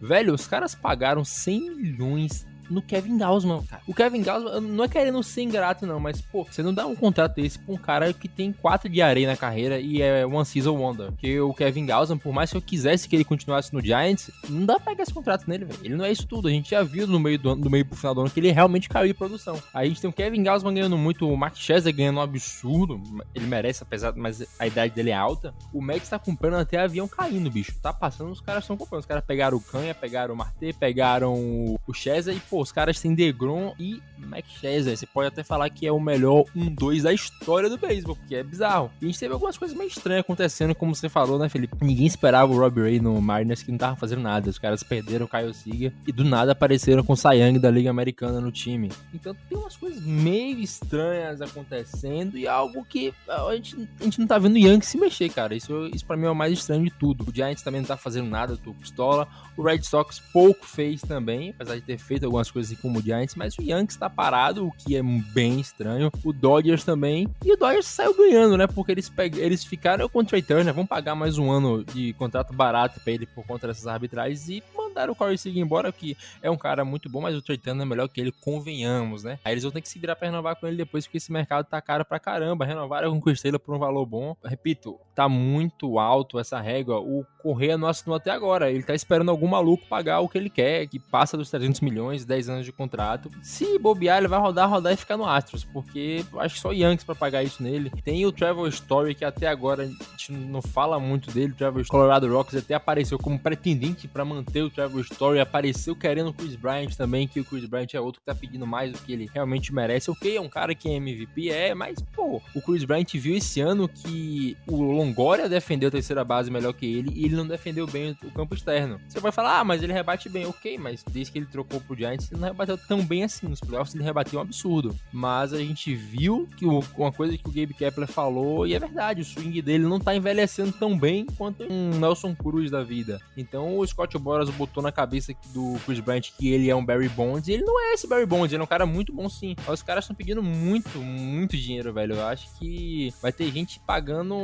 Velho, 0.00 0.34
os 0.34 0.46
caras 0.46 0.74
pagaram 0.74 1.24
100 1.24 1.70
milhões 1.76 2.46
no 2.70 2.82
Kevin 2.82 3.18
Gausman, 3.18 3.62
cara. 3.62 3.82
O 3.86 3.94
Kevin 3.94 4.22
Gausman, 4.22 4.60
não 4.60 4.84
é 4.84 4.88
querendo 4.88 5.22
ser 5.22 5.42
ingrato, 5.42 5.86
não, 5.86 6.00
mas, 6.00 6.20
pô, 6.20 6.44
você 6.44 6.62
não 6.62 6.72
dá 6.72 6.86
um 6.86 6.94
contrato 6.94 7.34
desse 7.36 7.58
pra 7.58 7.74
um 7.74 7.78
cara 7.78 8.12
que 8.12 8.28
tem 8.28 8.52
quatro 8.52 8.88
de 8.88 9.00
areia 9.00 9.26
na 9.26 9.36
carreira 9.36 9.78
e 9.78 10.02
é 10.02 10.26
One 10.26 10.44
Season 10.44 10.74
Wonder. 10.76 11.12
Porque 11.12 11.40
o 11.40 11.54
Kevin 11.54 11.86
Gausman, 11.86 12.18
por 12.18 12.32
mais 12.32 12.50
que 12.50 12.56
eu 12.56 12.62
quisesse 12.62 13.08
que 13.08 13.16
ele 13.16 13.24
continuasse 13.24 13.72
no 13.72 13.80
Giants, 13.80 14.30
não 14.48 14.66
dá 14.66 14.74
pra 14.74 14.92
pegar 14.92 15.02
esse 15.02 15.12
contrato 15.12 15.48
nele, 15.48 15.64
velho. 15.64 15.80
Ele 15.82 15.94
não 15.94 16.04
é 16.04 16.10
isso 16.10 16.26
tudo. 16.26 16.48
A 16.48 16.50
gente 16.50 16.70
já 16.70 16.82
viu 16.82 17.06
no 17.06 17.18
meio 17.20 17.38
do 17.38 17.50
ano, 17.50 17.64
no 17.64 17.70
meio 17.70 17.84
pro 17.84 17.96
final 17.96 18.14
do 18.14 18.20
ano 18.22 18.30
que 18.30 18.40
ele 18.40 18.50
realmente 18.50 18.88
caiu 18.88 19.08
de 19.08 19.14
produção. 19.14 19.60
Aí 19.72 19.86
a 19.86 19.88
gente 19.88 20.00
tem 20.00 20.10
o 20.10 20.12
Kevin 20.12 20.42
Gausman 20.42 20.74
ganhando 20.74 20.96
muito, 20.96 21.28
o 21.28 21.36
Mark 21.36 21.56
Scherzer 21.56 21.94
ganhando 21.94 22.18
um 22.18 22.22
absurdo. 22.22 23.00
Ele 23.34 23.46
merece, 23.46 23.82
apesar, 23.82 24.14
mas 24.16 24.44
a 24.58 24.66
idade 24.66 24.94
dele 24.94 25.10
é 25.10 25.14
alta. 25.14 25.54
O 25.72 25.80
Max 25.80 26.08
tá 26.08 26.18
comprando 26.18 26.54
até 26.54 26.78
avião 26.78 27.06
caindo, 27.08 27.50
bicho. 27.50 27.78
Tá 27.80 27.92
passando, 27.92 28.30
os 28.30 28.40
caras 28.40 28.64
estão 28.64 28.76
comprando. 28.76 29.00
Os 29.00 29.06
caras 29.06 29.24
pegaram 29.24 29.56
o 29.56 29.60
Canha, 29.60 29.94
pegaram 29.94 30.34
o 30.34 30.36
Marte, 30.36 30.72
pegaram 30.72 31.34
o 31.34 31.92
Scherzer 31.92 32.36
e, 32.36 32.40
pô, 32.40 32.55
os 32.60 32.72
caras 32.72 33.00
têm 33.00 33.14
DeGrom 33.14 33.74
e 33.78 34.02
Scherzer. 34.48 34.96
Você 34.96 35.06
pode 35.06 35.28
até 35.28 35.42
falar 35.42 35.68
que 35.70 35.86
é 35.86 35.92
o 35.92 36.00
melhor 36.00 36.44
1-2 36.56 37.02
da 37.02 37.12
história 37.12 37.68
do 37.68 37.78
beisebol, 37.78 38.16
porque 38.16 38.36
é 38.36 38.42
bizarro. 38.42 38.90
E 39.00 39.04
a 39.04 39.08
gente 39.08 39.18
teve 39.18 39.32
algumas 39.32 39.56
coisas 39.56 39.76
meio 39.76 39.88
estranhas 39.88 40.20
acontecendo, 40.20 40.74
como 40.74 40.94
você 40.94 41.08
falou, 41.08 41.38
né, 41.38 41.48
Felipe? 41.48 41.76
Ninguém 41.80 42.06
esperava 42.06 42.52
o 42.52 42.58
Robbie 42.58 42.80
Ray 42.82 43.00
no 43.00 43.20
Mariners, 43.20 43.62
que 43.62 43.70
não 43.70 43.78
tava 43.78 43.96
fazendo 43.96 44.22
nada. 44.22 44.50
Os 44.50 44.58
caras 44.58 44.82
perderam 44.82 45.26
o 45.26 45.28
Kyle 45.28 45.54
Seager 45.54 45.92
e 46.06 46.12
do 46.12 46.24
nada 46.24 46.52
apareceram 46.52 47.02
com 47.04 47.12
o 47.12 47.32
Young 47.32 47.58
da 47.58 47.70
Liga 47.70 47.90
Americana 47.90 48.40
no 48.40 48.50
time. 48.50 48.90
Então 49.12 49.34
tem 49.48 49.58
umas 49.58 49.76
coisas 49.76 50.02
meio 50.02 50.58
estranhas 50.58 51.40
acontecendo 51.40 52.38
e 52.38 52.46
algo 52.46 52.84
que 52.84 53.12
a 53.28 53.54
gente, 53.54 53.88
a 54.00 54.04
gente 54.04 54.18
não 54.18 54.26
tá 54.26 54.38
vendo 54.38 54.54
o 54.54 54.58
Young 54.58 54.80
se 54.82 54.98
mexer, 54.98 55.28
cara. 55.28 55.54
Isso, 55.54 55.90
isso 55.94 56.04
pra 56.04 56.16
mim 56.16 56.26
é 56.26 56.30
o 56.30 56.34
mais 56.34 56.52
estranho 56.52 56.84
de 56.84 56.90
tudo. 56.90 57.24
O 57.28 57.34
Giants 57.34 57.62
também 57.62 57.80
não 57.80 57.88
tá 57.88 57.96
fazendo 57.96 58.28
nada, 58.28 58.56
tô 58.56 58.72
pistola. 58.74 59.28
O 59.56 59.62
Red 59.62 59.82
Sox 59.82 60.20
pouco 60.32 60.66
fez 60.66 61.00
também, 61.00 61.50
apesar 61.50 61.76
de 61.76 61.82
ter 61.82 61.98
feito 61.98 62.24
algumas 62.24 62.45
algumas 62.46 62.50
coisas 62.50 62.72
assim 62.72 62.80
como 62.80 62.98
o 62.98 63.02
Giants, 63.02 63.34
mas 63.34 63.56
o 63.58 63.62
Yankees 63.62 63.96
tá 63.96 64.08
parado, 64.08 64.66
o 64.66 64.72
que 64.72 64.96
é 64.96 65.02
bem 65.02 65.60
estranho. 65.60 66.10
O 66.24 66.32
Dodgers 66.32 66.84
também. 66.84 67.28
E 67.44 67.52
o 67.52 67.56
Dodgers 67.56 67.86
saiu 67.86 68.14
ganhando, 68.16 68.56
né? 68.56 68.66
Porque 68.66 68.92
eles, 68.92 69.08
peg... 69.08 69.38
eles 69.38 69.64
ficaram 69.64 70.08
com 70.08 70.20
o 70.20 70.24
Trey 70.24 70.42
Turner, 70.42 70.72
vão 70.72 70.86
pagar 70.86 71.14
mais 71.14 71.38
um 71.38 71.50
ano 71.50 71.84
de 71.84 72.12
contrato 72.14 72.52
barato 72.52 73.00
pra 73.00 73.12
ele 73.12 73.26
por 73.26 73.44
conta 73.46 73.66
dessas 73.66 73.86
arbitragens 73.86 74.48
e 74.48 74.62
mandaram 74.96 75.12
o 75.12 75.16
Corey 75.16 75.36
Seager 75.36 75.62
embora, 75.62 75.92
que 75.92 76.16
é 76.42 76.50
um 76.50 76.56
cara 76.56 76.82
muito 76.84 77.10
bom, 77.10 77.20
mas 77.20 77.36
o 77.36 77.42
Turner 77.42 77.82
é 77.82 77.84
melhor 77.84 78.08
que 78.08 78.18
ele, 78.18 78.32
convenhamos, 78.32 79.22
né? 79.22 79.38
Aí 79.44 79.52
eles 79.52 79.62
vão 79.62 79.70
ter 79.70 79.82
que 79.82 79.88
se 79.88 79.98
virar 79.98 80.16
pra 80.16 80.28
renovar 80.28 80.56
com 80.56 80.66
ele 80.66 80.76
depois, 80.76 81.04
porque 81.04 81.18
esse 81.18 81.30
mercado 81.30 81.66
tá 81.66 81.80
caro 81.82 82.04
pra 82.04 82.18
caramba. 82.18 82.64
Renovaram 82.64 83.20
com 83.20 83.28
o 83.28 83.32
Estrela 83.32 83.58
por 83.58 83.74
um 83.74 83.78
valor 83.78 84.06
bom. 84.06 84.34
Repito, 84.42 84.98
tá 85.14 85.28
muito 85.28 85.98
alto 85.98 86.38
essa 86.38 86.60
régua. 86.60 86.98
O 86.98 87.24
Correia 87.42 87.76
não 87.76 87.88
assinou 87.88 88.16
até 88.16 88.30
agora. 88.30 88.70
Ele 88.70 88.82
tá 88.82 88.94
esperando 88.94 89.30
algum 89.30 89.46
maluco 89.46 89.86
pagar 89.86 90.20
o 90.20 90.28
que 90.28 90.38
ele 90.38 90.48
quer, 90.50 90.86
que 90.86 90.98
passa 90.98 91.36
dos 91.36 91.50
300 91.50 91.80
milhões, 91.80 92.24
10 92.24 92.48
anos 92.48 92.64
de 92.64 92.72
contrato. 92.72 93.30
Se 93.42 93.78
bobear, 93.78 94.18
ele 94.18 94.28
vai 94.28 94.40
rodar, 94.40 94.68
rodar 94.68 94.92
e 94.92 94.96
ficar 94.96 95.16
no 95.16 95.28
Astros, 95.28 95.64
porque 95.64 96.24
acho 96.38 96.54
que 96.54 96.60
só 96.60 96.72
Yankees 96.72 97.04
para 97.04 97.14
pagar 97.14 97.42
isso 97.42 97.62
nele. 97.62 97.90
Tem 98.02 98.24
o 98.24 98.32
Travel 98.32 98.66
Story, 98.68 99.14
que 99.14 99.24
até 99.24 99.46
agora 99.46 99.82
a 99.84 99.86
gente 99.86 100.32
não 100.32 100.62
fala 100.62 100.98
muito 100.98 101.30
dele. 101.30 101.52
O 101.52 101.56
Travel 101.56 101.84
Colorado 101.86 102.32
Rocks 102.32 102.56
até 102.56 102.74
apareceu 102.74 103.18
como 103.18 103.38
pretendente 103.38 104.08
para 104.08 104.24
manter 104.24 104.62
o 104.62 104.70
Travel 104.86 105.00
Story. 105.00 105.40
Apareceu 105.40 105.94
querendo 105.94 106.28
o 106.28 106.32
Chris 106.32 106.54
Bryant 106.54 106.94
também, 106.96 107.26
que 107.26 107.40
o 107.40 107.44
Chris 107.44 107.64
Bryant 107.64 107.92
é 107.92 108.00
outro 108.00 108.20
que 108.20 108.26
tá 108.26 108.34
pedindo 108.34 108.66
mais 108.66 108.92
do 108.92 108.98
que 108.98 109.12
ele 109.12 109.28
realmente 109.32 109.74
merece. 109.74 110.10
Ok, 110.10 110.36
é 110.36 110.40
um 110.40 110.48
cara 110.48 110.74
que 110.74 110.88
é 110.88 110.94
MVP, 110.94 111.50
é, 111.50 111.74
mas, 111.74 112.00
pô, 112.14 112.40
o 112.54 112.62
Chris 112.62 112.84
Bryant 112.84 113.12
viu 113.14 113.36
esse 113.36 113.60
ano 113.60 113.88
que 113.88 114.56
o 114.66 114.82
Longoria 114.82 115.48
defendeu 115.48 115.88
a 115.88 115.92
terceira 115.92 116.24
base 116.24 116.50
melhor 116.50 116.72
que 116.72 116.86
ele 116.86 117.12
e 117.14 117.24
ele 117.24 117.36
não 117.36 117.46
defendeu 117.46 117.86
bem 117.86 118.16
o 118.22 118.30
campo 118.30 118.54
externo. 118.54 119.00
Você 119.08 119.20
vai 119.20 119.32
falar, 119.32 119.60
ah, 119.60 119.64
mas 119.64 119.82
ele 119.82 119.92
rebate 119.92 120.28
bem, 120.28 120.46
ok, 120.46 120.78
mas 120.78 121.02
desde 121.10 121.32
que 121.32 121.38
ele 121.38 121.46
trocou 121.46 121.80
pro 121.80 121.96
Giants, 121.96 122.30
ele 122.30 122.40
não 122.40 122.48
rebateu 122.48 122.78
tão 122.78 123.04
bem 123.04 123.24
assim. 123.24 123.48
Nos 123.48 123.60
playoffs 123.60 123.94
ele 123.94 124.04
rebateu 124.04 124.38
um 124.38 124.42
absurdo. 124.42 124.94
Mas 125.12 125.52
a 125.52 125.58
gente 125.58 125.94
viu 125.94 126.48
que 126.56 126.66
o, 126.66 126.82
uma 126.96 127.12
coisa 127.12 127.36
que 127.36 127.48
o 127.48 127.52
Gabe 127.52 127.74
Kepler 127.74 128.08
falou, 128.08 128.66
e 128.66 128.74
é 128.74 128.78
verdade, 128.78 129.22
o 129.22 129.24
swing 129.24 129.60
dele 129.62 129.84
não 129.84 129.98
tá 129.98 130.14
envelhecendo 130.14 130.72
tão 130.72 130.96
bem 130.98 131.26
quanto 131.36 131.64
um 131.64 131.90
Nelson 131.98 132.34
Cruz 132.34 132.70
da 132.70 132.82
vida. 132.82 133.20
Então 133.36 133.78
o 133.78 133.86
Scott 133.86 134.16
Boras 134.18 134.50
botou 134.50 134.75
na 134.82 134.92
cabeça 134.92 135.32
do 135.52 135.76
Chris 135.84 136.00
Bryant 136.00 136.30
que 136.36 136.52
ele 136.52 136.70
é 136.70 136.76
um 136.76 136.84
Barry 136.84 137.08
Bonds, 137.08 137.48
e 137.48 137.52
ele 137.52 137.64
não 137.64 137.80
é 137.80 137.94
esse 137.94 138.06
Barry 138.06 138.26
Bonds, 138.26 138.52
ele 138.52 138.60
é 138.60 138.64
um 138.64 138.68
cara 138.68 138.86
muito 138.86 139.12
bom 139.12 139.28
sim. 139.28 139.54
Os 139.68 139.82
caras 139.82 140.04
estão 140.04 140.16
pedindo 140.16 140.42
muito, 140.42 140.98
muito 140.98 141.56
dinheiro, 141.56 141.92
velho. 141.92 142.14
Eu 142.14 142.26
acho 142.26 142.48
que 142.58 143.12
vai 143.20 143.32
ter 143.32 143.50
gente 143.50 143.80
pagando 143.80 144.34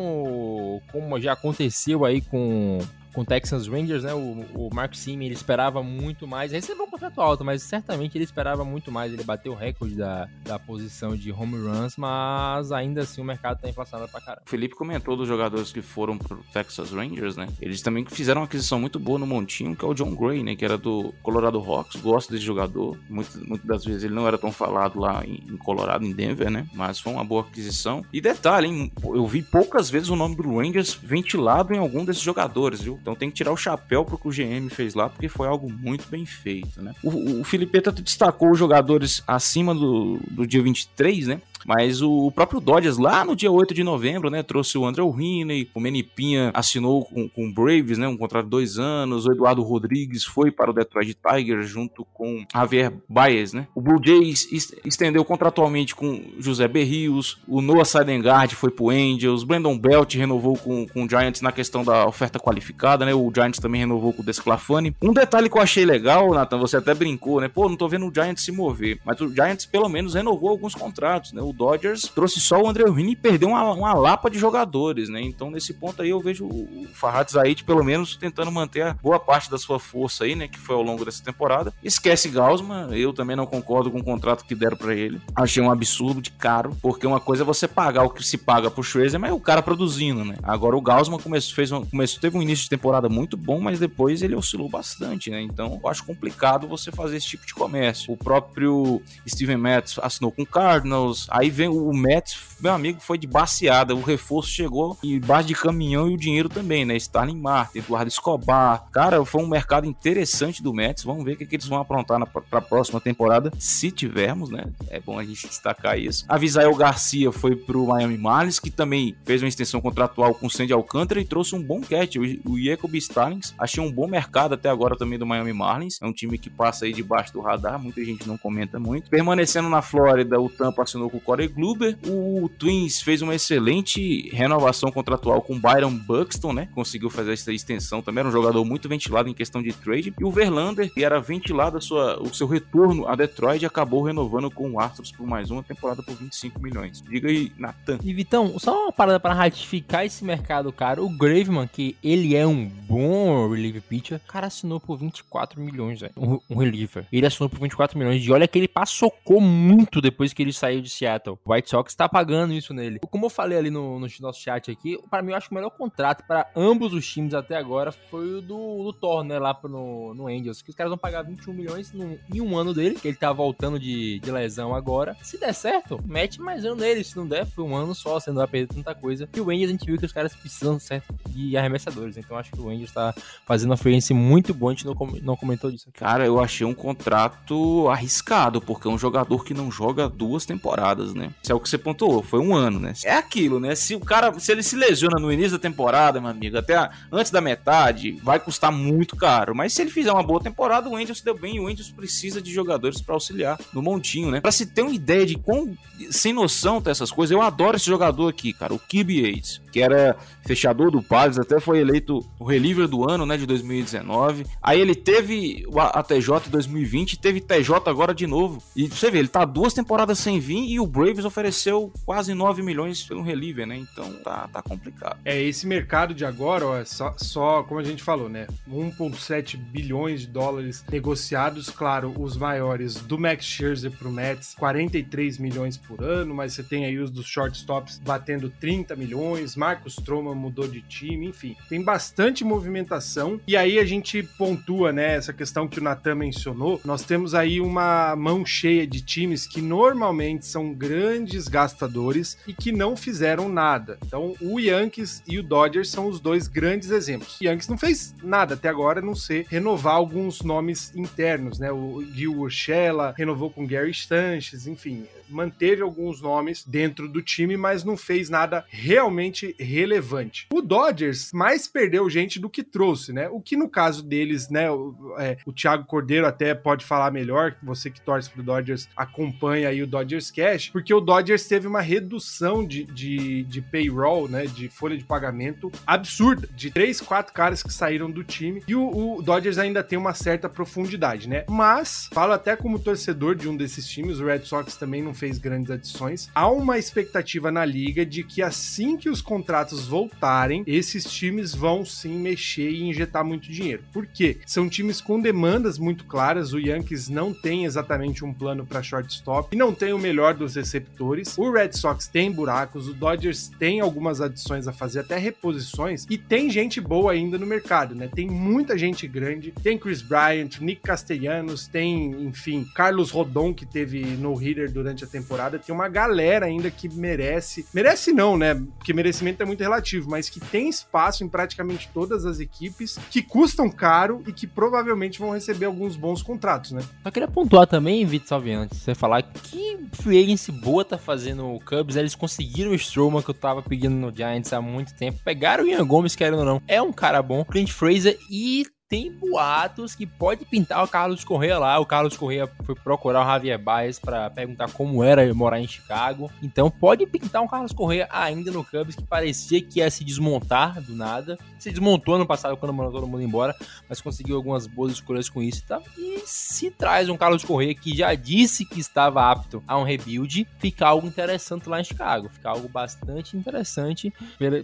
como 0.91 1.21
já 1.21 1.33
aconteceu 1.33 2.05
aí 2.05 2.21
com 2.21 2.79
com 3.13 3.23
o 3.23 3.25
Texans 3.25 3.67
Rangers, 3.67 4.05
né? 4.05 4.15
O, 4.15 4.45
o 4.55 4.71
Mark 4.73 4.95
Simeon, 4.95 5.27
ele 5.27 5.35
esperava 5.35 5.83
muito 5.83 6.27
mais. 6.27 6.53
Recebeu 6.53 6.85
um 6.85 6.91
contrato 6.91 7.21
alto, 7.21 7.45
mas 7.45 7.63
certamente 7.63 8.17
ele 8.17 8.25
esperava 8.25 8.65
muito 8.65 8.91
mais. 8.91 9.13
Ele 9.13 9.25
bateu 9.25 9.53
o 9.53 9.57
recorde 9.57 9.95
da, 9.95 10.29
da 10.45 10.59
posição 10.59 11.17
de 11.17 11.33
home 11.33 11.57
runs, 11.57 11.97
mas 11.97 12.73
ainda 12.73 13.03
assim 13.03 13.21
o 13.21 13.25
mercado 13.25 13.61
tá 13.61 13.69
inflacionado 13.69 14.11
pra 14.11 14.21
caramba. 14.21 14.43
O 14.47 14.51
Felipe 14.51 14.75
comentou 14.75 15.17
dos 15.17 15.29
jogadores 15.29 15.73
que 15.73 15.83
foram 15.83 16.17
pro 16.17 16.43
Texas 16.53 16.91
Rangers, 16.91 17.37
né? 17.37 17.49
Eles 17.61 17.83
também 17.83 18.05
fizeram 18.05 18.41
uma 18.41 18.47
aquisição 18.47 18.81
muito 18.81 18.99
boa 18.99 19.19
no 19.19 19.27
Montinho, 19.27 19.77
que 19.77 19.85
é 19.85 19.89
o 19.89 19.95
John 19.95 20.15
Gray, 20.15 20.43
né? 20.43 20.57
Que 20.57 20.65
era 20.65 20.79
do 20.79 21.13
Colorado 21.23 21.59
Rocks. 21.59 22.01
Gosto 22.01 22.33
desse 22.33 22.45
jogador. 22.45 22.99
Muitas, 23.09 23.37
muitas 23.37 23.67
das 23.67 23.85
vezes 23.85 24.05
ele 24.05 24.15
não 24.15 24.27
era 24.27 24.39
tão 24.39 24.51
falado 24.51 24.99
lá 24.99 25.25
em, 25.25 25.43
em 25.53 25.57
Colorado, 25.57 26.05
em 26.05 26.13
Denver, 26.13 26.51
né? 26.51 26.67
Mas 26.73 26.99
foi 26.99 27.13
uma 27.13 27.25
boa 27.25 27.43
aquisição. 27.43 28.05
E 28.13 28.21
detalhe, 28.21 28.69
hein? 28.69 28.93
Eu 29.05 29.27
vi 29.27 29.43
poucas 29.43 29.91
vezes 29.91 30.09
o 30.09 30.17
nome 30.17 30.37
do 30.37 30.59
Rangers 30.59 30.95
ventilado 30.95 31.75
em 31.75 31.79
algum 31.79 32.05
desses 32.05 32.23
jogadores, 32.23 32.81
viu? 32.81 32.99
Então 33.03 33.17
tem 33.17 33.29
que 33.29 33.37
tirar 33.37 33.53
o 33.53 33.57
chapéu 33.57 34.05
pro 34.05 34.17
que 34.17 34.29
o 34.29 34.31
GM 34.31 34.71
fez 34.71 34.95
lá, 34.95 35.09
porque 35.09 35.29
foi 35.29 35.49
algo 35.49 35.69
muito 35.71 36.09
bem 36.09 36.25
feito, 36.25 36.81
né? 36.81 36.95
O, 37.03 37.41
o 37.41 37.45
Filipeta 37.45 37.91
destacou 37.91 38.53
os 38.53 38.59
jogadores 38.59 39.23
acima 39.27 39.75
do, 39.75 40.21
do 40.31 40.47
dia 40.47 40.63
23, 40.63 41.27
né? 41.27 41.43
Mas 41.67 42.03
o 42.03 42.31
próprio 42.31 42.61
Dodgers, 42.61 42.99
lá 42.99 43.25
no 43.25 43.37
dia 43.37 43.51
8 43.51 43.75
de 43.75 43.85
novembro, 43.85 44.31
né, 44.31 44.43
trouxe 44.43 44.77
o 44.77 44.85
André 44.85 45.03
Riney, 45.03 45.69
o 45.75 45.81
Menipinha 45.81 46.51
assinou 46.55 47.05
com, 47.05 47.31
o 47.37 47.53
Braves, 47.53 47.99
né, 47.99 48.07
um 48.09 48.17
contrato 48.17 48.45
de 48.45 48.51
dois 48.51 48.79
anos, 48.79 49.27
o 49.27 49.33
Eduardo 49.33 49.63
Rodrigues 49.63 50.25
foi 50.25 50.51
para 50.51 50.71
o 50.71 50.75
Detroit 50.75 51.15
Tigers 51.15 51.69
junto 51.69 52.05
com 52.13 52.45
Javier 52.53 52.93
Baez, 53.09 53.53
né. 53.53 53.67
O 53.75 53.81
Blue 53.81 54.01
Jays 54.03 54.49
estendeu 54.85 55.25
contratualmente 55.25 55.95
com 55.95 56.23
José 56.39 56.67
Berrios, 56.69 57.39
o 57.47 57.61
Noah 57.61 57.85
Seidengaard 57.85 58.55
foi 58.55 58.71
para 58.71 58.85
o 58.85 58.91
Angels, 58.91 59.45
Brandon 59.45 59.79
Belt 59.79 60.15
renovou 60.15 60.57
com, 60.57 60.87
com 60.87 61.05
o 61.05 61.09
Giants 61.09 61.41
na 61.41 61.53
questão 61.53 61.85
da 61.85 62.07
oferta 62.07 62.39
qualificada, 62.39 63.05
né, 63.05 63.15
o 63.15 63.31
Giants 63.35 63.59
também 63.59 63.81
renovou 63.81 64.13
com 64.13 64.23
o 64.23 64.25
Desclafani. 64.25 64.95
Um 65.03 65.13
detalhe 65.13 65.49
que 65.49 65.57
eu 65.57 65.63
achei 65.63 65.85
legal, 65.85 66.33
Nathan, 66.33 66.59
você 66.59 66.77
até 66.77 66.95
brincou, 66.95 67.41
né, 67.41 67.49
pô, 67.49 67.69
não 67.69 67.77
tô 67.77 67.89
vendo 67.89 68.07
o 68.07 68.15
Giants 68.15 68.45
se 68.45 68.53
mover, 68.53 69.01
mas 69.05 69.21
o 69.21 69.29
Giants 69.29 69.67
pelo 69.67 69.89
menos 69.89 70.15
renovou 70.15 70.51
alguns 70.51 70.75
contratos, 70.75 71.33
né, 71.33 71.43
o 71.43 71.52
Dodgers 71.53 72.03
trouxe 72.15 72.41
só 72.41 72.61
o 72.61 72.69
André 72.69 72.85
Rini 72.91 73.13
e 73.13 73.17
perdeu 73.17 73.51
uma, 73.51 73.73
uma 73.73 73.95
lapa 73.95 74.31
de 74.31 74.39
jogadores, 74.39 75.09
né? 75.09 75.21
Então, 75.21 75.51
nesse 75.51 75.73
ponto 75.75 76.03
aí, 76.03 76.11
eu 76.11 76.21
vejo 76.21 76.47
o 76.47 76.87
Farhad 76.93 77.31
Zaid, 77.31 77.65
pelo 77.65 77.85
menos, 77.85 78.17
tentando 78.17 78.51
manter 78.51 78.83
a 78.83 78.95
boa 78.95 79.21
parte 79.21 79.51
da 79.51 79.59
sua 79.59 79.79
força 79.79 80.25
aí, 80.25 80.35
né? 80.35 80.49
Que 80.49 80.59
foi 80.59 80.75
ao 80.75 80.83
longo 80.83 81.05
dessa 81.05 81.23
temporada. 81.23 81.73
Esquece 81.83 82.29
Gausman, 82.29 82.89
eu 82.97 83.13
também 83.13 83.37
não 83.37 83.47
concordo 83.47 83.91
com 83.91 83.99
o 83.99 84.05
contrato 84.05 84.45
que 84.45 84.55
deram 84.55 84.77
para 84.77 84.95
ele. 84.95 85.21
Achei 85.35 85.63
um 85.63 85.71
absurdo 85.71 86.21
de 86.21 86.31
caro, 86.31 86.77
porque 86.81 87.07
uma 87.07 87.21
coisa 87.21 87.43
é 87.43 87.47
você 87.47 87.69
pagar 87.69 88.05
o 88.05 88.11
que 88.11 88.25
se 88.25 88.39
paga 88.39 88.71
pro 88.71 88.83
Schwarzer, 88.83 89.21
mas 89.21 89.31
é 89.31 89.35
o 89.35 89.41
cara 89.41 89.63
produzindo, 89.63 90.25
né? 90.25 90.37
Agora 90.43 90.77
o 90.77 90.81
Gausman 90.81 91.19
começou, 91.19 91.55
fez 91.55 91.71
um, 91.73 91.85
começou, 91.85 92.21
teve 92.21 92.37
um 92.37 92.43
início 92.43 92.65
de 92.65 92.71
temporada 92.71 93.09
muito 93.09 93.37
bom, 93.37 93.61
mas 93.61 93.79
depois 93.79 94.23
ele 94.23 94.35
oscilou 94.35 94.69
bastante, 94.69 95.31
né? 95.31 95.41
Então, 95.41 95.81
eu 95.83 95.89
acho 95.89 96.05
complicado 96.05 96.67
você 96.67 96.91
fazer 96.91 97.17
esse 97.17 97.27
tipo 97.27 97.47
de 97.47 97.55
comércio. 97.55 98.13
O 98.13 98.17
próprio 98.17 99.03
Steven 99.29 99.57
Matz 99.57 99.99
assinou 100.01 100.33
com 100.33 100.43
o 100.43 100.47
Cardinals, 100.47 101.27
aí 101.43 101.51
vem 101.51 101.69
o 101.69 101.93
Mets, 101.93 102.39
meu 102.61 102.73
amigo, 102.73 103.01
foi 103.01 103.19
de 103.19 103.27
baseada. 103.27 103.95
O 103.95 104.01
reforço 104.01 104.49
chegou 104.49 104.97
em 105.03 105.19
base 105.19 105.49
de 105.49 105.55
caminhão 105.55 106.09
e 106.09 106.15
o 106.15 106.17
dinheiro 106.17 106.49
também, 106.49 106.85
né? 106.85 106.97
Starling 106.97 107.41
Martin, 107.41 107.79
Eduardo 107.79 108.09
Escobar. 108.09 108.87
Cara, 108.93 109.25
foi 109.25 109.43
um 109.43 109.49
mercado 109.49 109.85
interessante 109.85 110.63
do 110.63 110.73
Mets. 110.73 111.03
Vamos 111.03 111.25
ver 111.25 111.33
o 111.33 111.37
que, 111.37 111.45
que 111.45 111.57
eles 111.57 111.67
vão 111.67 111.81
aprontar 111.81 112.21
na, 112.21 112.27
pra 112.27 112.61
próxima 112.61 113.01
temporada, 113.01 113.53
se 113.59 113.91
tivermos, 113.91 114.51
né? 114.51 114.67
É 114.89 115.01
bom 115.01 115.19
a 115.19 115.25
gente 115.25 115.49
destacar 115.49 115.99
isso. 115.99 116.25
Avisael 116.29 116.75
Garcia 116.77 117.33
foi 117.33 117.57
pro 117.57 117.87
Miami 117.87 118.17
Marlins, 118.17 118.61
que 118.61 118.71
também 118.71 119.17
fez 119.25 119.43
uma 119.43 119.49
extensão 119.49 119.81
contratual 119.81 120.33
com 120.33 120.47
o 120.47 120.51
Sandy 120.51 120.73
Alcântara 120.73 121.21
e 121.21 121.25
trouxe 121.25 121.57
um 121.57 121.63
bom 121.63 121.81
catch. 121.81 122.17
O, 122.17 122.53
o 122.53 122.61
Jacob 122.61 122.95
Stallings, 122.95 123.55
achei 123.59 123.83
um 123.83 123.91
bom 123.91 124.07
mercado 124.07 124.55
até 124.55 124.69
agora 124.69 124.97
também 124.97 125.19
do 125.19 125.27
Miami 125.27 125.53
Marlins. 125.53 126.01
É 126.01 126.07
um 126.07 126.13
time 126.13 126.39
que 126.39 126.49
passa 126.49 126.85
aí 126.85 126.93
debaixo 126.93 127.33
do 127.33 127.41
radar, 127.41 127.83
muita 127.83 128.05
gente 128.05 128.29
não 128.29 128.39
comenta 128.39 128.79
muito. 128.79 129.11
Permanecendo 129.11 129.69
na 129.69 129.83
Flórida, 129.83 130.41
o 130.41 130.49
Tampa 130.49 130.85
assinou 130.85 131.11
com 131.11 131.17
o 131.17 131.21
Corey 131.33 131.49
Kluber. 131.49 131.97
O 132.07 132.51
Twins 132.59 133.01
fez 133.01 133.23
uma 133.23 133.35
excelente 133.35 134.29
renovação 134.35 134.93
contratual 134.93 135.41
com 135.41 135.59
Byron 135.59 135.97
Buxton, 135.97 136.53
né? 136.53 136.69
Conseguiu 136.75 137.09
fazer 137.09 137.33
essa 137.33 137.51
extensão 137.51 138.03
também. 138.03 138.21
Era 138.21 138.29
um 138.29 138.33
jogador 138.33 138.63
muito 138.67 138.87
ventilado 138.87 139.31
em 139.31 139.35
questão 139.35 139.63
de 139.63 139.73
trade. 139.73 140.13
E 140.21 140.25
o 140.25 140.31
Verlander, 140.31 140.93
que 140.93 141.03
era 141.03 141.19
ventilado 141.21 141.81
sua, 141.81 142.21
o 142.21 142.35
seu 142.35 142.47
retorno 142.47 143.09
a 143.09 143.17
Detroit, 143.17 143.65
acabou 143.65 144.03
renovando 144.03 144.51
com 144.51 144.73
o 144.73 144.79
Astros 144.79 145.11
por 145.11 145.27
mais 145.27 145.51
uma 145.51 145.63
temporada 145.63 146.03
por 146.03 146.15
25 146.15 146.61
milhões. 146.61 147.01
Diga 147.01 147.29
aí, 147.29 147.51
Natan. 147.57 147.99
E 148.05 148.13
Vitão, 148.13 148.59
só 148.59 148.85
uma 148.85 148.93
parada 148.93 149.19
para 149.19 149.33
ratificar 149.33 150.05
esse 150.05 150.23
mercado, 150.23 150.71
cara. 150.71 151.03
O 151.03 151.09
Graveman, 151.09 151.67
que 151.67 151.97
ele 152.05 152.37
é 152.37 152.47
um 152.47 152.67
bom 152.67 153.49
relief 153.49 153.81
pitcher, 153.89 154.19
o 154.19 154.33
cara 154.33 154.49
assinou 154.49 154.79
por 154.79 154.99
24 154.99 155.59
milhões, 155.59 156.01
velho. 156.01 156.13
Um, 156.15 156.39
um 156.51 156.59
reliever. 156.59 157.07
Ele 157.11 157.25
assinou 157.25 157.49
por 157.49 157.59
24 157.59 157.99
milhões. 157.99 158.23
E 158.23 158.31
olha 158.31 158.47
que 158.47 158.59
ele 158.59 158.69
passou 158.69 159.11
muito 159.41 160.01
depois 160.01 160.35
que 160.35 160.43
ele 160.43 160.53
saiu 160.53 160.83
de 160.83 160.91
Seattle. 160.91 161.22
White 161.47 161.71
Sox 161.71 161.95
tá 161.95 162.09
pagando 162.09 162.53
isso 162.53 162.73
nele. 162.75 162.99
Como 163.11 163.27
eu 163.27 163.31
falei 163.31 163.59
ali 163.59 163.71
no, 163.71 163.99
no 163.99 164.07
nosso 164.21 164.41
chat 164.41 164.71
aqui, 164.71 164.99
para 165.11 165.23
mim 165.23 165.33
eu 165.33 165.37
acho 165.37 165.49
que 165.49 165.55
o 165.55 165.57
melhor 165.57 165.71
contrato 165.71 166.25
para 166.27 166.51
ambos 166.55 166.93
os 166.93 167.07
times 167.07 167.35
até 167.35 167.57
agora 167.57 167.93
foi 167.93 168.35
o 168.35 168.41
do, 168.41 168.85
do 168.85 168.93
Thor, 168.93 169.25
né, 169.25 169.39
lá 169.39 169.59
no, 169.65 170.15
no 170.15 170.27
Angels, 170.29 170.63
que 170.63 170.71
os 170.71 170.77
caras 170.77 170.91
vão 170.91 170.99
pagar 170.99 171.23
21 171.23 171.53
milhões 171.53 171.93
no, 171.93 172.19
em 172.33 172.41
um 172.41 172.57
ano 172.57 172.75
dele, 172.75 172.97
que 172.97 173.09
ele 173.09 173.17
tá 173.17 173.33
voltando 173.33 173.79
de, 173.79 174.19
de 174.21 174.31
lesão 174.31 174.75
agora. 174.75 175.17
Se 175.23 175.39
der 175.39 175.53
certo, 175.53 176.01
mete 176.05 176.41
mais 176.41 176.65
um 176.65 176.75
nele. 176.75 177.05
Se 177.05 177.17
não 177.17 177.27
der, 177.27 177.47
foi 177.47 177.65
um 177.65 177.75
ano 177.75 177.95
só, 177.95 178.19
você 178.19 178.31
não 178.31 178.39
vai 178.39 178.47
perder 178.47 178.75
tanta 178.75 178.95
coisa. 178.95 179.29
E 179.35 179.41
o 179.41 179.51
Angels 179.51 179.69
a 179.69 179.73
gente 179.73 179.87
viu 179.87 179.99
que 179.99 180.07
os 180.07 180.13
caras 180.13 180.35
precisam 180.35 180.79
certo 180.79 181.15
de 181.29 181.57
arremessadores, 181.57 182.17
então 182.17 182.37
acho 182.37 182.51
que 182.51 182.61
o 182.61 182.69
Angels 182.69 182.93
tá 182.93 183.15
fazendo 183.47 183.71
uma 183.71 183.77
frente 183.77 184.13
muito 184.13 184.53
boa, 184.55 184.73
a 184.73 184.75
gente 184.75 184.87
não, 184.87 184.95
não 185.23 185.37
comentou 185.37 185.71
disso. 185.71 185.89
Aqui. 185.89 185.99
Cara, 185.99 186.25
eu 186.25 186.41
achei 186.41 186.67
um 186.67 186.75
contrato 186.75 187.89
arriscado, 187.89 188.61
porque 188.61 188.89
é 188.89 188.91
um 188.91 188.99
jogador 188.99 189.45
que 189.45 189.55
não 189.55 189.71
joga 189.71 190.09
duas 190.09 190.45
temporadas 190.45 191.02
temporadas, 191.03 191.15
né? 191.15 191.31
Isso 191.43 191.53
é 191.53 191.55
o 191.55 191.61
que 191.61 191.69
você 191.69 191.79
pontuou, 191.79 192.23
foi 192.23 192.41
um 192.41 192.55
ano, 192.55 192.79
né? 192.79 192.93
É 193.05 193.15
aquilo, 193.15 193.59
né? 193.59 193.75
Se 193.75 193.95
o 193.95 194.01
cara, 194.01 194.39
se 194.39 194.53
ele 194.53 194.63
se 194.63 194.77
lesiona 194.77 195.19
no 195.21 195.33
início 195.33 195.53
da 195.53 195.59
temporada, 195.59 196.21
meu 196.21 196.31
amigo, 196.31 196.57
até 196.57 196.77
a, 196.77 196.91
antes 197.11 197.31
da 197.31 197.41
metade, 197.41 198.13
vai 198.23 198.39
custar 198.39 198.71
muito 198.71 199.17
caro. 199.17 199.55
Mas 199.55 199.73
se 199.73 199.83
ele 199.83 199.91
fizer 199.91 200.13
uma 200.13 200.23
boa 200.23 200.41
temporada, 200.41 200.89
o 200.89 200.97
Angels 200.97 201.21
deu 201.21 201.37
bem 201.37 201.57
e 201.57 201.61
o 201.61 201.67
Angels 201.67 201.91
precisa 201.91 202.41
de 202.41 202.53
jogadores 202.53 203.01
para 203.01 203.15
auxiliar 203.15 203.59
no 203.73 203.83
montinho, 203.83 204.31
né? 204.31 204.41
Para 204.41 204.53
se 204.53 204.67
ter 204.67 204.83
uma 204.83 204.95
ideia 204.95 205.27
de 205.27 205.37
quão 205.37 205.77
sem 206.11 206.33
noção 206.33 206.81
tá 206.81 206.91
essas 206.91 207.11
coisas, 207.11 207.33
eu 207.33 207.43
adoro 207.43 207.77
esse 207.77 207.87
jogador 207.87 208.29
aqui, 208.29 208.53
cara, 208.53 208.75
o 208.75 208.79
Kibi 208.79 209.23
Yates, 209.23 209.61
que 209.73 209.81
era 209.81 210.17
fechador 210.45 210.91
do 210.91 211.03
Padres, 211.03 211.39
até 211.39 211.59
foi 211.59 211.79
eleito 211.79 212.25
o 212.39 212.45
reliever 212.45 212.87
do 212.87 213.09
ano, 213.09 213.25
né, 213.25 213.37
de 213.37 213.47
2019. 213.47 214.45
Aí 214.63 214.79
ele 214.81 214.95
teve 214.95 215.67
a 215.77 216.03
TJ 216.03 216.49
em 216.49 216.51
2020, 216.51 217.19
teve 217.19 217.41
TJ 217.41 217.89
agora 217.89 218.15
de 218.15 218.27
novo. 218.27 218.63
E 218.77 218.87
você 218.87 219.11
vê, 219.11 219.19
ele 219.19 219.29
tá 219.29 219.45
duas 219.45 219.73
temporadas 219.73 220.19
sem 220.19 220.39
vir 220.39 220.69
e 220.69 220.79
o 220.79 220.87
Braves 220.87 221.25
ofereceu 221.25 221.91
quase 222.05 222.35
9 222.35 222.63
milhões 222.63 223.03
pelo 223.03 223.23
reliever, 223.23 223.67
né? 223.67 223.77
Então 223.77 224.13
tá, 224.23 224.49
tá 224.53 224.63
complicado. 224.63 225.19
É, 225.25 225.41
esse 225.41 225.67
mercado 225.67 226.15
de 226.15 226.25
agora, 226.25 226.67
ó, 226.67 226.77
é 226.77 226.85
só, 226.85 227.15
só 227.17 227.63
como 227.63 227.81
a 227.81 227.85
gente 227.85 228.03
falou, 228.03 228.29
né? 228.29 228.47
1,7 228.71 229.57
bilhões 229.57 230.23
de 230.23 230.27
dólares 230.27 230.85
negociados, 230.91 231.71
claro, 231.71 232.13
os 232.19 232.37
maiores 232.37 232.97
do 232.97 233.19
Max 233.19 233.45
Scherzer 233.45 233.91
pro 233.93 234.11
Mets, 234.11 234.55
43 234.55 235.39
milhões 235.39 235.77
por 235.77 236.03
ano, 236.03 236.35
mas 236.35 236.53
você 236.55 236.63
tem 236.63 236.85
aí 236.85 236.99
os 236.99 237.11
dos 237.11 237.27
shortstops 237.27 237.99
batendo 237.99 238.51
30 238.61 238.95
milhões, 238.97 239.57
Marcos 239.63 239.93
Stroman 239.93 240.35
mudou 240.35 240.67
de 240.67 240.81
time, 240.83 241.29
enfim, 241.29 241.57
tem 241.69 241.81
bastante 241.81 242.43
movimentação. 242.43 243.41
E 243.47 243.57
aí 243.57 243.79
a 243.79 243.85
gente 243.85 244.21
pontua, 244.21 244.91
né, 244.91 245.15
essa 245.15 245.33
questão 245.33 245.69
que 245.69 245.79
o 245.79 245.83
Natan 245.83 246.17
mencionou. 246.17 246.81
Nós 246.85 247.05
temos 247.05 247.33
aí 247.33 247.61
uma 247.61 248.17
mão 248.17 248.45
cheia 248.45 248.85
de 248.85 249.01
times 249.01 249.47
que 249.47 249.63
normalmente 249.63 250.47
são 250.47 250.75
grandes 250.75 251.47
gastadores 251.47 252.37
e 252.45 252.53
que 252.53 252.73
não 252.73 252.97
fizeram 252.97 253.49
nada. 253.49 253.99
Então, 254.05 254.35
o 254.41 254.59
Yankees 254.59 255.23
e 255.29 255.39
o 255.39 255.45
Dodgers 255.45 255.91
são 255.91 256.09
os 256.09 256.19
dois 256.19 256.49
grandes 256.49 256.91
exemplos. 256.91 257.41
O 257.41 257.45
Yankees 257.45 257.69
não 257.69 257.79
fez 257.79 258.17
nada 258.21 258.55
até 258.55 258.69
agora, 258.69 258.99
a 258.99 259.05
não 259.05 259.15
ser 259.15 259.47
renovar 259.49 259.95
alguns 259.95 260.43
nomes 260.43 260.93
internos, 260.97 261.61
né? 261.61 261.71
O 261.71 262.03
Gil 262.13 262.37
Urshela 262.37 263.15
renovou 263.17 263.49
com 263.49 263.65
Gary 263.65 263.93
Stanches, 263.93 264.67
enfim, 264.67 265.07
manteve 265.33 265.83
alguns 265.83 266.21
nomes 266.21 266.65
dentro 266.65 267.09
do 267.09 267.23
time, 267.23 267.57
mas 267.57 267.85
não 267.85 267.97
fez 267.97 268.31
nada 268.31 268.65
realmente 268.69 269.55
relevante. 269.59 270.47
O 270.53 270.63
Dodgers 270.63 271.31
mais 271.33 271.67
perdeu 271.67 272.09
gente 272.09 272.39
do 272.39 272.51
que 272.51 272.63
trouxe, 272.63 273.13
né? 273.13 273.29
O 273.29 273.41
que 273.41 273.57
no 273.57 273.69
caso 273.69 274.03
deles, 274.03 274.49
né? 274.49 274.71
O, 274.71 275.15
é, 275.19 275.37
o 275.47 275.53
Thiago 275.53 275.85
Cordeiro 275.85 276.27
até 276.27 276.55
pode 276.55 276.85
falar 276.85 277.11
melhor, 277.11 277.57
você 277.63 277.91
que 277.91 278.01
torce 278.01 278.31
pro 278.31 278.43
Dodgers 278.43 278.89
acompanha 278.97 279.69
aí 279.69 279.83
o 279.83 279.87
Dodgers 279.87 280.31
Cash, 280.31 280.71
porque 280.71 280.93
o 280.93 281.01
Dodgers 281.01 281.47
teve 281.47 281.67
uma 281.67 281.81
redução 281.81 282.67
de, 282.67 282.85
de, 282.85 283.43
de 283.45 283.61
payroll, 283.61 284.29
né? 284.29 284.47
De 284.47 284.69
folha 284.69 284.97
de 284.97 285.05
pagamento 285.05 285.71
absurda, 285.87 286.49
de 286.55 286.71
três, 286.71 287.01
quatro 287.01 287.33
caras 287.33 287.63
que 287.63 287.73
saíram 287.73 288.11
do 288.11 288.23
time, 288.23 288.63
e 288.67 288.75
o, 288.75 289.17
o 289.17 289.23
Dodgers 289.23 289.59
ainda 289.59 289.83
tem 289.83 289.99
uma 289.99 290.15
certa 290.15 290.49
profundidade, 290.49 291.29
né? 291.29 291.45
Mas, 291.49 292.09
falo 292.13 292.33
até 292.33 292.57
como 292.57 292.79
torcedor 292.79 293.35
de 293.35 293.49
um 293.49 293.57
desses 293.57 293.87
times, 293.87 294.21
o 294.21 294.27
Red 294.27 294.41
Sox 294.41 294.77
também 294.77 295.03
não 295.03 295.15
fez 295.23 295.39
grandes 295.39 295.71
adições. 295.71 296.29
Há 296.35 296.51
uma 296.51 296.81
expectativa 296.81 297.53
na 297.53 297.65
liga 297.65 298.05
de 298.05 298.25
que 298.25 298.43
assim 298.43 298.97
que 298.97 299.09
os 299.09 299.23
contratos 299.23 299.87
voltarem, 299.87 300.65
esses 300.67 301.05
times 301.05 301.55
vão 301.55 301.85
sim 301.85 302.19
mexer 302.19 302.69
e 302.69 302.83
injetar 302.83 303.25
muito 303.25 303.49
dinheiro. 303.49 303.85
Por 303.93 304.05
quê? 304.05 304.39
São 304.45 304.69
times 304.69 305.01
com 305.01 305.21
demandas 305.21 305.79
muito 305.79 306.07
claras. 306.07 306.53
O 306.53 306.59
Yankees 306.59 307.09
não 307.09 307.33
tem 307.33 307.65
exatamente 307.65 308.25
um 308.25 308.35
plano 308.35 308.67
para 308.67 308.83
shortstop 308.83 309.55
e 309.55 309.57
não 309.57 309.73
tem 309.73 309.93
o 309.93 309.99
melhor 309.99 310.35
dos 310.35 310.57
receptores. 310.57 311.39
O 311.39 311.53
Red 311.53 311.75
Sox 311.75 312.09
tem 312.09 312.33
buracos, 312.33 312.89
o 312.89 312.93
Dodgers 312.93 313.47
tem 313.61 313.79
algumas 313.79 314.21
adições 314.21 314.67
a 314.67 314.73
fazer, 314.73 315.01
até 315.01 315.19
reposições, 315.19 316.05
e 316.11 316.19
tem 316.19 316.51
gente 316.51 316.81
boa 316.81 317.13
ainda 317.13 317.39
no 317.39 317.47
mercado, 317.47 317.95
né? 317.95 318.09
Tem 318.13 318.29
muita 318.29 318.77
gente 318.77 319.07
grande. 319.07 319.53
Tem 319.63 319.79
Chris 319.79 320.03
Bryant, 320.03 320.59
Nick 320.61 320.83
Castellanos, 320.83 321.69
tem, 321.69 322.11
enfim, 322.27 322.67
Carlos 322.75 323.13
Rodon, 323.13 323.55
que 323.55 323.65
teve 323.65 324.03
no 324.17 324.35
hitter 324.35 324.69
durante 324.73 325.05
a 325.05 325.12
temporada. 325.13 325.59
Tem 325.59 325.75
uma 325.75 325.89
galera 325.89 326.47
ainda 326.47 326.71
que 326.71 326.89
merece. 326.89 327.67
Merece 327.73 328.13
não, 328.13 328.37
né? 328.37 328.55
Porque 328.79 328.93
merecimento 328.93 329.43
é 329.43 329.47
muito 329.47 329.61
relativo, 329.61 330.11
mas 330.11 330.29
que 330.29 330.41
tem 330.41 330.69
espaço 330.69 331.23
em 331.23 331.29
praticamente 331.29 331.89
todas 331.93 332.25
as 332.25 332.41
equipes, 332.41 332.99
que 333.11 333.23
custam 333.23 333.71
caro 333.71 334.23
e 334.27 334.33
que 334.33 334.47
provavelmente 334.47 335.19
vão 335.19 335.31
receber 335.31 335.67
alguns 335.67 335.97
bons 335.97 336.23
contratos, 336.23 336.73
né? 336.73 336.83
Só 337.03 337.11
queria 337.11 337.29
pontuar 337.29 337.67
também, 337.67 338.05
Vitor 338.05 338.29
Salviano, 338.29 338.63
antes 338.63 338.79
de 338.79 338.85
você 338.85 338.95
falar 338.95 339.23
que 339.23 339.79
free 339.93 340.35
boa 340.63 340.85
tá 340.85 340.97
fazendo 340.97 341.47
o 341.47 341.61
Cubs. 341.61 341.97
Eles 341.97 342.15
conseguiram 342.15 342.71
o 342.71 342.75
Strowman 342.75 343.23
que 343.23 343.31
eu 343.31 343.35
tava 343.35 343.63
pedindo 343.63 343.95
no 343.95 344.15
Giants 344.15 344.53
há 344.53 344.61
muito 344.61 344.95
tempo. 344.95 345.19
Pegaram 345.25 345.65
o 345.65 345.67
Ian 345.67 345.87
Gomes, 345.87 346.17
querendo 346.17 346.39
ou 346.39 346.45
não. 346.45 346.63
É 346.67 346.81
um 346.81 346.93
cara 346.93 347.23
bom. 347.23 347.45
Clint 347.45 347.71
Fraser 347.71 348.19
e 348.31 348.65
tem 348.93 349.11
boatos 349.11 349.95
que 349.95 350.05
pode 350.05 350.45
pintar 350.45 350.85
o 350.85 350.87
Carlos 350.87 351.25
Correa 351.25 351.59
lá. 351.59 351.79
O 351.79 351.87
Carlos 351.87 352.15
Correa 352.15 352.47
foi 352.63 352.75
procurar 352.75 353.23
o 353.23 353.25
Javier 353.25 353.59
Baez 353.59 353.99
para 353.99 354.29
perguntar 354.29 354.71
como 354.71 355.03
era 355.03 355.33
morar 355.33 355.59
em 355.59 355.67
Chicago. 355.67 356.31
Então 356.43 356.71
pode 356.71 357.07
pintar 357.07 357.41
um 357.41 357.49
Carlos 357.49 357.73
Correa 357.73 358.07
ainda 358.11 358.51
no 358.51 358.63
Cubs 358.63 358.95
que 358.95 359.03
parecia 359.03 359.63
que 359.63 359.79
ia 359.79 359.91
se 359.91 360.05
desmontar 360.05 360.79
do 360.83 360.95
nada. 360.95 361.39
Se 361.59 361.71
desmontou 361.71 362.17
ano 362.17 362.27
passado 362.27 362.55
quando 362.55 362.75
mandou 362.75 362.93
todo 362.93 363.07
mundo 363.07 363.23
embora, 363.23 363.57
mas 363.89 364.03
conseguiu 364.03 364.37
algumas 364.37 364.67
boas 364.67 364.93
escolhas 364.93 365.27
com 365.27 365.43
isso 365.43 365.65
tal. 365.67 365.83
E 365.97 366.21
se 366.27 366.71
traz 366.71 367.09
um 367.09 367.17
Carlos 367.17 367.47
Correa 367.47 367.75
que 367.75 367.97
já 367.97 368.15
disse 368.15 368.67
que 368.67 368.79
estava 368.79 369.31
apto 369.31 369.65
a 369.67 369.79
um 369.79 369.85
rebuild, 369.85 370.47
fica 370.59 370.87
algo 370.87 371.07
interessante 371.07 371.67
lá 371.67 371.81
em 371.81 371.85
Chicago. 371.85 372.29
Fica 372.29 372.51
algo 372.51 372.69
bastante 372.69 373.39
interessante 373.39 374.13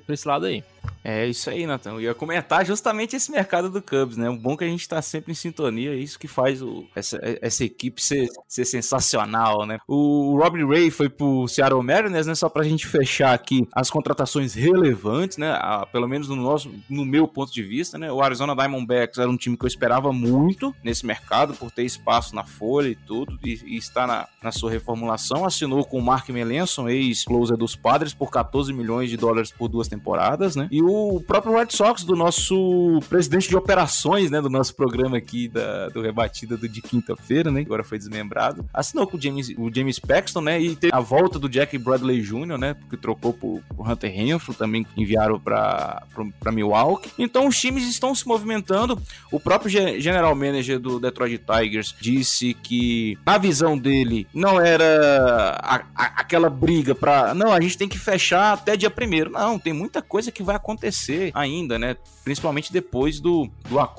por 0.05 0.13
esse 0.13 0.29
lado 0.29 0.45
aí. 0.45 0.63
É 1.03 1.27
isso 1.27 1.49
aí, 1.49 1.67
Nathan. 1.67 1.93
Eu 1.93 2.01
ia 2.03 2.15
comentar 2.15 2.67
justamente 2.67 3.17
esse 3.17 3.31
mercado 3.31 3.71
do 3.71 3.81
Cubs, 3.81 4.18
né? 4.19 4.29
O 4.29 4.37
bom 4.37 4.57
que 4.57 4.65
a 4.65 4.69
gente 4.69 4.89
tá 4.89 5.01
sempre 5.01 5.33
em 5.33 5.35
sintonia, 5.35 5.93
é 5.93 5.97
isso 5.97 6.19
que 6.19 6.29
faz 6.29 6.63
o, 6.63 6.85
essa, 6.95 7.19
essa 7.41 7.65
equipe 7.65 8.03
ser, 8.03 8.29
ser 8.47 8.65
sensacional, 8.65 9.67
né? 9.67 9.79
O 9.87 10.39
Robbie 10.39 10.65
Ray 10.65 10.91
foi 10.91 11.09
pro 11.09 11.47
Seattle 11.49 11.83
Mariners, 11.83 12.27
né? 12.27 12.35
Só 12.35 12.49
pra 12.49 12.63
gente 12.63 12.87
fechar 12.87 13.35
aqui 13.35 13.67
as 13.73 13.91
contratações 13.91 14.55
relevantes, 14.55 15.39
né? 15.39 15.53
Ah, 15.53 15.87
pelo 15.91 16.09
menos 16.09 16.29
no 16.29 16.37
nosso, 16.37 16.71
no 16.89 17.05
meu 17.05 17.27
ponto 17.27 17.53
de 17.53 17.63
vista, 17.63 17.99
né? 17.99 18.11
O 18.11 18.23
Arizona 18.23 18.55
Diamondbacks 18.55 19.19
era 19.19 19.31
um 19.31 19.37
time 19.37 19.57
que 19.57 19.65
eu 19.65 19.69
esperava 19.69 20.13
muito 20.13 20.75
nesse 20.83 21.07
mercado, 21.07 21.55
por 21.55 21.71
ter 21.71 21.85
espaço 21.85 22.35
na 22.35 22.45
folha 22.45 22.89
e 22.89 22.95
tudo, 22.95 23.39
e, 23.45 23.61
e 23.65 23.77
está 23.77 24.07
na, 24.07 24.27
na 24.43 24.53
sua 24.53 24.71
reformulação. 24.71 25.45
Assinou 25.45 25.85
com 25.85 25.99
o 25.99 26.03
Mark 26.03 26.29
Melanson, 26.29 26.89
ex-closer 26.89 27.57
dos 27.57 27.77
Padres, 27.77 28.13
por 28.13 28.31
14 28.31 28.73
milhões 28.73 29.11
de 29.11 29.17
dólares 29.17 29.51
por 29.51 29.69
duas 29.69 29.89
temporadas, 29.89 30.57
né? 30.57 30.69
E 30.71 30.83
o 30.83 31.21
próprio 31.27 31.57
Red 31.57 31.69
Sox, 31.71 32.05
do 32.05 32.17
nosso 32.17 33.01
presidente 33.09 33.49
de 33.49 33.57
operações, 33.57 34.08
né, 34.31 34.41
do 34.41 34.51
nosso 34.51 34.75
programa 34.75 35.17
aqui 35.17 35.49
da, 35.49 35.89
do 35.89 36.01
Rebatida 36.01 36.57
do, 36.57 36.69
de 36.69 36.81
quinta-feira, 36.81 37.51
né, 37.51 37.61
agora 37.61 37.85
foi 37.85 37.99
desmembrado, 37.99 38.65
assinou 38.73 39.07
com 39.07 39.17
o 39.17 39.21
James, 39.21 39.51
o 39.57 39.71
James 39.75 39.99
Paxton, 39.99 40.41
né, 40.41 40.61
e 40.61 40.75
teve 40.75 40.95
a 40.95 41.01
volta 41.01 41.39
do 41.39 41.49
Jack 41.49 41.77
Bradley 41.79 42.21
Jr., 42.21 42.59
né, 42.59 42.75
porque 42.75 42.97
trocou 42.97 43.33
por, 43.33 43.63
por 43.77 43.91
Hunter 43.91 44.13
Renfro, 44.13 44.55
também 44.55 44.87
enviaram 44.97 45.39
para 45.39 46.03
Milwaukee. 46.53 47.11
Então 47.19 47.47
os 47.47 47.59
times 47.59 47.89
estão 47.89 48.15
se 48.15 48.27
movimentando. 48.27 49.01
O 49.31 49.39
próprio 49.39 49.71
general 50.01 50.35
manager 50.35 50.79
do 50.79 50.99
Detroit 50.99 51.39
Tigers 51.39 51.95
disse 52.01 52.55
que, 52.55 53.19
na 53.25 53.39
visão 53.39 53.77
dele, 53.77 54.27
não 54.33 54.61
era 54.61 55.59
a, 55.63 55.77
a, 55.95 56.05
aquela 56.21 56.49
briga 56.49 56.95
para 56.95 57.35
não, 57.35 57.53
a 57.53 57.61
gente 57.61 57.77
tem 57.77 57.89
que 57.89 57.99
fechar 57.99 58.55
até 58.55 58.77
dia 58.77 58.91
primeiro. 58.91 59.31
Não, 59.31 59.59
tem 59.59 59.73
muita 59.73 60.01
coisa 60.01 60.33
que 60.33 60.43
vai 60.43 60.57
acontecer 60.57 61.31
ainda, 61.35 61.79
né? 61.79 61.97
Principalmente 62.25 62.73
depois 62.73 63.21
do, 63.21 63.49
do 63.69 63.79
acordo 63.79 63.98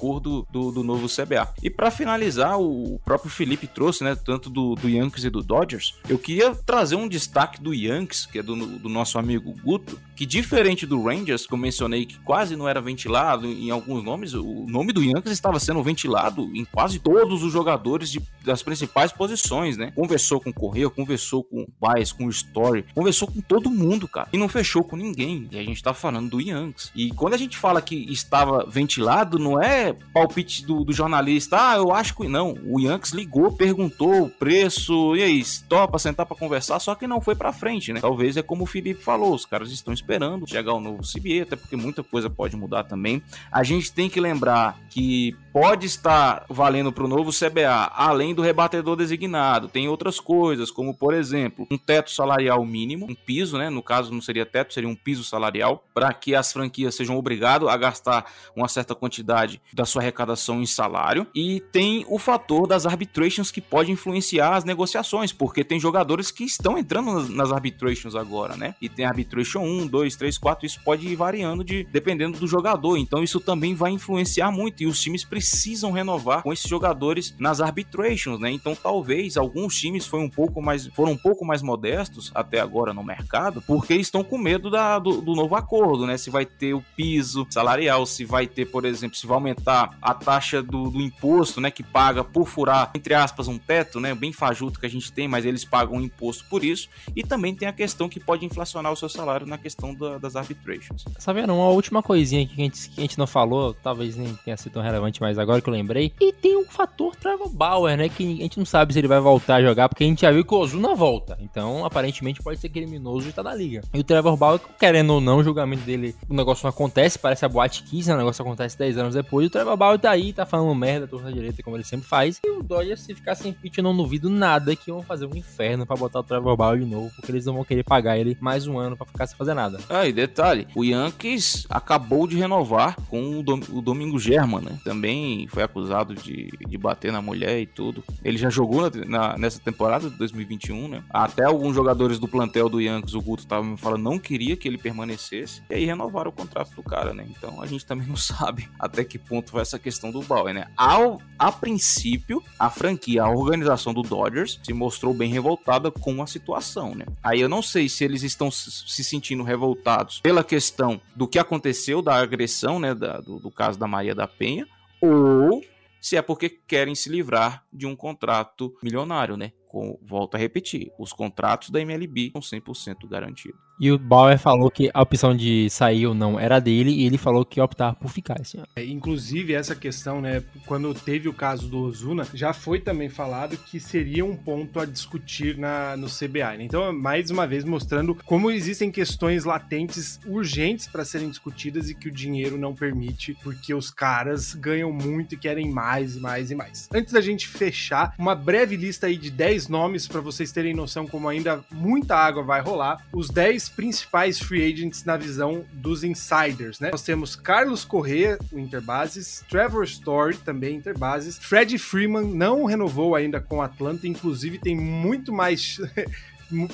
do, 0.51 0.71
do 0.71 0.83
novo 0.83 1.07
CBA. 1.07 1.53
E 1.61 1.69
para 1.69 1.91
finalizar, 1.91 2.59
o 2.59 2.99
próprio 3.03 3.29
Felipe 3.29 3.67
trouxe, 3.67 4.03
né? 4.03 4.15
Tanto 4.15 4.49
do, 4.49 4.75
do 4.75 4.89
Yankees 4.89 5.25
e 5.25 5.29
do 5.29 5.41
Dodgers. 5.41 5.95
Eu 6.07 6.17
queria 6.17 6.55
trazer 6.55 6.95
um 6.95 7.07
destaque 7.07 7.61
do 7.61 7.73
Yankees, 7.73 8.25
que 8.25 8.39
é 8.39 8.43
do, 8.43 8.55
do 8.55 8.89
nosso 8.89 9.17
amigo 9.17 9.53
Guto, 9.63 9.99
que 10.19 10.25
diferente 10.25 10.85
do 10.85 11.01
Rangers, 11.01 11.47
que 11.47 11.53
eu 11.53 11.57
mencionei 11.57 12.05
que 12.05 12.19
quase 12.19 12.53
não 12.53 12.67
era 12.67 12.81
ventilado 12.81 13.47
em 13.47 13.71
alguns 13.71 14.03
nomes, 14.03 14.33
o 14.33 14.65
nome 14.67 14.91
do 14.91 15.01
Yankees 15.01 15.31
estava 15.31 15.61
sendo 15.61 15.81
ventilado 15.81 16.41
em 16.53 16.65
quase 16.65 16.99
todos 16.99 17.41
os 17.41 17.53
jogadores 17.53 18.11
de, 18.11 18.21
das 18.43 18.61
principais 18.61 19.13
posições, 19.13 19.77
né? 19.77 19.93
Conversou 19.95 20.41
com 20.41 20.49
o 20.49 20.53
Correia, 20.53 20.89
conversou 20.89 21.41
com 21.41 21.61
o 21.61 21.67
Baez, 21.79 22.11
com 22.11 22.25
o 22.25 22.29
Story, 22.29 22.83
conversou 22.93 23.29
com 23.29 23.39
todo 23.39 23.69
mundo, 23.69 24.09
cara. 24.09 24.27
E 24.33 24.37
não 24.37 24.49
fechou 24.49 24.83
com 24.83 24.97
ninguém. 24.97 25.47
E 25.53 25.57
a 25.57 25.63
gente 25.63 25.81
tá 25.81 25.93
falando 25.93 26.31
do 26.31 26.41
Yankees. 26.41 26.91
E 26.93 27.11
quando 27.11 27.35
a 27.35 27.37
gente 27.37 27.57
fala 27.57 27.81
que 27.81 27.95
estava 28.11 28.65
ventilado, 28.67 29.39
não 29.39 29.57
é 29.57 29.95
palpite 30.13 30.65
do, 30.65 30.83
do 30.83 30.91
jornalista, 30.91 31.71
ah, 31.71 31.77
eu 31.77 31.93
acho 31.93 32.13
que 32.13 32.27
não. 32.27 32.57
O 32.65 32.77
Yankees 32.77 33.13
ligou, 33.13 33.53
perguntou 33.53 34.23
o 34.23 34.29
preço, 34.29 35.15
e 35.15 35.23
aí, 35.23 35.41
topa 35.69 35.97
sentar 35.97 36.25
para 36.25 36.35
conversar, 36.35 36.77
só 36.79 36.93
que 36.93 37.07
não 37.07 37.21
foi 37.21 37.35
para 37.35 37.53
frente, 37.53 37.93
né? 37.93 38.01
Talvez 38.01 38.35
é 38.35 38.41
como 38.41 38.65
o 38.65 38.67
Felipe 38.67 39.01
falou, 39.01 39.33
os 39.33 39.45
caras 39.45 39.71
estão 39.71 39.93
esperando 39.93 40.08
chegar 40.47 40.73
o 40.73 40.79
novo 40.79 41.01
CBA, 41.03 41.43
até 41.43 41.55
porque 41.55 41.75
muita 41.75 42.03
coisa 42.03 42.29
pode 42.29 42.55
mudar 42.55 42.83
também. 42.83 43.21
A 43.51 43.63
gente 43.63 43.91
tem 43.91 44.09
que 44.09 44.19
lembrar 44.19 44.77
que 44.89 45.35
pode 45.53 45.85
estar 45.85 46.45
valendo 46.49 46.91
para 46.91 47.03
o 47.03 47.07
novo 47.07 47.31
CBA, 47.31 47.91
além 47.95 48.33
do 48.33 48.41
rebatedor 48.41 48.95
designado, 48.95 49.67
tem 49.67 49.87
outras 49.87 50.19
coisas, 50.19 50.71
como 50.71 50.93
por 50.93 51.13
exemplo, 51.13 51.67
um 51.71 51.77
teto 51.77 52.11
salarial 52.11 52.63
mínimo, 52.65 53.07
um 53.09 53.15
piso, 53.15 53.57
né? 53.57 53.69
No 53.69 53.81
caso 53.81 54.11
não 54.11 54.21
seria 54.21 54.45
teto, 54.45 54.73
seria 54.73 54.89
um 54.89 54.95
piso 54.95 55.23
salarial, 55.23 55.83
para 55.93 56.13
que 56.13 56.35
as 56.35 56.51
franquias 56.51 56.95
sejam 56.95 57.17
obrigadas 57.17 57.67
a 57.67 57.77
gastar 57.77 58.25
uma 58.55 58.67
certa 58.67 58.93
quantidade 58.93 59.61
da 59.73 59.85
sua 59.85 60.01
arrecadação 60.01 60.61
em 60.61 60.65
salário. 60.65 61.27
E 61.33 61.61
tem 61.71 62.05
o 62.07 62.19
fator 62.19 62.67
das 62.67 62.85
arbitrations 62.85 63.51
que 63.51 63.61
pode 63.61 63.91
influenciar 63.91 64.55
as 64.55 64.63
negociações, 64.63 65.31
porque 65.31 65.63
tem 65.63 65.79
jogadores 65.79 66.31
que 66.31 66.43
estão 66.43 66.77
entrando 66.77 67.27
nas, 67.29 67.51
arbitrations 67.51 68.15
agora, 68.15 68.55
né? 68.55 68.75
E 68.81 68.87
tem 68.87 69.05
arbitration 69.05 69.61
1, 69.61 69.87
2, 69.87 70.15
3, 70.15 70.37
4, 70.37 70.65
isso 70.65 70.79
pode 70.83 71.07
ir 71.07 71.15
variando 71.15 71.63
de 71.63 71.83
dependendo 71.85 72.37
do 72.37 72.47
jogador. 72.47 72.97
Então 72.97 73.23
isso 73.23 73.39
também 73.39 73.73
vai 73.73 73.91
influenciar 73.91 74.51
muito 74.51 74.83
e 74.83 74.87
os 74.87 74.99
times 74.99 75.23
precisam 75.39 75.91
renovar 75.91 76.43
com 76.43 76.51
esses 76.51 76.69
jogadores 76.69 77.33
nas 77.39 77.61
arbitrations, 77.61 78.39
né? 78.39 78.51
Então 78.51 78.75
talvez 78.75 79.37
alguns 79.37 79.75
times 79.75 80.05
foram 80.05 80.25
um 80.25 80.29
pouco 80.29 80.61
mais, 80.61 80.87
foram 80.87 81.13
um 81.13 81.17
pouco 81.17 81.45
mais 81.45 81.61
modestos 81.61 82.29
até 82.35 82.59
agora 82.59 82.93
no 82.93 83.03
mercado, 83.03 83.61
porque 83.61 83.93
estão 83.95 84.21
com 84.21 84.37
medo 84.37 84.69
da, 84.69 84.99
do, 84.99 85.21
do 85.21 85.33
novo 85.35 85.55
acordo, 85.55 86.05
né? 86.05 86.17
Se 86.17 86.29
vai 86.29 86.45
ter 86.45 86.73
o 86.73 86.83
piso 86.95 87.47
salarial, 87.49 88.05
se 88.05 88.25
vai 88.25 88.47
ter, 88.47 88.65
por 88.65 88.83
exemplo, 88.83 89.15
se 89.15 89.25
vai 89.25 89.35
aumentar 89.35 89.97
a 90.01 90.13
taxa 90.13 90.61
do, 90.61 90.89
do 90.89 91.01
imposto, 91.01 91.61
né? 91.61 91.71
Que 91.71 91.83
paga 91.83 92.23
por 92.23 92.45
furar, 92.45 92.91
entre 92.93 93.13
aspas, 93.13 93.47
um 93.47 93.57
teto, 93.57 93.99
né? 93.99 94.13
Bem 94.13 94.33
fajuto 94.33 94.79
que 94.79 94.85
a 94.85 94.89
gente 94.89 95.11
tem, 95.11 95.27
mas 95.27 95.45
eles 95.45 95.63
pagam 95.63 95.97
um 95.97 96.01
imposto 96.01 96.43
por 96.49 96.63
isso. 96.63 96.89
E 97.15 97.23
também 97.23 97.55
tem 97.55 97.67
a 97.67 97.73
questão 97.73 98.09
que 98.09 98.19
pode 98.19 98.45
inflacionar 98.45 98.91
o 98.91 98.95
seu 98.95 99.07
salário 99.07 99.47
na 99.47 99.57
questão 99.57 99.93
da, 99.93 100.17
das 100.17 100.35
arbitrations. 100.35 101.05
Sabendo, 101.17 101.53
uma 101.53 101.69
última 101.69 102.03
coisinha 102.03 102.45
que 102.45 102.53
a, 102.53 102.63
gente, 102.63 102.89
que 102.89 102.99
a 102.99 103.03
gente 103.03 103.17
não 103.17 103.27
falou, 103.27 103.73
talvez 103.73 104.17
nem 104.17 104.33
tenha 104.43 104.57
sido 104.57 104.73
tão 104.73 104.83
relevante, 104.83 105.21
mas 105.21 105.28
agora 105.37 105.61
que 105.61 105.69
eu 105.69 105.73
lembrei. 105.73 106.11
E 106.19 106.33
tem 106.33 106.57
um 106.57 106.65
fator 106.65 107.15
Trevor 107.15 107.49
Bauer, 107.49 107.97
né? 107.97 108.09
Que 108.09 108.23
a 108.23 108.43
gente 108.43 108.57
não 108.57 108.65
sabe 108.65 108.93
se 108.93 108.99
ele 108.99 109.07
vai 109.07 109.19
voltar 109.19 109.55
a 109.55 109.61
jogar, 109.61 109.89
porque 109.89 110.03
a 110.03 110.07
gente 110.07 110.21
já 110.21 110.31
viu 110.31 110.45
que 110.45 110.53
o 110.53 110.57
Ozuna 110.57 110.95
volta. 110.95 111.37
Então, 111.41 111.85
aparentemente, 111.85 112.41
pode 112.41 112.59
ser 112.59 112.69
criminoso 112.69 113.29
e 113.29 113.31
tá 113.31 113.43
na 113.43 113.53
liga. 113.53 113.81
E 113.93 113.99
o 113.99 114.03
Trevor 114.03 114.35
Bauer, 114.37 114.59
querendo 114.79 115.13
ou 115.13 115.21
não, 115.21 115.37
o 115.37 115.43
julgamento 115.43 115.83
dele, 115.83 116.15
o 116.29 116.33
negócio 116.33 116.63
não 116.63 116.69
acontece, 116.69 117.19
parece 117.19 117.45
a 117.45 117.49
boate 117.49 117.83
15, 117.83 118.09
né? 118.09 118.15
O 118.15 118.17
negócio 118.19 118.41
acontece 118.41 118.77
10 118.77 118.97
anos 118.97 119.15
depois. 119.15 119.47
O 119.47 119.49
Trevor 119.49 119.77
Bauer 119.77 119.99
tá 119.99 120.11
aí, 120.11 120.33
tá 120.33 120.45
falando 120.45 120.73
merda, 120.75 121.07
torta 121.07 121.31
direita, 121.31 121.61
como 121.63 121.75
ele 121.75 121.83
sempre 121.83 122.07
faz. 122.07 122.39
E 122.43 122.49
o 122.49 122.63
Dodgers, 122.63 123.01
se 123.01 123.13
ficar 123.13 123.35
sem 123.35 123.51
pitch, 123.51 123.77
eu 123.77 123.83
não 123.83 123.95
duvido 123.95 124.29
nada 124.29 124.75
que 124.75 124.91
vão 124.91 125.03
fazer 125.03 125.25
um 125.25 125.35
inferno 125.35 125.85
para 125.85 125.95
botar 125.95 126.19
o 126.19 126.23
Trevor 126.23 126.55
Bauer 126.55 126.79
de 126.79 126.85
novo, 126.85 127.11
porque 127.15 127.31
eles 127.31 127.45
não 127.45 127.53
vão 127.53 127.65
querer 127.65 127.83
pagar 127.83 128.17
ele 128.17 128.37
mais 128.39 128.67
um 128.67 128.77
ano 128.77 128.95
para 128.95 129.05
ficar 129.05 129.27
sem 129.27 129.37
fazer 129.37 129.53
nada. 129.53 129.79
Ah, 129.89 130.07
e 130.07 130.13
detalhe, 130.13 130.67
o 130.75 130.83
Yankees 130.83 131.65
acabou 131.69 132.27
de 132.27 132.37
renovar 132.37 132.95
com 133.09 133.39
o, 133.39 133.43
Dom, 133.43 133.59
o 133.71 133.81
Domingo 133.81 134.19
German, 134.19 134.61
né? 134.61 134.79
Também 134.83 135.18
foi 135.49 135.63
acusado 135.63 136.15
de, 136.15 136.49
de 136.67 136.77
bater 136.77 137.11
na 137.11 137.21
mulher 137.21 137.59
e 137.59 137.65
tudo. 137.65 138.03
Ele 138.23 138.37
já 138.37 138.49
jogou 138.49 138.81
na, 138.81 138.89
na, 139.05 139.37
nessa 139.37 139.59
temporada 139.59 140.09
de 140.09 140.15
2021, 140.17 140.87
né? 140.87 141.03
Até 141.09 141.43
alguns 141.43 141.75
jogadores 141.75 142.19
do 142.19 142.27
plantel 142.27 142.69
do 142.69 142.79
Yankees, 142.79 143.13
o 143.13 143.21
Guto 143.21 143.47
tava 143.47 143.63
me 143.63 143.77
falando, 143.77 144.03
não 144.03 144.19
queria 144.19 144.55
que 144.55 144.67
ele 144.67 144.77
permanecesse. 144.77 145.61
E 145.69 145.75
aí 145.75 145.85
renovaram 145.85 146.29
o 146.29 146.33
contrato 146.33 146.75
do 146.75 146.83
cara, 146.83 147.13
né? 147.13 147.25
Então 147.29 147.61
a 147.61 147.65
gente 147.65 147.85
também 147.85 148.05
não 148.09 148.15
sabe 148.15 148.69
até 148.79 149.03
que 149.03 149.17
ponto 149.17 149.51
vai 149.51 149.61
essa 149.61 149.79
questão 149.79 150.11
do 150.11 150.21
Bauer, 150.21 150.53
né? 150.53 150.67
Ao, 150.75 151.21
a 151.37 151.51
princípio, 151.51 152.43
a 152.57 152.69
franquia, 152.69 153.23
a 153.23 153.29
organização 153.29 153.93
do 153.93 154.01
Dodgers 154.01 154.59
se 154.63 154.73
mostrou 154.73 155.13
bem 155.13 155.31
revoltada 155.31 155.91
com 155.91 156.21
a 156.21 156.27
situação, 156.27 156.95
né? 156.95 157.05
Aí 157.23 157.39
eu 157.39 157.49
não 157.49 157.61
sei 157.61 157.87
se 157.87 158.03
eles 158.03 158.23
estão 158.23 158.49
se 158.51 159.03
sentindo 159.03 159.43
revoltados 159.43 160.19
pela 160.19 160.43
questão 160.43 160.99
do 161.15 161.27
que 161.27 161.39
aconteceu, 161.39 162.01
da 162.01 162.15
agressão, 162.15 162.79
né? 162.79 162.93
Da, 162.93 163.19
do, 163.19 163.39
do 163.39 163.51
caso 163.51 163.77
da 163.77 163.87
Maria 163.87 164.15
da 164.15 164.27
Penha, 164.27 164.67
ou 165.01 165.63
se 166.01 166.15
é 166.15 166.21
porque 166.21 166.49
querem 166.49 166.95
se 166.95 167.09
livrar 167.09 167.65
de 167.71 167.85
um 167.85 167.95
contrato 167.95 168.73
milionário, 168.81 169.35
né? 169.35 169.51
Com, 169.69 169.99
volto 170.01 170.33
a 170.33 170.39
repetir, 170.39 170.91
os 170.97 171.13
contratos 171.13 171.69
da 171.69 171.79
MLB 171.79 172.31
são 172.33 172.41
100% 172.41 173.07
garantidos. 173.07 173.69
E 173.79 173.89
o 173.93 173.97
Bauer 173.97 174.37
falou 174.37 174.69
que 174.69 174.89
a 174.93 175.01
opção 175.01 175.33
de 175.33 175.69
sair 175.69 176.05
ou 176.05 176.13
não 176.13 176.37
era 176.37 176.59
dele 176.59 176.91
e 176.91 177.05
ele 177.05 177.17
falou 177.17 177.45
que 177.45 177.61
ia 177.61 177.63
optar 177.63 177.95
por 177.95 178.09
ficar 178.09 178.41
esse 178.41 178.57
ano. 178.57 178.67
É, 178.75 178.83
inclusive, 178.83 179.53
essa 179.53 179.73
questão, 179.73 180.19
né, 180.19 180.43
quando 180.65 180.93
teve 180.93 181.29
o 181.29 181.33
caso 181.33 181.69
do 181.69 181.83
Ozuna, 181.83 182.27
já 182.33 182.51
foi 182.51 182.81
também 182.81 183.07
falado 183.07 183.55
que 183.55 183.79
seria 183.79 184.25
um 184.25 184.35
ponto 184.35 184.81
a 184.81 184.85
discutir 184.85 185.57
na, 185.57 185.95
no 185.95 186.07
CBA. 186.07 186.57
Né? 186.57 186.63
Então, 186.63 186.91
mais 186.91 187.29
uma 187.29 187.47
vez, 187.47 187.63
mostrando 187.63 188.15
como 188.25 188.51
existem 188.51 188.91
questões 188.91 189.45
latentes 189.45 190.19
urgentes 190.25 190.85
para 190.85 191.05
serem 191.05 191.29
discutidas 191.29 191.89
e 191.89 191.95
que 191.95 192.09
o 192.09 192.11
dinheiro 192.11 192.57
não 192.57 192.75
permite, 192.75 193.37
porque 193.41 193.73
os 193.73 193.89
caras 193.89 194.53
ganham 194.55 194.91
muito 194.91 195.35
e 195.35 195.37
querem 195.37 195.71
mais 195.71 196.17
e 196.17 196.19
mais 196.19 196.51
e 196.51 196.55
mais. 196.55 196.89
Antes 196.93 197.13
da 197.13 197.21
gente 197.21 197.47
fechar, 197.47 198.13
uma 198.19 198.35
breve 198.35 198.75
lista 198.75 199.07
aí 199.07 199.15
de 199.15 199.31
10 199.31 199.58
nomes 199.67 200.07
para 200.07 200.21
vocês 200.21 200.51
terem 200.51 200.73
noção 200.73 201.07
como 201.07 201.27
ainda 201.27 201.63
muita 201.71 202.15
água 202.15 202.43
vai 202.43 202.61
rolar. 202.61 203.05
Os 203.11 203.29
10 203.29 203.69
principais 203.69 204.39
free 204.39 204.71
agents 204.71 205.03
na 205.03 205.17
visão 205.17 205.65
dos 205.73 206.03
insiders, 206.03 206.79
né? 206.79 206.89
Nós 206.91 207.03
temos 207.03 207.35
Carlos 207.35 207.83
Correa, 207.83 208.37
o 208.51 208.59
Interbases, 208.59 209.43
Trevor 209.49 209.83
Story, 209.83 210.37
também 210.37 210.75
Interbases, 210.75 211.37
Fred 211.37 211.77
Freeman 211.77 212.25
não 212.33 212.65
renovou 212.65 213.15
ainda 213.15 213.39
com 213.39 213.57
o 213.57 213.61
Atlanta, 213.61 214.07
inclusive 214.07 214.59
tem 214.59 214.75
muito 214.75 215.33
mais 215.33 215.79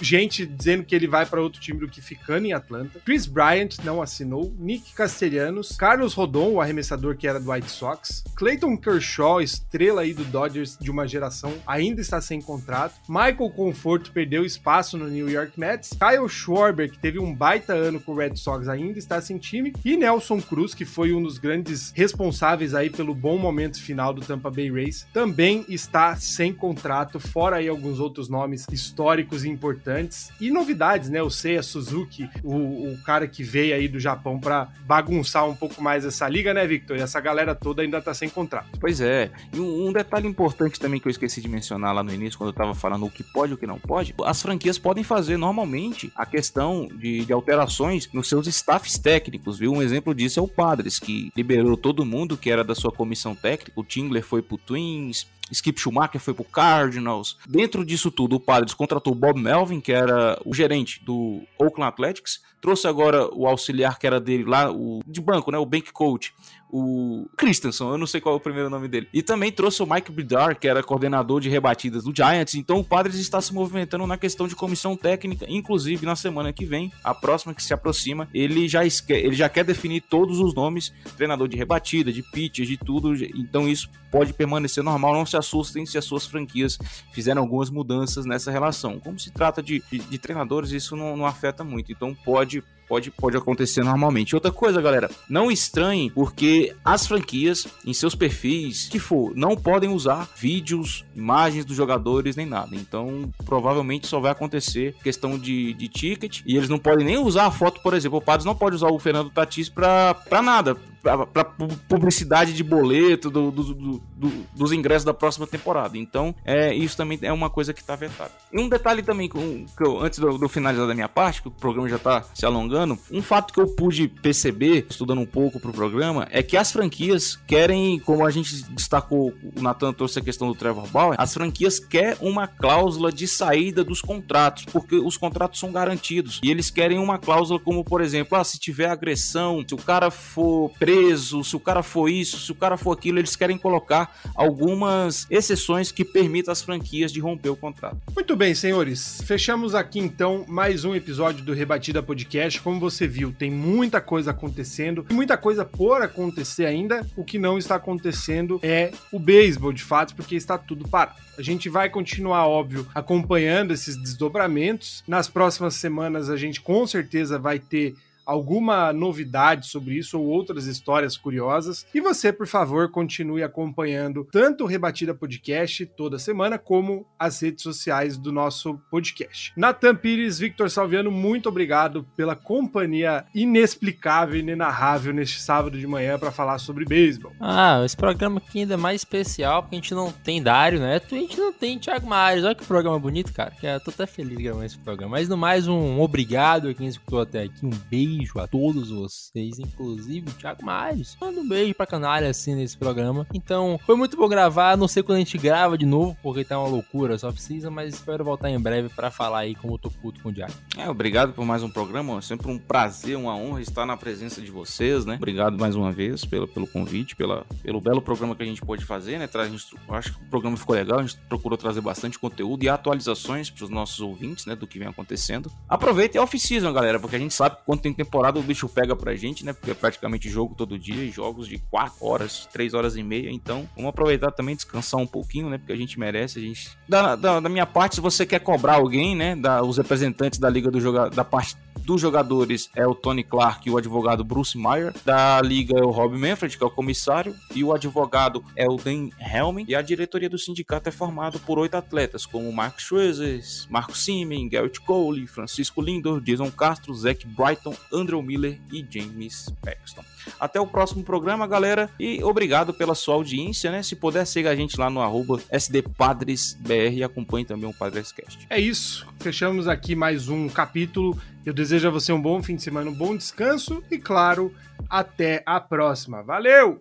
gente 0.01 0.45
dizendo 0.45 0.83
que 0.83 0.95
ele 0.95 1.07
vai 1.07 1.25
para 1.25 1.41
outro 1.41 1.59
time 1.59 1.79
do 1.79 1.87
que 1.87 2.01
ficando 2.01 2.45
em 2.45 2.53
Atlanta. 2.53 2.99
Chris 3.05 3.25
Bryant 3.25 3.77
não 3.83 4.01
assinou. 4.01 4.53
Nick 4.57 4.93
Castellanos. 4.93 5.75
Carlos 5.75 6.13
Rodon, 6.13 6.53
o 6.53 6.61
arremessador 6.61 7.17
que 7.17 7.27
era 7.27 7.39
do 7.39 7.51
White 7.51 7.69
Sox. 7.69 8.23
Clayton 8.35 8.77
Kershaw, 8.77 9.41
estrela 9.41 10.01
aí 10.01 10.13
do 10.13 10.23
Dodgers 10.25 10.77
de 10.79 10.89
uma 10.89 11.07
geração, 11.07 11.53
ainda 11.65 12.01
está 12.01 12.21
sem 12.21 12.41
contrato. 12.41 12.95
Michael 13.07 13.49
Conforto 13.51 14.11
perdeu 14.11 14.45
espaço 14.45 14.97
no 14.97 15.07
New 15.07 15.29
York 15.29 15.59
Mets. 15.59 15.91
Kyle 15.91 16.29
Schwarber, 16.29 16.89
que 16.89 16.97
teve 16.97 17.19
um 17.19 17.33
baita 17.33 17.73
ano 17.73 17.99
com 17.99 18.13
o 18.13 18.15
Red 18.15 18.35
Sox, 18.35 18.67
ainda 18.67 18.97
está 18.97 19.19
sem 19.21 19.37
time. 19.37 19.73
E 19.83 19.97
Nelson 19.97 20.41
Cruz, 20.41 20.73
que 20.73 20.85
foi 20.85 21.13
um 21.13 21.21
dos 21.21 21.37
grandes 21.37 21.91
responsáveis 21.95 22.73
aí 22.73 22.89
pelo 22.89 23.13
bom 23.13 23.37
momento 23.37 23.81
final 23.81 24.13
do 24.13 24.21
Tampa 24.21 24.49
Bay 24.49 24.71
Rays, 24.71 25.05
também 25.13 25.65
está 25.67 26.15
sem 26.15 26.53
contrato, 26.53 27.19
fora 27.19 27.57
aí 27.57 27.67
alguns 27.67 27.99
outros 27.99 28.29
nomes 28.29 28.65
históricos 28.71 29.43
e 29.43 29.49
importantes 29.49 29.64
importantes 29.65 30.31
e 30.39 30.51
novidades, 30.51 31.09
né? 31.09 31.21
O 31.21 31.29
Seiya 31.29 31.63
Suzuki, 31.63 32.29
o, 32.43 32.93
o 32.93 32.97
cara 33.03 33.27
que 33.27 33.43
veio 33.43 33.75
aí 33.75 33.87
do 33.87 33.99
Japão 33.99 34.39
para 34.39 34.69
bagunçar 34.85 35.47
um 35.47 35.55
pouco 35.55 35.81
mais 35.81 36.05
essa 36.05 36.27
liga, 36.29 36.53
né, 36.53 36.65
Victor? 36.67 36.97
E 36.97 37.01
essa 37.01 37.19
galera 37.19 37.55
toda 37.55 37.81
ainda 37.81 38.01
tá 38.01 38.13
sem 38.13 38.29
contrato. 38.29 38.67
Pois 38.79 39.01
é. 39.01 39.31
E 39.53 39.59
um, 39.59 39.87
um 39.87 39.93
detalhe 39.93 40.27
importante 40.27 40.79
também 40.79 40.99
que 40.99 41.07
eu 41.07 41.11
esqueci 41.11 41.41
de 41.41 41.47
mencionar 41.47 41.93
lá 41.93 42.03
no 42.03 42.13
início, 42.13 42.37
quando 42.37 42.49
eu 42.49 42.53
tava 42.53 42.75
falando 42.75 43.05
o 43.05 43.11
que 43.11 43.23
pode 43.23 43.53
e 43.53 43.55
o 43.55 43.57
que 43.57 43.67
não 43.67 43.79
pode, 43.79 44.13
as 44.23 44.41
franquias 44.41 44.77
podem 44.77 45.03
fazer 45.03 45.37
normalmente 45.37 46.11
a 46.15 46.25
questão 46.25 46.87
de, 46.87 47.25
de 47.25 47.33
alterações 47.33 48.07
nos 48.13 48.29
seus 48.29 48.47
staffs 48.47 48.97
técnicos, 48.97 49.57
viu? 49.57 49.71
Um 49.71 49.81
exemplo 49.81 50.13
disso 50.13 50.39
é 50.39 50.43
o 50.43 50.47
Padres, 50.47 50.99
que 50.99 51.31
liberou 51.35 51.75
todo 51.75 52.05
mundo 52.05 52.37
que 52.37 52.51
era 52.51 52.63
da 52.63 52.75
sua 52.75 52.91
comissão 52.91 53.33
técnica. 53.33 53.71
O 53.75 53.83
Tingler 53.83 54.23
foi 54.23 54.41
pro 54.41 54.57
Twins, 54.57 55.27
Skip 55.51 55.79
Schumacher 55.79 56.19
foi 56.19 56.33
pro 56.33 56.43
Cardinals. 56.43 57.37
Dentro 57.47 57.85
disso 57.85 58.11
tudo, 58.11 58.35
o 58.35 58.39
Padres 58.39 58.73
contratou 58.73 59.13
Bob 59.13 59.39
Melvin, 59.39 59.79
que 59.79 59.91
era 59.91 60.39
o 60.45 60.53
gerente 60.53 61.03
do 61.03 61.43
Oakland 61.59 61.89
Athletics. 61.89 62.41
Trouxe 62.65 62.87
agora 62.87 63.29
o 63.31 63.45
auxiliar 63.45 63.99
que 63.99 64.07
era 64.07 64.19
dele 64.19 64.43
lá, 64.43 64.71
o 64.71 64.99
de 65.05 65.21
banco, 65.21 65.51
né? 65.51 65.57
O 65.59 65.67
bank 65.67 65.93
coach, 65.93 66.33
o 66.67 67.29
Christensen, 67.37 67.87
eu 67.87 67.97
não 67.97 68.07
sei 68.07 68.19
qual 68.19 68.33
é 68.33 68.37
o 68.37 68.41
primeiro 68.41 68.69
nome 68.69 68.87
dele. 68.87 69.07
E 69.13 69.21
também 69.21 69.51
trouxe 69.51 69.83
o 69.83 69.85
Mike 69.85 70.11
Bidar, 70.11 70.59
que 70.59 70.67
era 70.67 70.83
coordenador 70.83 71.39
de 71.39 71.47
rebatidas 71.47 72.03
do 72.03 72.13
Giants. 72.13 72.55
Então 72.55 72.79
o 72.79 72.83
Padres 72.83 73.15
está 73.15 73.39
se 73.39 73.53
movimentando 73.53 74.05
na 74.07 74.17
questão 74.17 74.47
de 74.47 74.55
comissão 74.55 74.97
técnica, 74.97 75.45
inclusive 75.47 76.05
na 76.05 76.15
semana 76.15 76.51
que 76.51 76.65
vem, 76.65 76.91
a 77.03 77.13
próxima 77.13 77.53
que 77.53 77.63
se 77.63 77.73
aproxima, 77.73 78.27
ele 78.33 78.67
já, 78.67 78.81
ele 78.83 79.35
já 79.35 79.47
quer 79.47 79.63
definir 79.63 80.01
todos 80.01 80.39
os 80.39 80.53
nomes, 80.55 80.91
treinador 81.15 81.47
de 81.47 81.55
rebatida, 81.55 82.11
de 82.11 82.23
pitch, 82.23 82.61
de 82.61 82.77
tudo. 82.77 83.13
Então 83.35 83.69
isso 83.69 83.89
pode 84.11 84.33
permanecer 84.33 84.83
normal, 84.83 85.13
não 85.13 85.25
se 85.25 85.37
assustem 85.37 85.85
se 85.85 85.97
as 85.97 86.05
suas 86.05 86.25
franquias 86.25 86.77
fizeram 87.13 87.41
algumas 87.41 87.69
mudanças 87.69 88.25
nessa 88.25 88.49
relação. 88.51 88.99
Como 88.99 89.19
se 89.19 89.31
trata 89.31 89.61
de, 89.61 89.83
de, 89.91 89.99
de 89.99 90.17
treinadores, 90.17 90.71
isso 90.71 90.95
não, 90.95 91.15
não 91.15 91.25
afeta 91.25 91.63
muito. 91.63 91.91
Então 91.91 92.15
pode 92.15 92.54
pode 92.87 93.11
pode, 93.11 93.37
acontecer 93.37 93.83
normalmente. 93.83 94.35
Outra 94.35 94.51
coisa, 94.51 94.81
galera, 94.81 95.09
não 95.29 95.51
estranhe 95.51 96.09
porque 96.09 96.75
as 96.83 97.05
franquias 97.05 97.67
em 97.85 97.93
seus 97.93 98.15
perfis, 98.15 98.87
que 98.87 98.99
for, 98.99 99.33
não 99.35 99.55
podem 99.55 99.89
usar 99.89 100.29
vídeos, 100.35 101.05
imagens 101.15 101.65
dos 101.65 101.75
jogadores 101.75 102.35
nem 102.35 102.45
nada. 102.45 102.75
Então, 102.75 103.29
provavelmente 103.45 104.07
só 104.07 104.19
vai 104.19 104.31
acontecer 104.31 104.95
questão 105.03 105.37
de, 105.37 105.73
de 105.73 105.87
ticket 105.87 106.41
e 106.45 106.55
eles 106.55 106.69
não 106.69 106.79
podem 106.79 107.05
nem 107.05 107.17
usar 107.17 107.45
a 107.45 107.51
foto, 107.51 107.81
por 107.81 107.93
exemplo, 107.93 108.17
o 108.17 108.21
Padres 108.21 108.45
não 108.45 108.55
pode 108.55 108.75
usar 108.75 108.89
o 108.89 108.99
Fernando 108.99 109.29
Tatis 109.29 109.69
pra 109.69 110.41
nada, 110.43 110.77
para 111.05 111.45
publicidade 111.87 112.53
de 112.53 112.63
boleto 112.63 113.29
do, 113.29 113.51
do, 113.51 113.73
do, 113.73 114.31
dos 114.55 114.71
ingressos 114.71 115.05
da 115.05 115.13
próxima 115.13 115.45
temporada. 115.45 115.97
Então, 115.97 116.33
é, 116.43 116.73
isso 116.73 116.97
também 116.97 117.19
é 117.21 117.31
uma 117.31 117.49
coisa 117.49 117.73
que 117.73 117.81
está 117.81 117.95
vetada. 117.95 118.31
E 118.51 118.59
um 118.59 118.67
detalhe 118.67 119.03
também, 119.03 119.29
que 119.29 119.37
eu, 119.85 119.99
antes 120.01 120.17
do, 120.17 120.49
finalizar 120.49 120.87
da 120.87 120.95
minha 120.95 121.07
parte, 121.07 121.43
que 121.43 121.47
o 121.47 121.51
programa 121.51 121.87
já 121.87 121.97
está 121.97 122.23
se 122.33 122.45
alongando, 122.45 122.97
um 123.11 123.21
fato 123.21 123.53
que 123.53 123.59
eu 123.59 123.67
pude 123.67 124.07
perceber, 124.07 124.87
estudando 124.89 125.21
um 125.21 125.25
pouco 125.25 125.59
para 125.59 125.69
o 125.69 125.73
programa, 125.73 126.27
é 126.31 126.41
que 126.41 126.57
as 126.57 126.71
franquias 126.71 127.35
querem, 127.47 127.99
como 127.99 128.25
a 128.25 128.31
gente 128.31 128.63
destacou, 128.71 129.31
o 129.55 129.61
Nathan 129.61 129.93
trouxe 129.93 130.19
a 130.19 130.21
questão 130.23 130.47
do 130.47 130.55
Trevor 130.55 130.87
Bauer, 130.87 131.15
as 131.19 131.33
franquias 131.33 131.79
querem 131.79 132.17
uma 132.21 132.47
cláusula 132.47 133.11
de 133.11 133.27
saída 133.27 133.83
dos 133.83 134.01
contratos, 134.01 134.65
porque 134.65 134.95
os 134.95 135.17
contratos 135.17 135.59
são 135.59 135.71
garantidos. 135.71 136.39
E 136.43 136.49
eles 136.49 136.71
querem 136.71 136.97
uma 136.97 137.19
cláusula 137.19 137.59
como, 137.59 137.83
por 137.83 138.01
exemplo, 138.01 138.37
ah, 138.37 138.43
se 138.43 138.57
tiver 138.57 138.89
agressão, 138.89 139.63
se 139.67 139.75
o 139.75 139.77
cara 139.77 140.09
for 140.09 140.71
preso 140.79 140.94
preso, 140.95 141.43
se 141.43 141.55
o 141.55 141.59
cara 141.59 141.83
for 141.83 142.09
isso, 142.09 142.39
se 142.39 142.51
o 142.51 142.55
cara 142.55 142.77
for 142.77 142.93
aquilo, 142.93 143.19
eles 143.19 143.35
querem 143.35 143.57
colocar 143.57 144.17
algumas 144.33 145.27
exceções 145.29 145.91
que 145.91 146.05
permitam 146.05 146.51
as 146.51 146.61
franquias 146.61 147.11
de 147.11 147.19
romper 147.19 147.49
o 147.49 147.55
contrato. 147.55 147.97
Muito 148.15 148.33
bem, 148.35 148.55
senhores. 148.55 149.21
Fechamos 149.25 149.75
aqui 149.75 149.99
então 149.99 150.45
mais 150.47 150.85
um 150.85 150.95
episódio 150.95 151.43
do 151.43 151.53
Rebatida 151.53 152.01
Podcast. 152.01 152.61
Como 152.61 152.79
você 152.79 153.05
viu, 153.07 153.33
tem 153.37 153.51
muita 153.51 153.99
coisa 153.99 154.31
acontecendo, 154.31 155.05
muita 155.11 155.37
coisa 155.37 155.65
por 155.65 156.01
acontecer 156.01 156.65
ainda. 156.65 157.05
O 157.17 157.25
que 157.25 157.37
não 157.37 157.57
está 157.57 157.75
acontecendo 157.75 158.57
é 158.63 158.91
o 159.11 159.19
beisebol, 159.19 159.73
de 159.73 159.83
fato, 159.83 160.15
porque 160.15 160.35
está 160.35 160.57
tudo 160.57 160.87
parado. 160.87 161.19
A 161.37 161.41
gente 161.41 161.67
vai 161.67 161.89
continuar, 161.89 162.47
óbvio, 162.47 162.87
acompanhando 162.95 163.73
esses 163.73 163.97
desdobramentos. 163.97 165.03
Nas 165.05 165.27
próximas 165.27 165.75
semanas, 165.75 166.29
a 166.29 166.37
gente 166.37 166.61
com 166.61 166.87
certeza 166.87 167.37
vai 167.37 167.59
ter 167.59 167.95
alguma 168.25 168.91
novidade 168.93 169.67
sobre 169.67 169.95
isso 169.95 170.19
ou 170.19 170.25
outras 170.25 170.65
histórias 170.65 171.17
curiosas. 171.17 171.85
E 171.93 172.01
você, 172.01 172.31
por 172.31 172.47
favor, 172.47 172.89
continue 172.89 173.43
acompanhando 173.43 174.27
tanto 174.31 174.63
o 174.63 174.67
Rebatida 174.67 175.13
Podcast 175.13 175.85
toda 175.85 176.17
semana, 176.17 176.57
como 176.57 177.05
as 177.19 177.41
redes 177.41 177.63
sociais 177.63 178.17
do 178.17 178.31
nosso 178.31 178.79
podcast. 178.89 179.53
Natan 179.55 179.95
Pires, 179.95 180.39
Victor 180.39 180.69
Salviano, 180.69 181.11
muito 181.11 181.49
obrigado 181.49 182.05
pela 182.15 182.35
companhia 182.35 183.25
inexplicável 183.33 184.35
e 184.35 184.39
inenarrável 184.39 185.13
neste 185.13 185.41
sábado 185.41 185.77
de 185.77 185.87
manhã 185.87 186.17
para 186.17 186.31
falar 186.31 186.57
sobre 186.57 186.85
beisebol. 186.85 187.31
Ah, 187.39 187.81
esse 187.85 187.95
programa 187.95 188.37
aqui 188.37 188.59
ainda 188.61 188.73
é 188.75 188.77
mais 188.77 189.01
especial 189.01 189.63
porque 189.63 189.75
a 189.75 189.79
gente 189.79 189.93
não 189.93 190.11
tem 190.11 190.41
Dário 190.41 190.79
e 190.79 190.85
a 190.85 190.99
gente 190.99 191.37
não 191.37 191.51
tem 191.51 191.79
Thiago 191.79 192.07
Mares. 192.07 192.43
Olha 192.43 192.55
que 192.55 192.65
programa 192.65 192.99
bonito, 192.99 193.33
cara. 193.33 193.53
Eu 193.61 193.79
tô 193.79 193.91
até 193.91 194.05
feliz 194.05 194.37
de 194.37 194.43
gravar 194.43 194.65
esse 194.65 194.77
programa. 194.77 195.11
Mas 195.11 195.27
no 195.27 195.37
mais, 195.37 195.67
um 195.67 195.99
obrigado 195.99 196.69
a 196.69 196.73
quem 196.73 196.87
escutou 196.87 197.21
até 197.21 197.43
aqui. 197.43 197.65
Um 197.65 197.69
beijo 197.69 198.14
beijo 198.15 198.39
a 198.39 198.47
todos 198.47 198.89
vocês, 198.89 199.59
inclusive 199.59 200.29
o 200.29 200.33
Thiago 200.33 200.63
Mares. 200.63 201.17
Manda 201.19 201.39
um 201.39 201.47
beijo 201.47 201.73
pra 201.75 201.85
canalha 201.85 202.29
assim 202.29 202.55
nesse 202.55 202.77
programa. 202.77 203.27
Então, 203.33 203.79
foi 203.85 203.95
muito 203.95 204.15
bom 204.15 204.27
gravar. 204.27 204.77
Não 204.77 204.87
sei 204.87 205.03
quando 205.03 205.17
a 205.17 205.19
gente 205.19 205.37
grava 205.37 205.77
de 205.77 205.85
novo, 205.85 206.17
porque 206.23 206.43
tá 206.43 206.57
uma 206.57 206.67
loucura, 206.67 207.17
só 207.17 207.31
precisa, 207.31 207.69
mas 207.69 207.95
espero 207.95 208.23
voltar 208.23 208.49
em 208.49 208.59
breve 208.59 208.89
para 208.89 209.11
falar 209.11 209.39
aí 209.39 209.55
como 209.55 209.73
eu 209.73 209.77
tô 209.77 209.89
puto 209.89 210.21
com 210.21 210.29
o 210.29 210.33
Thiago. 210.33 210.53
É, 210.77 210.89
obrigado 210.89 211.33
por 211.33 211.45
mais 211.45 211.63
um 211.63 211.69
programa. 211.69 212.17
É 212.17 212.21
sempre 212.21 212.49
um 212.49 212.57
prazer, 212.57 213.17
uma 213.17 213.35
honra 213.35 213.61
estar 213.61 213.85
na 213.85 213.97
presença 213.97 214.41
de 214.41 214.51
vocês, 214.51 215.05
né? 215.05 215.15
Obrigado 215.15 215.57
mais 215.57 215.75
uma 215.75 215.91
vez 215.91 216.23
pelo, 216.23 216.47
pelo 216.47 216.67
convite, 216.67 217.15
pela, 217.15 217.45
pelo 217.61 217.81
belo 217.81 218.01
programa 218.01 218.35
que 218.35 218.43
a 218.43 218.45
gente 218.45 218.61
pôde 218.61 218.85
fazer, 218.85 219.19
né? 219.19 219.27
Traz, 219.27 219.51
acho 219.89 220.13
que 220.13 220.23
o 220.23 220.29
programa 220.29 220.55
ficou 220.55 220.75
legal, 220.75 220.99
a 220.99 221.01
gente 221.01 221.17
procurou 221.27 221.57
trazer 221.57 221.81
bastante 221.81 222.17
conteúdo 222.17 222.63
e 222.63 222.69
atualizações 222.69 223.49
para 223.49 223.63
os 223.63 223.69
nossos 223.69 223.99
ouvintes, 223.99 224.45
né? 224.45 224.55
Do 224.55 224.67
que 224.67 224.79
vem 224.79 224.87
acontecendo. 224.87 225.51
Aproveita 225.67 226.17
e 226.17 226.19
off-season, 226.19 226.71
galera, 226.71 226.99
porque 226.99 227.15
a 227.15 227.19
gente 227.19 227.33
sabe 227.33 227.57
que 227.57 227.63
quando 227.65 227.81
tem 227.81 227.93
temporada 228.05 228.39
o 228.39 228.43
bicho 228.43 228.69
pega 228.69 228.95
pra 228.95 229.15
gente, 229.15 229.43
né? 229.43 229.51
Porque 229.51 229.71
é 229.71 229.73
praticamente 229.73 230.29
jogo 230.29 230.55
todo 230.55 230.77
dia, 230.77 231.11
jogos 231.11 231.47
de 231.47 231.57
4 231.57 232.05
horas, 232.05 232.47
3 232.53 232.73
horas 232.73 232.95
e 232.95 233.03
meia. 233.03 233.29
Então, 233.29 233.67
vamos 233.75 233.89
aproveitar 233.89 234.31
também, 234.31 234.55
descansar 234.55 234.99
um 234.99 235.07
pouquinho, 235.07 235.49
né? 235.49 235.57
Porque 235.57 235.73
a 235.73 235.75
gente 235.75 235.99
merece. 235.99 236.39
A 236.39 236.41
gente. 236.41 236.77
Da, 236.87 237.15
da, 237.15 237.39
da 237.39 237.49
minha 237.49 237.65
parte, 237.65 237.95
se 237.95 238.01
você 238.01 238.25
quer 238.25 238.39
cobrar 238.39 238.75
alguém, 238.75 239.15
né? 239.15 239.35
Da, 239.35 239.61
os 239.63 239.77
representantes 239.77 240.39
da 240.39 240.49
Liga 240.49 240.71
do 240.71 240.79
Jogador, 240.79 241.13
da 241.13 241.25
parte 241.25 241.57
dos 241.85 242.01
jogadores 242.01 242.69
é 242.75 242.85
o 242.85 242.95
Tony 242.95 243.23
Clark 243.23 243.67
e 243.67 243.71
o 243.71 243.77
advogado 243.77 244.23
Bruce 244.23 244.57
Meyer. 244.57 244.93
Da 245.05 245.41
liga 245.41 245.77
é 245.77 245.83
o 245.83 245.91
Rob 245.91 246.17
Manfred, 246.17 246.57
que 246.57 246.63
é 246.63 246.67
o 246.67 246.71
comissário, 246.71 247.35
e 247.53 247.63
o 247.63 247.73
advogado 247.73 248.43
é 248.55 248.67
o 248.67 248.75
Dan 248.75 249.09
Helmin. 249.19 249.65
E 249.67 249.75
a 249.75 249.81
diretoria 249.81 250.29
do 250.29 250.37
sindicato 250.37 250.89
é 250.89 250.91
formada 250.91 251.37
por 251.39 251.59
oito 251.59 251.75
atletas, 251.75 252.25
como 252.25 252.51
Mark 252.51 252.79
Schroeder, 252.79 253.41
Marco 253.69 253.95
Simen, 253.95 254.49
Garrett 254.49 254.81
Cole, 254.81 255.27
Francisco 255.27 255.81
Lindor, 255.81 256.19
Jason 256.21 256.51
Castro, 256.51 256.93
Zach 256.93 257.25
Brighton, 257.27 257.75
Andrew 257.93 258.21
Miller 258.21 258.59
e 258.71 258.85
James 258.89 259.53
Paxton. 259.61 260.03
Até 260.39 260.59
o 260.59 260.65
próximo 260.65 261.03
programa, 261.03 261.45
galera, 261.45 261.89
e 261.99 262.23
obrigado 262.23 262.73
pela 262.73 262.95
sua 262.95 263.15
audiência, 263.15 263.71
né? 263.71 263.83
Se 263.83 263.95
puder, 263.95 264.25
siga 264.25 264.49
a 264.49 264.55
gente 264.55 264.79
lá 264.79 264.89
no 264.89 265.01
arroba 265.01 265.39
SDPadresBR 265.51 266.97
e 266.97 267.03
acompanhe 267.03 267.45
também 267.45 267.69
o 267.69 267.73
Padrescast. 267.73 268.45
É 268.49 268.59
isso, 268.59 269.05
fechamos 269.19 269.67
aqui 269.67 269.95
mais 269.95 270.27
um 270.27 270.49
capítulo. 270.49 271.17
Eu 271.45 271.53
desejo 271.53 271.87
a 271.87 271.91
você 271.91 272.11
um 272.11 272.21
bom 272.21 272.41
fim 272.41 272.55
de 272.55 272.63
semana, 272.63 272.89
um 272.89 272.93
bom 272.93 273.15
descanso 273.15 273.83
e, 273.91 273.99
claro, 273.99 274.51
até 274.89 275.43
a 275.45 275.59
próxima. 275.59 276.23
Valeu! 276.23 276.79